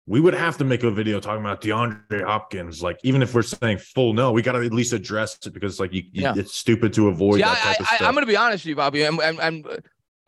we 0.06 0.20
would 0.20 0.34
have 0.34 0.56
to 0.58 0.64
make 0.64 0.84
a 0.84 0.90
video 0.90 1.18
talking 1.18 1.40
about 1.40 1.60
DeAndre 1.60 2.24
Hopkins. 2.24 2.82
Like, 2.82 3.00
even 3.02 3.22
if 3.22 3.34
we're 3.34 3.42
saying 3.42 3.78
full 3.78 4.12
no, 4.12 4.30
we 4.30 4.40
got 4.40 4.52
to 4.52 4.64
at 4.64 4.72
least 4.72 4.92
address 4.92 5.36
it 5.44 5.52
because, 5.52 5.80
like, 5.80 5.92
you, 5.92 6.04
yeah. 6.12 6.34
it's 6.36 6.54
stupid 6.54 6.92
to 6.94 7.08
avoid 7.08 7.40
type 7.40 7.66
I, 7.66 7.70
of 7.70 7.86
stuff. 7.86 8.02
I, 8.02 8.04
am 8.04 8.14
going 8.14 8.22
to 8.22 8.30
be 8.30 8.36
honest 8.36 8.64
with 8.64 8.70
you, 8.70 8.76
Bobby. 8.76 9.02
And 9.02 9.18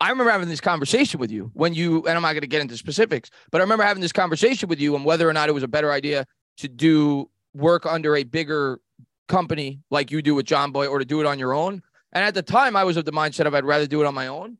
I 0.01 0.09
remember 0.09 0.31
having 0.31 0.47
this 0.47 0.61
conversation 0.61 1.19
with 1.19 1.31
you 1.31 1.51
when 1.53 1.73
you, 1.73 2.05
and 2.07 2.15
I'm 2.15 2.21
not 2.21 2.31
going 2.31 2.41
to 2.41 2.47
get 2.47 2.61
into 2.61 2.77
specifics, 2.77 3.29
but 3.51 3.59
I 3.59 3.63
remember 3.63 3.83
having 3.83 4.01
this 4.01 4.13
conversation 4.13 4.69
with 4.69 4.79
you 4.79 4.95
on 4.95 5.03
whether 5.03 5.27
or 5.27 5.33
not 5.33 5.49
it 5.49 5.51
was 5.51 5.63
a 5.63 5.67
better 5.67 5.91
idea 5.91 6.25
to 6.57 6.67
do 6.67 7.29
work 7.53 7.85
under 7.85 8.15
a 8.15 8.23
bigger 8.23 8.79
company 9.27 9.81
like 9.91 10.11
you 10.11 10.21
do 10.21 10.35
with 10.35 10.45
Jomboy 10.45 10.89
or 10.89 10.99
to 10.99 11.05
do 11.05 11.19
it 11.19 11.25
on 11.25 11.37
your 11.37 11.53
own. 11.53 11.81
And 12.13 12.23
at 12.23 12.33
the 12.33 12.41
time, 12.41 12.75
I 12.75 12.83
was 12.83 12.97
of 12.97 13.05
the 13.05 13.11
mindset 13.11 13.45
of 13.45 13.53
I'd 13.53 13.65
rather 13.65 13.87
do 13.87 14.01
it 14.01 14.07
on 14.07 14.15
my 14.15 14.27
own. 14.27 14.57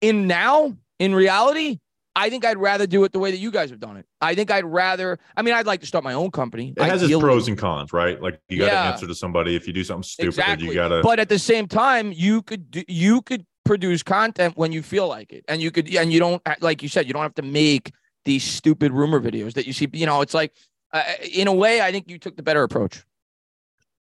In 0.00 0.26
now, 0.26 0.76
in 0.98 1.14
reality, 1.14 1.78
I 2.16 2.30
think 2.30 2.44
I'd 2.44 2.58
rather 2.58 2.86
do 2.86 3.02
it 3.04 3.12
the 3.12 3.18
way 3.18 3.32
that 3.32 3.38
you 3.38 3.50
guys 3.50 3.70
have 3.70 3.80
done 3.80 3.96
it. 3.96 4.06
I 4.20 4.34
think 4.34 4.50
I'd 4.50 4.64
rather. 4.64 5.18
I 5.36 5.42
mean, 5.42 5.54
I'd 5.54 5.66
like 5.66 5.80
to 5.80 5.86
start 5.86 6.04
my 6.04 6.14
own 6.14 6.30
company. 6.30 6.72
It 6.76 6.82
has 6.82 7.02
its 7.02 7.18
pros 7.18 7.48
and 7.48 7.58
cons, 7.58 7.92
right? 7.92 8.20
Like 8.22 8.40
you 8.48 8.58
got 8.58 8.66
to 8.66 8.72
yeah. 8.72 8.92
answer 8.92 9.06
to 9.06 9.14
somebody 9.14 9.56
if 9.56 9.66
you 9.66 9.72
do 9.72 9.82
something 9.82 10.04
stupid. 10.04 10.28
Exactly. 10.28 10.68
You 10.68 10.74
got 10.74 10.88
to. 10.88 11.02
But 11.02 11.18
at 11.18 11.28
the 11.28 11.38
same 11.38 11.66
time, 11.66 12.12
you 12.12 12.42
could 12.42 12.70
do, 12.70 12.84
you 12.86 13.20
could 13.22 13.44
produce 13.64 14.02
content 14.02 14.56
when 14.56 14.72
you 14.72 14.82
feel 14.82 15.08
like 15.08 15.32
it, 15.32 15.44
and 15.48 15.60
you 15.60 15.70
could 15.70 15.94
and 15.94 16.12
you 16.12 16.20
don't 16.20 16.42
like 16.60 16.82
you 16.82 16.88
said 16.88 17.06
you 17.06 17.12
don't 17.12 17.22
have 17.22 17.34
to 17.34 17.42
make 17.42 17.92
these 18.24 18.44
stupid 18.44 18.92
rumor 18.92 19.20
videos 19.20 19.54
that 19.54 19.66
you 19.66 19.72
see. 19.72 19.88
You 19.92 20.06
know, 20.06 20.20
it's 20.20 20.34
like 20.34 20.52
uh, 20.92 21.02
in 21.32 21.48
a 21.48 21.52
way, 21.52 21.80
I 21.80 21.92
think 21.92 22.10
you 22.10 22.18
took 22.18 22.36
the 22.36 22.42
better 22.42 22.62
approach. 22.62 23.02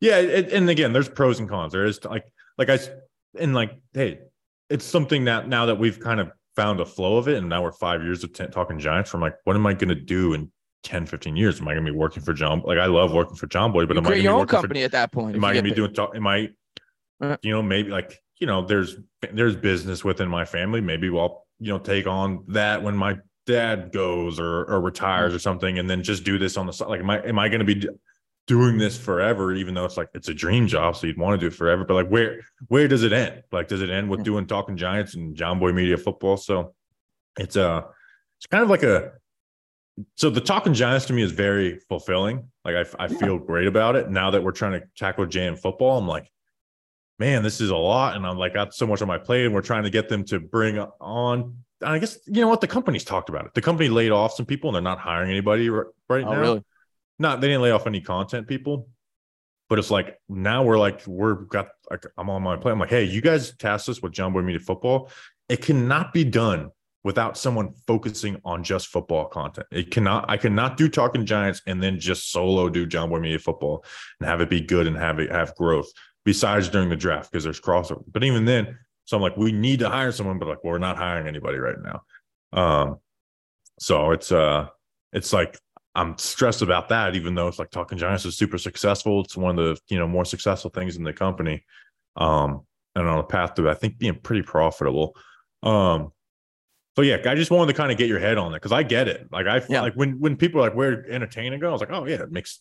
Yeah, 0.01 0.19
it, 0.19 0.53
and 0.53 0.69
again, 0.69 0.93
there's 0.93 1.09
pros 1.09 1.39
and 1.39 1.49
cons. 1.49 1.73
There 1.73 1.85
is 1.85 2.05
like 2.05 2.25
like 2.59 2.69
I 2.69 2.79
and 3.39 3.55
like 3.55 3.73
hey, 3.95 4.21
it's 4.69 4.85
something 4.85 5.25
that 5.25 5.49
now 5.49 5.67
that 5.67 5.79
we've 5.79 6.01
kind 6.01 6.21
of 6.21 6.31
found 6.57 6.81
a 6.81 6.87
flow 6.87 7.19
of 7.19 7.29
it 7.29 7.37
and 7.37 7.49
now 7.49 7.63
we're 7.63 7.71
five 7.71 8.03
years 8.03 8.25
of 8.25 8.33
t- 8.33 8.47
talking 8.47 8.79
giants 8.79 9.11
from 9.11 9.21
like 9.21 9.37
what 9.45 9.55
am 9.55 9.67
i 9.67 9.75
going 9.75 9.91
to 9.91 9.95
do 9.95 10.33
in 10.33 10.51
10 10.85 11.05
15 11.05 11.37
years 11.37 11.61
am 11.61 11.69
i 11.69 11.75
going 11.75 11.85
to 11.85 11.93
be 11.93 11.97
working 11.97 12.23
for 12.23 12.33
john 12.33 12.63
like 12.65 12.79
i 12.79 12.87
love 12.87 13.13
working 13.13 13.37
for 13.37 13.47
Jomboy, 13.47 13.87
but 13.87 13.95
you 13.95 14.01
am 14.01 14.07
i 14.07 14.15
your 14.15 14.35
own 14.35 14.47
company 14.47 14.81
for, 14.81 14.87
at 14.87 14.93
that 14.93 15.13
point 15.13 15.37
am 15.37 15.45
i 15.45 15.53
going 15.53 15.65
to 15.65 15.71
be 15.71 15.75
doing 15.75 15.93
talk 15.93 16.17
am 16.17 16.27
i 16.27 16.49
uh, 17.21 17.37
you 17.43 17.53
know 17.53 17.63
maybe 17.63 17.91
like 17.91 18.19
you 18.39 18.47
know 18.47 18.65
there's 18.65 18.97
there's 19.33 19.57
business 19.57 20.05
within 20.05 20.29
my 20.29 20.45
family 20.45 20.81
maybe 20.81 21.09
i'll 21.09 21.47
you 21.59 21.73
know 21.73 21.79
take 21.79 22.07
on 22.07 22.45
that 22.49 22.83
when 22.83 22.97
my 22.97 23.17
dad 23.47 23.93
goes 23.93 24.41
or 24.41 24.65
or 24.65 24.81
retires 24.81 25.31
mm-hmm. 25.31 25.37
or 25.37 25.39
something 25.39 25.79
and 25.79 25.89
then 25.89 26.03
just 26.03 26.25
do 26.25 26.39
this 26.39 26.57
on 26.57 26.67
the 26.67 26.73
side 26.73 26.89
like 26.89 27.01
am 27.01 27.11
i 27.11 27.19
am 27.21 27.39
i 27.39 27.49
going 27.49 27.65
to 27.65 27.75
be 27.75 27.87
doing 28.47 28.79
this 28.79 28.97
forever, 28.97 29.53
even 29.53 29.75
though 29.75 29.85
it's 29.85 29.97
like 29.97 30.09
it's 30.15 30.29
a 30.29 30.35
dream 30.35 30.67
job, 30.67 30.97
so 30.97 31.07
you'd 31.07 31.19
want 31.19 31.39
to 31.39 31.45
do 31.45 31.53
it 31.53 31.57
forever. 31.57 31.85
But 31.85 31.95
like, 31.95 32.09
where 32.09 32.41
where 32.69 32.89
does 32.89 33.03
it 33.03 33.13
end? 33.13 33.43
Like, 33.53 33.69
does 33.69 33.83
it 33.83 33.91
end 33.91 34.09
with 34.09 34.25
doing 34.25 34.47
Talkin' 34.47 34.77
Giants 34.77 35.15
and 35.15 35.37
Jomboy 35.37 35.75
Media 35.75 35.97
football? 35.97 36.37
So 36.37 36.75
it's 37.39 37.57
a 37.57 37.69
uh, 37.69 37.83
it's 38.39 38.47
kind 38.47 38.63
of 38.63 38.71
like 38.71 38.83
a 38.83 39.13
so 40.15 40.31
the 40.31 40.41
Talkin' 40.41 40.75
Giants 40.75 41.07
to 41.07 41.13
me 41.13 41.23
is 41.23 41.33
very 41.33 41.81
fulfilling. 41.89 42.51
Like 42.65 42.77
I 42.99 43.05
I 43.05 43.09
feel 43.09 43.39
great 43.39 43.67
about 43.67 43.97
it 43.97 44.11
now 44.11 44.31
that 44.31 44.43
we're 44.43 44.53
trying 44.53 44.81
to 44.81 44.87
tackle 44.97 45.27
JM 45.27 45.59
football. 45.59 45.99
I'm 45.99 46.09
like, 46.09 46.31
man, 47.19 47.43
this 47.43 47.61
is 47.61 47.71
a 47.71 47.77
lot, 47.77 48.17
and 48.17 48.27
I'm 48.27 48.37
like 48.37 48.55
got 48.55 48.75
so 48.75 48.87
much 48.87 49.03
on 49.03 49.09
my 49.09 49.19
plate, 49.19 49.47
and 49.47 49.55
we're 49.55 49.63
trying 49.63 49.85
to 49.85 49.91
get 49.91 50.09
them 50.09 50.25
to 50.27 50.41
bring 50.41 50.79
on. 50.79 51.57
I 51.83 51.99
guess 51.99 52.19
you 52.27 52.41
know 52.41 52.49
what 52.49 52.61
the 52.61 52.67
company's 52.67 53.05
talked 53.05 53.29
about 53.29 53.47
it. 53.47 53.55
The 53.55 53.61
company 53.61 53.89
laid 53.89 54.11
off 54.11 54.35
some 54.35 54.47
people, 54.47 54.71
and 54.71 54.75
they're 54.75 54.83
not 54.83 54.99
hiring 54.99 55.31
anybody 55.31 55.69
right, 55.69 55.87
right 56.09 56.25
oh, 56.25 56.33
now. 56.33 56.41
Really? 56.41 56.65
not 57.19 57.41
they 57.41 57.49
didn't 57.49 57.63
lay 57.63 57.71
off 57.71 57.87
any 57.87 58.01
content 58.01 58.47
people, 58.47 58.89
but 59.69 59.79
it's 59.79 59.91
like 59.91 60.19
now 60.29 60.63
we're 60.63 60.79
like 60.79 61.07
we're 61.07 61.35
got 61.35 61.69
like 61.91 62.05
I'm 62.17 62.31
on 62.31 62.43
my 62.43 62.57
plate. 62.57 62.73
I'm 62.73 62.79
like, 62.79 62.91
hey, 62.91 63.05
you 63.05 63.21
guys 63.21 63.55
tasked 63.57 63.89
us 63.89 64.03
with 64.03 64.13
Jomboy 64.13 64.45
Media 64.45 64.61
Football. 64.61 65.11
It 65.49 65.63
cannot 65.63 66.13
be 66.13 66.25
done 66.25 66.71
without 67.05 67.39
someone 67.39 67.73
focusing 67.87 68.41
on 68.45 68.65
just 68.65 68.89
football 68.89 69.27
content. 69.27 69.67
It 69.71 69.91
cannot. 69.91 70.29
I 70.29 70.37
cannot 70.37 70.77
do 70.77 70.89
Talkin' 70.89 71.25
Giants 71.25 71.63
and 71.67 71.83
then 71.83 72.01
just 72.01 72.33
solo 72.33 72.69
do 72.69 72.87
Jomboy 72.87 73.21
Media 73.21 73.39
Football 73.39 73.85
and 74.21 74.29
have 74.29 74.41
it 74.41 74.51
be 74.51 74.61
good 74.61 74.87
and 74.87 74.97
have 74.97 75.19
it 75.19 75.31
have 75.31 75.55
growth. 75.55 75.89
Besides 76.27 76.69
during 76.69 76.91
the 76.91 76.97
draft 76.97 77.31
because 77.31 77.45
there's 77.45 77.61
crossover. 77.61 78.03
But 78.13 78.25
even 78.25 78.45
then, 78.45 78.77
so 79.05 79.17
I'm 79.17 79.23
like, 79.23 79.37
we 79.37 79.53
need 79.53 79.79
to 79.79 79.89
hire 79.89 80.11
someone, 80.11 80.41
but 80.41 80.49
like 80.49 80.65
we're 80.65 80.79
not 80.79 80.97
hiring 80.97 81.29
anybody 81.29 81.59
right 81.59 81.77
now. 81.81 82.03
Um, 82.53 82.97
so 83.79 84.11
it's 84.11 84.33
uh, 84.33 84.67
it's 85.13 85.33
like 85.33 85.57
I'm 85.95 86.19
stressed 86.19 86.63
about 86.63 86.89
that, 86.89 87.15
even 87.15 87.37
though 87.37 87.47
it's 87.47 87.61
like 87.61 87.71
Talkin' 87.71 87.97
Giants 87.97 88.25
is 88.25 88.37
super 88.37 88.59
successful. 88.59 89.23
It's 89.23 89.37
one 89.37 89.59
of 89.59 89.65
the 89.65 89.81
you 89.89 89.99
know 89.99 90.09
more 90.09 90.25
successful 90.25 90.71
things 90.71 90.97
in 90.97 91.05
the 91.05 91.13
company, 91.13 91.65
um, 92.17 92.63
and 92.97 93.07
on 93.07 93.19
a 93.19 93.23
path 93.23 93.55
to 93.55 93.71
I 93.71 93.75
think 93.75 93.97
being 93.97 94.19
pretty 94.19 94.43
profitable. 94.43 95.17
Um, 95.63 96.11
so 96.97 97.03
yeah, 97.03 97.19
I 97.25 97.37
just 97.37 97.53
wanted 97.53 97.73
to 97.73 97.77
kind 97.77 97.93
of 97.93 97.99
get 97.99 98.09
your 98.09 98.19
head 98.19 98.37
on 98.37 98.53
it 98.53 98.57
because 98.57 98.73
I 98.73 98.83
get 98.83 99.07
it. 99.07 99.29
Like 99.31 99.47
I 99.47 99.63
yeah. 99.69 99.83
like 99.83 99.95
when 99.95 100.19
when 100.19 100.37
people 100.37 100.61
are 100.61 100.65
like 100.65 100.77
where 100.77 101.09
Entertainah 101.09 101.59
go, 101.59 101.69
I 101.69 101.73
was 101.73 101.81
like, 101.81 101.93
oh 101.93 102.07
yeah, 102.07 102.23
it 102.23 102.33
makes 102.33 102.61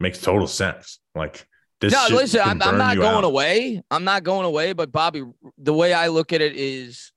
makes 0.00 0.20
total 0.20 0.46
sense. 0.46 1.00
Like 1.14 1.46
this. 1.82 1.92
No, 1.92 2.06
listen, 2.16 2.40
I'm, 2.40 2.62
I'm, 2.62 2.78
not 2.78 2.96
going 2.96 3.16
out. 3.16 3.24
away. 3.24 3.82
I'm 3.90 4.04
not 4.04 4.22
going 4.22 4.46
away. 4.46 4.72
But 4.72 4.90
Bobby, 4.90 5.22
the 5.58 5.74
way 5.74 5.92
I 5.92 6.08
look 6.08 6.32
at 6.32 6.40
it 6.40 6.56
is 6.56 7.12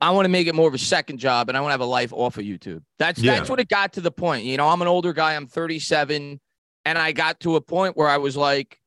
I 0.00 0.10
want 0.10 0.24
to 0.24 0.30
make 0.30 0.46
it 0.46 0.54
more 0.54 0.66
of 0.66 0.74
a 0.74 0.78
second 0.78 1.18
job 1.18 1.48
and 1.48 1.58
I 1.58 1.60
want 1.60 1.70
to 1.70 1.72
have 1.72 1.80
a 1.80 1.84
life 1.84 2.12
off 2.12 2.38
of 2.38 2.44
YouTube. 2.44 2.82
That's 2.98 3.20
yeah. 3.20 3.34
that's 3.34 3.50
what 3.50 3.60
it 3.60 3.68
got 3.68 3.92
to 3.94 4.00
the 4.00 4.10
point. 4.10 4.44
You 4.44 4.56
know, 4.56 4.68
I'm 4.68 4.80
an 4.80 4.88
older 4.88 5.12
guy, 5.12 5.36
I'm 5.36 5.46
37, 5.46 6.40
and 6.84 6.98
I 6.98 7.12
got 7.12 7.40
to 7.40 7.56
a 7.56 7.60
point 7.60 7.96
where 7.96 8.08
I 8.08 8.16
was 8.16 8.36
like, 8.36 8.78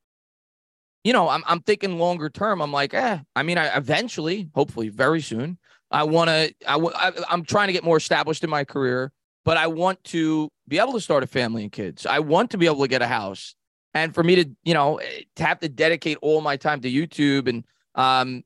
you 1.03 1.13
know, 1.13 1.29
I'm 1.29 1.43
I'm 1.45 1.61
thinking 1.61 1.99
longer 1.99 2.29
term. 2.29 2.61
I'm 2.61 2.71
like, 2.71 2.93
eh, 2.93 3.19
I 3.35 3.43
mean, 3.43 3.57
I 3.59 3.77
eventually, 3.77 4.49
hopefully 4.55 4.89
very 4.89 5.21
soon, 5.21 5.59
I 5.91 6.03
want 6.03 6.29
to 6.29 6.53
I, 6.67 6.77
I 6.77 7.11
I'm 7.29 7.43
trying 7.43 7.67
to 7.67 7.73
get 7.73 7.83
more 7.83 7.97
established 7.97 8.43
in 8.43 8.49
my 8.49 8.63
career, 8.63 9.11
but 9.45 9.57
I 9.57 9.67
want 9.67 10.03
to 10.05 10.49
be 10.67 10.79
able 10.79 10.93
to 10.93 11.01
start 11.01 11.23
a 11.23 11.27
family 11.27 11.61
and 11.61 11.71
kids. 11.71 12.07
I 12.07 12.19
want 12.19 12.51
to 12.51 12.57
be 12.57 12.65
able 12.65 12.81
to 12.81 12.87
get 12.87 13.03
a 13.03 13.07
house. 13.07 13.55
And 13.93 14.13
for 14.13 14.23
me 14.23 14.35
to, 14.35 14.49
you 14.63 14.73
know, 14.73 14.99
to 15.35 15.43
have 15.43 15.59
to 15.59 15.69
dedicate 15.69 16.17
all 16.21 16.41
my 16.41 16.57
time 16.57 16.81
to 16.81 16.91
YouTube 16.91 17.47
and 17.47 17.63
um, 17.95 18.43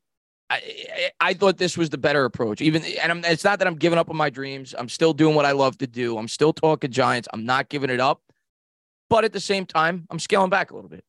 I, 0.50 1.12
I 1.20 1.34
thought 1.34 1.58
this 1.58 1.78
was 1.78 1.89
the 1.89 1.98
better 1.98 2.26
approach. 2.26 2.62
Even 2.62 2.84
and 3.02 3.12
I'm, 3.12 3.26
it's 3.26 3.43
not 3.43 3.60
that 3.60 3.68
I'm 3.68 3.76
giving 3.76 4.00
up 4.00 4.10
on 4.10 4.16
my 4.16 4.30
dreams. 4.30 4.74
I'm 4.78 4.89
still 4.89 5.14
doing 5.14 5.36
what 5.36 5.45
I 5.45 5.52
love 5.52 5.78
to 5.80 5.88
do. 5.88 6.18
I'm 6.18 6.28
still 6.28 6.54
talking 6.54 6.91
Giants. 6.91 7.28
I'm 7.34 7.45
not 7.45 7.70
giving 7.70 7.89
it 7.89 8.00
up, 8.00 8.22
but 9.10 9.26
at 9.26 9.34
the 9.34 9.39
same 9.39 9.66
time, 9.66 10.08
I'm 10.10 10.20
scaling 10.20 10.50
back 10.50 10.72
a 10.72 10.76
little 10.76 10.89
bit. 10.89 11.04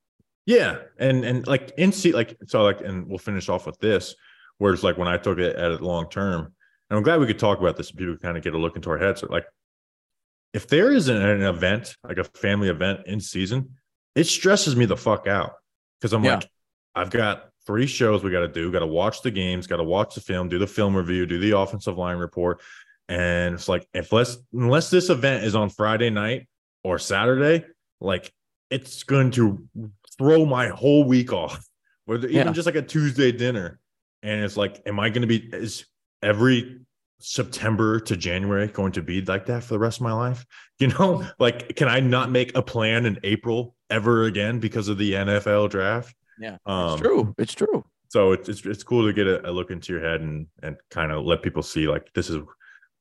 Yeah, 0.46 0.78
and 0.98 1.24
and 1.24 1.46
like 1.46 1.72
in 1.76 1.92
see 1.92 2.12
like 2.12 2.36
so 2.46 2.62
like 2.62 2.80
and 2.80 3.06
we'll 3.06 3.18
finish 3.18 3.48
off 3.48 3.66
with 3.66 3.78
this, 3.78 4.14
where 4.58 4.72
it's 4.72 4.82
like 4.82 4.98
when 4.98 5.08
I 5.08 5.18
took 5.18 5.38
it 5.38 5.54
at 5.54 5.70
it 5.70 5.82
long 5.82 6.08
term, 6.08 6.52
and 6.90 6.96
I'm 6.96 7.02
glad 7.02 7.20
we 7.20 7.26
could 7.26 7.38
talk 7.38 7.60
about 7.60 7.76
this. 7.76 7.90
And 7.90 7.98
People 7.98 8.16
kind 8.16 8.36
of 8.36 8.42
get 8.42 8.54
a 8.54 8.58
look 8.58 8.74
into 8.74 8.90
our 8.90 8.98
heads. 8.98 9.22
Like, 9.22 9.44
if 10.52 10.66
there 10.66 10.90
is 10.90 11.08
an, 11.08 11.22
an 11.22 11.42
event 11.42 11.96
like 12.02 12.18
a 12.18 12.24
family 12.24 12.70
event 12.70 13.00
in 13.06 13.20
season, 13.20 13.76
it 14.14 14.24
stresses 14.24 14.76
me 14.76 14.84
the 14.84 14.96
fuck 14.96 15.26
out 15.26 15.52
because 16.00 16.12
I'm 16.12 16.24
yeah. 16.24 16.36
like, 16.36 16.50
I've 16.94 17.10
got 17.10 17.48
three 17.66 17.86
shows 17.86 18.24
we 18.24 18.30
got 18.30 18.40
to 18.40 18.48
do. 18.48 18.72
Got 18.72 18.80
to 18.80 18.86
watch 18.86 19.22
the 19.22 19.30
games, 19.30 19.66
got 19.66 19.76
to 19.76 19.84
watch 19.84 20.14
the 20.14 20.20
film, 20.20 20.48
do 20.48 20.58
the 20.58 20.66
film 20.66 20.96
review, 20.96 21.26
do 21.26 21.38
the 21.38 21.56
offensive 21.56 21.98
line 21.98 22.16
report. 22.16 22.60
And 23.08 23.54
it's 23.54 23.68
like, 23.68 23.86
if 23.92 24.10
let's, 24.10 24.38
unless 24.52 24.90
this 24.90 25.10
event 25.10 25.44
is 25.44 25.54
on 25.54 25.70
Friday 25.70 26.10
night 26.10 26.48
or 26.82 26.98
Saturday, 26.98 27.66
like 28.00 28.32
it's 28.70 29.02
going 29.02 29.30
to 29.32 29.68
throw 30.16 30.44
my 30.44 30.68
whole 30.68 31.04
week 31.04 31.32
off, 31.32 31.64
or 32.06 32.16
even 32.16 32.30
yeah. 32.30 32.52
just 32.52 32.66
like 32.66 32.74
a 32.74 32.82
Tuesday 32.82 33.32
dinner. 33.32 33.78
And 34.22 34.44
it's 34.44 34.56
like, 34.56 34.82
am 34.86 34.98
I 34.98 35.10
going 35.10 35.22
to 35.22 35.28
be, 35.28 35.36
is 35.52 35.84
every 36.22 36.80
September 37.20 38.00
to 38.00 38.16
January 38.16 38.66
going 38.68 38.92
to 38.92 39.02
be 39.02 39.20
like 39.22 39.46
that 39.46 39.62
for 39.62 39.74
the 39.74 39.78
rest 39.78 39.98
of 39.98 40.02
my 40.02 40.12
life? 40.12 40.44
You 40.80 40.86
know, 40.86 41.26
like, 41.40 41.74
can 41.74 41.88
I 41.88 41.98
not 41.98 42.30
make 42.30 42.56
a 42.56 42.62
plan 42.62 43.04
in 43.04 43.18
April 43.24 43.74
ever 43.90 44.24
again 44.24 44.58
because 44.60 44.88
of 44.88 44.98
the 44.98 45.12
NFL 45.12 45.70
draft? 45.70 46.14
Yeah, 46.38 46.58
um, 46.66 46.92
it's 46.92 47.00
true. 47.00 47.34
It's 47.38 47.54
true. 47.54 47.84
So 48.10 48.32
it's, 48.32 48.48
it's 48.48 48.64
it's 48.64 48.82
cool 48.82 49.06
to 49.06 49.12
get 49.12 49.26
a, 49.26 49.48
a, 49.48 49.52
look 49.52 49.70
into 49.70 49.92
your 49.92 50.02
head 50.02 50.20
and 50.20 50.46
and 50.62 50.76
kind 50.90 51.12
of 51.12 51.24
let 51.24 51.42
people 51.42 51.62
see 51.62 51.88
like 51.88 52.10
this 52.14 52.30
is 52.30 52.38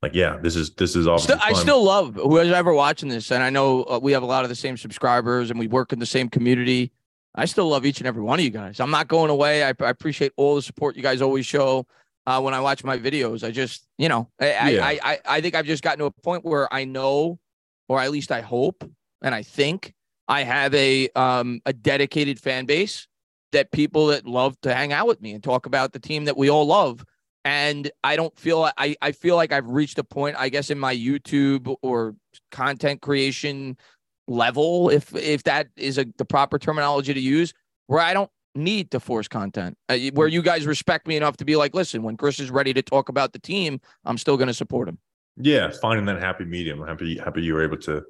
like 0.02 0.14
yeah 0.14 0.38
this 0.38 0.56
is 0.56 0.74
this 0.76 0.96
is 0.96 1.08
all. 1.08 1.20
Still, 1.20 1.40
I 1.42 1.54
still 1.54 1.84
love 1.84 2.16
whoever's 2.16 2.52
ever 2.52 2.74
watching 2.74 3.10
this, 3.10 3.32
and 3.32 3.42
I 3.42 3.50
know 3.50 3.84
uh, 3.84 4.00
we 4.02 4.12
have 4.12 4.24
a 4.24 4.28
lot 4.28 4.44
of 4.44 4.50
the 4.50 4.56
same 4.56 4.76
subscribers 4.76 5.50
and 5.50 5.60
we 5.60 5.68
work 5.68 5.94
in 5.94 6.00
the 6.00 6.06
same 6.06 6.30
community. 6.30 6.92
I 7.36 7.46
still 7.46 7.70
love 7.70 7.86
each 7.86 8.00
and 8.00 8.08
every 8.08 8.24
one 8.24 8.40
of 8.40 8.44
you 8.44 8.50
guys. 8.50 8.80
I'm 8.80 8.90
not 8.90 9.08
going 9.08 9.30
away. 9.30 9.64
I, 9.64 9.68
I 9.68 9.90
appreciate 9.90 10.34
all 10.38 10.56
the 10.56 10.62
support 10.62 10.96
you 10.96 11.04
guys 11.04 11.22
always 11.22 11.46
show. 11.46 11.86
Uh, 12.26 12.42
when 12.42 12.54
I 12.54 12.60
watch 12.60 12.84
my 12.84 12.98
videos, 12.98 13.48
I 13.48 13.52
just, 13.52 13.88
you 13.98 14.10
know, 14.10 14.30
I, 14.42 14.72
yeah. 14.72 14.86
I, 14.86 15.00
I, 15.02 15.20
I 15.26 15.42
think 15.42 15.56
I've 15.56 15.66
just 15.66 15.82
gotten 15.82 16.00
to 16.00 16.06
a 16.06 16.12
point 16.12 16.44
where 16.44 16.72
I 16.74 16.84
know, 16.84 17.40
or 17.88 18.02
at 18.02 18.12
least 18.12 18.34
I 18.34 18.42
hope, 18.42 18.84
and 19.22 19.34
I 19.34 19.44
think 19.44 19.94
I 20.28 20.44
have 20.44 20.74
a 20.74 21.10
um 21.16 21.62
a 21.66 21.74
dedicated 21.74 22.40
fan 22.40 22.66
base 22.66 23.08
that 23.52 23.72
people 23.72 24.08
that 24.08 24.26
love 24.26 24.60
to 24.62 24.74
hang 24.74 24.92
out 24.92 25.08
with 25.08 25.22
me 25.22 25.34
and 25.34 25.44
talk 25.44 25.66
about 25.66 25.94
the 25.94 26.00
team 26.00 26.26
that 26.26 26.38
we 26.38 26.50
all 26.50 26.66
love. 26.66 27.04
And 27.46 27.90
I 28.04 28.18
don't 28.18 28.38
feel 28.38 28.70
I, 28.78 28.96
I 29.02 29.14
feel 29.14 29.36
like 29.36 29.52
I've 29.52 29.68
reached 29.68 29.98
a 30.00 30.04
point, 30.04 30.36
I 30.38 30.50
guess, 30.50 30.70
in 30.70 30.78
my 30.78 30.94
YouTube 30.94 31.74
or 31.82 32.16
content 32.52 33.02
creation 33.02 33.78
level, 34.28 34.90
if 34.90 35.16
if 35.16 35.44
that 35.44 35.68
is 35.78 35.98
a, 35.98 36.06
the 36.18 36.26
proper 36.26 36.60
terminology 36.60 37.14
to 37.14 37.20
use, 37.20 37.54
where 37.88 38.02
I 38.02 38.14
don't 38.14 38.30
need 38.54 38.92
to 38.92 39.00
force 39.00 39.28
content. 39.28 39.78
Uh, 39.88 39.98
where 40.14 40.28
you 40.28 40.42
guys 40.42 40.66
respect 40.66 41.08
me 41.08 41.16
enough 41.16 41.38
to 41.38 41.46
be 41.46 41.56
like, 41.56 41.74
listen, 41.74 42.04
when 42.04 42.18
Chris 42.18 42.40
is 42.40 42.52
ready 42.52 42.74
to 42.74 42.82
talk 42.82 43.08
about 43.08 43.32
the 43.32 43.40
team, 43.40 43.80
I'm 44.04 44.18
still 44.18 44.36
going 44.36 44.48
to 44.48 44.54
support 44.54 44.90
him. 44.90 44.98
Yeah, 45.38 45.72
finding 45.82 46.06
that 46.08 46.20
happy 46.20 46.46
medium. 46.46 46.86
Happy, 46.86 47.18
happy 47.18 47.44
you 47.44 47.54
were 47.54 47.64
able 47.64 47.78
to 47.78 48.02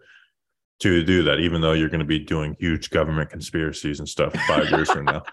to 0.80 1.04
do 1.04 1.24
that, 1.24 1.40
even 1.40 1.62
though 1.62 1.74
you're 1.74 1.90
going 1.90 2.00
to 2.00 2.06
be 2.06 2.20
doing 2.20 2.56
huge 2.60 2.90
government 2.90 3.30
conspiracies 3.30 4.00
and 4.00 4.08
stuff 4.08 4.34
five 4.48 4.70
years 4.70 4.90
from 4.90 5.06
now. 5.06 5.24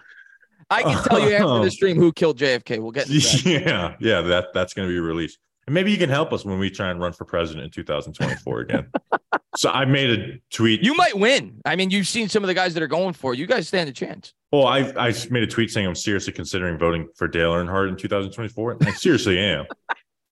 I 0.69 0.83
can 0.83 1.03
tell 1.03 1.19
you 1.19 1.35
after 1.35 1.63
the 1.63 1.71
stream 1.71 1.97
who 1.97 2.11
killed 2.11 2.39
JFK. 2.39 2.79
We'll 2.79 2.91
get 2.91 3.07
yeah, 3.45 3.95
yeah. 3.99 4.21
That 4.21 4.47
that's 4.53 4.73
going 4.73 4.87
to 4.87 4.93
be 4.93 4.99
released, 4.99 5.37
and 5.67 5.73
maybe 5.73 5.91
you 5.91 5.97
can 5.97 6.09
help 6.09 6.33
us 6.33 6.43
when 6.43 6.57
we 6.57 6.71
try 6.71 6.89
and 6.89 6.99
run 6.99 7.13
for 7.13 7.25
president 7.25 7.65
in 7.65 7.71
2024 7.71 8.59
again. 8.61 8.87
so 9.55 9.69
I 9.69 9.85
made 9.85 10.19
a 10.19 10.39
tweet. 10.51 10.83
You 10.83 10.95
might 10.95 11.17
win. 11.17 11.61
I 11.65 11.75
mean, 11.75 11.91
you've 11.91 12.07
seen 12.07 12.29
some 12.29 12.43
of 12.43 12.47
the 12.47 12.53
guys 12.55 12.73
that 12.73 12.81
are 12.81 12.87
going 12.87 13.13
for 13.13 13.33
it. 13.33 13.39
You 13.39 13.45
guys 13.45 13.67
stand 13.67 13.89
a 13.89 13.93
chance. 13.93 14.33
Well, 14.51 14.65
I 14.65 14.91
I 14.97 15.13
made 15.29 15.43
a 15.43 15.47
tweet 15.47 15.69
saying 15.69 15.85
I'm 15.85 15.95
seriously 15.95 16.33
considering 16.33 16.79
voting 16.79 17.09
for 17.15 17.27
Dale 17.27 17.53
Earnhardt 17.53 17.89
in 17.89 17.95
2024. 17.97 18.77
I 18.81 18.91
seriously 18.91 19.37
am. 19.37 19.65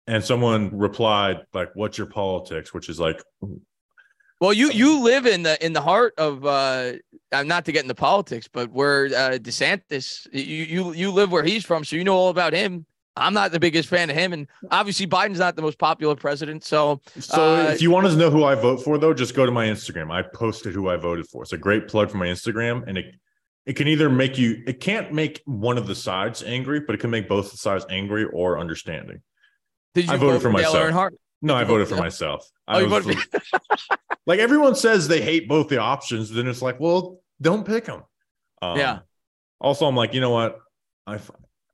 And 0.08 0.24
someone 0.24 0.76
replied 0.76 1.42
like, 1.54 1.70
"What's 1.76 1.98
your 1.98 2.08
politics?" 2.08 2.74
Which 2.74 2.90
is 2.90 3.00
like, 3.00 3.22
well, 4.44 4.52
you 4.52 4.72
you 4.72 5.02
live 5.02 5.26
in 5.26 5.44
the 5.44 5.64
in 5.66 5.72
the 5.72 5.80
heart 5.80 6.14
of 6.18 6.46
uh 6.46 6.94
I'm 7.32 7.48
not 7.48 7.64
to 7.64 7.72
get 7.72 7.84
into 7.84 7.96
politics, 7.96 8.50
but 8.52 8.70
where 8.72 9.06
uh 9.06 9.38
DeSantis, 9.38 10.28
you 10.34 10.66
you 10.66 10.94
you 10.94 11.12
live 11.12 11.32
where 11.32 11.44
he's 11.46 11.64
from, 11.64 11.86
so 11.86 11.96
you 11.96 12.04
know 12.04 12.14
all 12.14 12.28
about 12.28 12.52
him. 12.52 12.86
I'm 13.16 13.34
not 13.34 13.54
the 13.54 13.60
biggest 13.60 13.88
fan 13.88 14.10
of 14.10 14.18
him, 14.18 14.34
and 14.34 14.48
obviously 14.70 15.08
Biden's 15.08 15.40
not 15.40 15.56
the 15.56 15.62
most 15.62 15.80
popular 15.80 16.16
president. 16.18 16.66
So, 16.66 17.00
so 17.20 17.56
uh, 17.56 17.70
if 17.70 17.82
you 17.82 17.90
want 17.90 18.06
to 18.08 18.16
know 18.18 18.30
who 18.30 18.44
I 18.44 18.56
vote 18.56 18.84
for, 18.84 18.98
though, 18.98 19.14
just 19.14 19.34
go 19.34 19.46
to 19.46 19.52
my 19.52 19.68
Instagram. 19.68 20.12
I 20.12 20.24
posted 20.24 20.74
who 20.74 20.90
I 20.90 20.98
voted 20.98 21.28
for. 21.28 21.44
It's 21.44 21.54
a 21.54 21.58
great 21.58 21.88
plug 21.88 22.12
for 22.12 22.18
my 22.18 22.28
Instagram, 22.28 22.86
and 22.86 22.98
it 22.98 23.16
it 23.66 23.74
can 23.74 23.88
either 23.88 24.10
make 24.10 24.38
you, 24.38 24.62
it 24.68 24.82
can't 24.82 25.14
make 25.14 25.42
one 25.46 25.78
of 25.78 25.88
the 25.88 25.96
sides 25.96 26.44
angry, 26.44 26.82
but 26.82 26.96
it 26.96 26.98
can 26.98 27.12
make 27.12 27.30
both 27.30 27.58
sides 27.58 27.86
angry 27.90 28.26
or 28.26 28.60
understanding. 28.60 29.22
Did 29.94 30.08
you 30.08 30.14
I 30.14 30.18
voted 30.18 30.42
for, 30.42 30.50
for 30.50 30.52
myself. 30.52 30.76
Earnhardt? 30.76 31.12
No, 31.44 31.56
I 31.56 31.66
voted 31.66 31.90
for 31.90 31.98
myself. 31.98 32.50
Oh, 32.70 32.88
voted 32.88 33.20
for- 33.20 33.40
like 34.26 34.40
everyone 34.40 34.76
says 34.76 35.08
they 35.08 35.22
hate 35.22 35.48
both 35.50 35.68
the 35.68 35.78
options. 35.78 36.30
Then 36.30 36.48
it's 36.48 36.62
like, 36.62 36.80
well, 36.80 37.20
don't 37.42 37.66
pick 37.66 37.86
them. 37.86 38.04
Um, 38.62 38.78
yeah. 38.78 39.00
Also, 39.60 39.86
I'm 39.86 39.96
like, 39.96 40.14
you 40.14 40.22
know 40.22 40.30
what? 40.30 40.58
I 41.06 41.20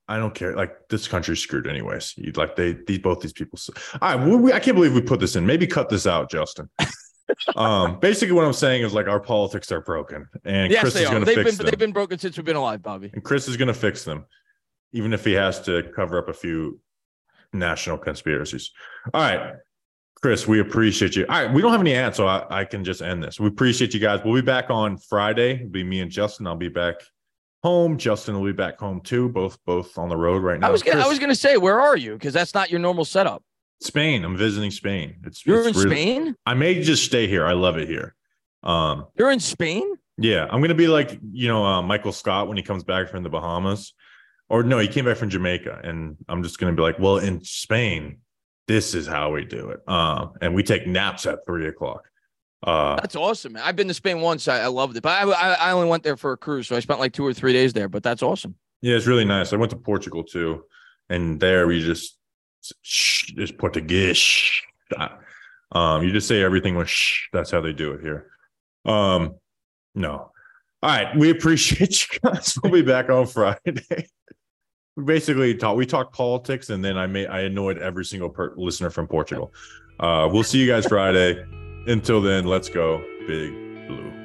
I 0.07 0.17
don't 0.17 0.33
care. 0.33 0.55
Like 0.55 0.89
this 0.89 1.07
country's 1.07 1.39
screwed 1.39 1.67
anyways. 1.67 2.15
You 2.17 2.31
like 2.31 2.55
they 2.55 2.73
these 2.87 2.97
both 2.97 3.21
these 3.21 3.31
people. 3.31 3.59
Right, 4.01 4.15
we, 4.15 4.51
I 4.51 4.59
can't 4.59 4.75
believe 4.75 4.95
we 4.95 5.01
put 5.01 5.19
this 5.19 5.35
in. 5.35 5.45
Maybe 5.45 5.67
cut 5.67 5.87
this 5.87 6.07
out, 6.07 6.31
Justin. 6.31 6.67
um, 7.55 7.99
basically, 7.99 8.33
what 8.33 8.43
I'm 8.43 8.53
saying 8.53 8.81
is 8.81 8.91
like 8.91 9.07
our 9.07 9.19
politics 9.19 9.71
are 9.71 9.81
broken, 9.81 10.27
and 10.43 10.71
yes, 10.71 10.81
Chris 10.81 10.95
is 10.95 11.09
going 11.09 11.23
to 11.23 11.27
fix 11.27 11.43
been, 11.43 11.55
them. 11.57 11.65
They've 11.67 11.79
been 11.79 11.91
broken 11.91 12.17
since 12.17 12.37
we've 12.37 12.45
been 12.45 12.55
alive, 12.55 12.81
Bobby. 12.81 13.11
And 13.13 13.23
Chris 13.23 13.47
is 13.47 13.55
going 13.55 13.67
to 13.67 13.73
fix 13.75 14.03
them, 14.03 14.25
even 14.93 15.13
if 15.13 15.23
he 15.23 15.33
has 15.33 15.61
to 15.61 15.83
cover 15.95 16.17
up 16.17 16.27
a 16.27 16.33
few 16.33 16.79
national 17.53 17.97
conspiracies. 17.97 18.71
All 19.13 19.21
right. 19.21 19.53
Chris, 20.21 20.47
we 20.47 20.59
appreciate 20.59 21.15
you. 21.15 21.25
All 21.29 21.45
right, 21.45 21.53
we 21.53 21.61
don't 21.61 21.71
have 21.71 21.79
any 21.79 21.95
ads, 21.95 22.17
so 22.17 22.27
I, 22.27 22.45
I, 22.49 22.65
can 22.65 22.83
just 22.83 23.01
end 23.01 23.23
this. 23.23 23.39
We 23.39 23.47
appreciate 23.47 23.93
you 23.93 24.01
guys. 24.01 24.19
We'll 24.25 24.35
be 24.35 24.41
back 24.41 24.69
on 24.69 24.97
Friday. 24.97 25.55
It'll 25.55 25.69
be 25.69 25.83
me 25.83 26.01
and 26.01 26.11
Justin. 26.11 26.45
I'll 26.45 26.57
be 26.57 26.67
back 26.67 26.95
home. 27.63 27.97
Justin 27.97 28.35
will 28.35 28.45
be 28.45 28.51
back 28.51 28.77
home 28.77 28.99
too. 28.99 29.29
Both 29.29 29.57
both 29.65 29.97
on 29.97 30.09
the 30.09 30.17
road 30.17 30.43
right 30.43 30.59
now. 30.59 30.67
I 30.67 30.71
was 30.71 30.83
gonna, 30.83 31.01
I 31.01 31.07
was 31.07 31.19
gonna 31.19 31.35
say, 31.35 31.55
where 31.55 31.79
are 31.79 31.95
you? 31.95 32.13
Because 32.13 32.33
that's 32.33 32.53
not 32.53 32.69
your 32.69 32.79
normal 32.79 33.05
setup. 33.05 33.43
Spain. 33.81 34.25
I'm 34.25 34.35
visiting 34.35 34.71
Spain. 34.71 35.15
It's 35.23 35.45
you're 35.45 35.65
it's 35.65 35.77
in 35.77 35.83
really, 35.83 35.95
Spain. 35.95 36.35
I 36.45 36.53
may 36.53 36.81
just 36.81 37.05
stay 37.05 37.27
here. 37.27 37.45
I 37.45 37.53
love 37.53 37.77
it 37.77 37.87
here. 37.87 38.13
Um, 38.63 39.07
you're 39.17 39.31
in 39.31 39.39
Spain. 39.39 39.89
Yeah, 40.17 40.47
I'm 40.49 40.61
gonna 40.61 40.75
be 40.75 40.87
like 40.87 41.17
you 41.31 41.47
know 41.47 41.65
uh, 41.65 41.81
Michael 41.81 42.11
Scott 42.11 42.49
when 42.49 42.57
he 42.57 42.63
comes 42.63 42.83
back 42.83 43.09
from 43.09 43.23
the 43.23 43.29
Bahamas 43.29 43.93
or 44.49 44.63
no, 44.63 44.79
he 44.79 44.87
came 44.87 45.05
back 45.05 45.17
from 45.17 45.29
Jamaica, 45.29 45.81
and 45.83 46.17
I'm 46.27 46.43
just 46.43 46.59
gonna 46.59 46.73
be 46.73 46.81
like, 46.81 46.99
well, 46.99 47.17
in 47.17 47.43
Spain, 47.43 48.17
this 48.67 48.93
is 48.93 49.07
how 49.07 49.31
we 49.31 49.45
do 49.45 49.69
it, 49.69 49.81
uh, 49.87 50.27
and 50.41 50.53
we 50.53 50.63
take 50.63 50.87
naps 50.87 51.25
at 51.25 51.45
three 51.45 51.67
o'clock. 51.67 52.03
Uh, 52.61 52.95
that's 52.97 53.15
awesome. 53.15 53.53
Man. 53.53 53.63
I've 53.63 53.75
been 53.75 53.87
to 53.87 53.93
Spain 53.93 54.19
once. 54.19 54.47
I, 54.47 54.61
I 54.61 54.67
loved 54.67 54.97
it, 54.97 55.03
but 55.03 55.11
I, 55.11 55.31
I, 55.31 55.53
I 55.53 55.71
only 55.71 55.87
went 55.87 56.03
there 56.03 56.17
for 56.17 56.33
a 56.33 56.37
cruise, 56.37 56.67
so 56.67 56.75
I 56.75 56.79
spent 56.79 56.99
like 56.99 57.13
two 57.13 57.25
or 57.25 57.33
three 57.33 57.53
days 57.53 57.73
there. 57.73 57.87
But 57.87 58.03
that's 58.03 58.21
awesome. 58.21 58.55
Yeah, 58.81 58.95
it's 58.95 59.07
really 59.07 59.25
nice. 59.25 59.53
I 59.53 59.55
went 59.57 59.69
to 59.71 59.77
Portugal 59.77 60.23
too, 60.23 60.63
and 61.09 61.39
there 61.39 61.67
we 61.67 61.81
just 61.81 62.17
shh, 62.81 63.31
just 63.33 63.57
Portuguese. 63.57 64.51
Um, 65.71 66.03
you 66.03 66.11
just 66.11 66.27
say 66.27 66.41
everything 66.41 66.75
with 66.75 66.89
shh. 66.89 67.27
That's 67.31 67.51
how 67.51 67.61
they 67.61 67.73
do 67.73 67.91
it 67.91 68.01
here. 68.01 68.31
Um, 68.85 69.35
no. 69.93 70.31
All 70.81 70.89
right, 70.89 71.15
we 71.15 71.29
appreciate 71.29 72.01
you 72.13 72.19
guys. 72.19 72.57
We'll 72.63 72.73
be 72.73 72.81
back 72.81 73.09
on 73.09 73.27
Friday 73.27 74.07
we 74.99 75.05
basically 75.05 75.57
we 75.75 75.85
talked 75.85 76.13
politics 76.13 76.69
and 76.69 76.83
then 76.83 76.97
i 76.97 77.07
made 77.07 77.27
i 77.27 77.41
annoyed 77.41 77.77
every 77.77 78.05
single 78.05 78.29
per- 78.29 78.53
listener 78.55 78.89
from 78.89 79.07
portugal. 79.07 79.53
Uh 79.99 80.29
we'll 80.31 80.43
see 80.43 80.59
you 80.59 80.67
guys 80.67 80.85
friday. 80.85 81.45
Until 81.87 82.21
then 82.21 82.45
let's 82.45 82.69
go 82.69 83.03
big 83.27 83.51
blue 83.87 84.18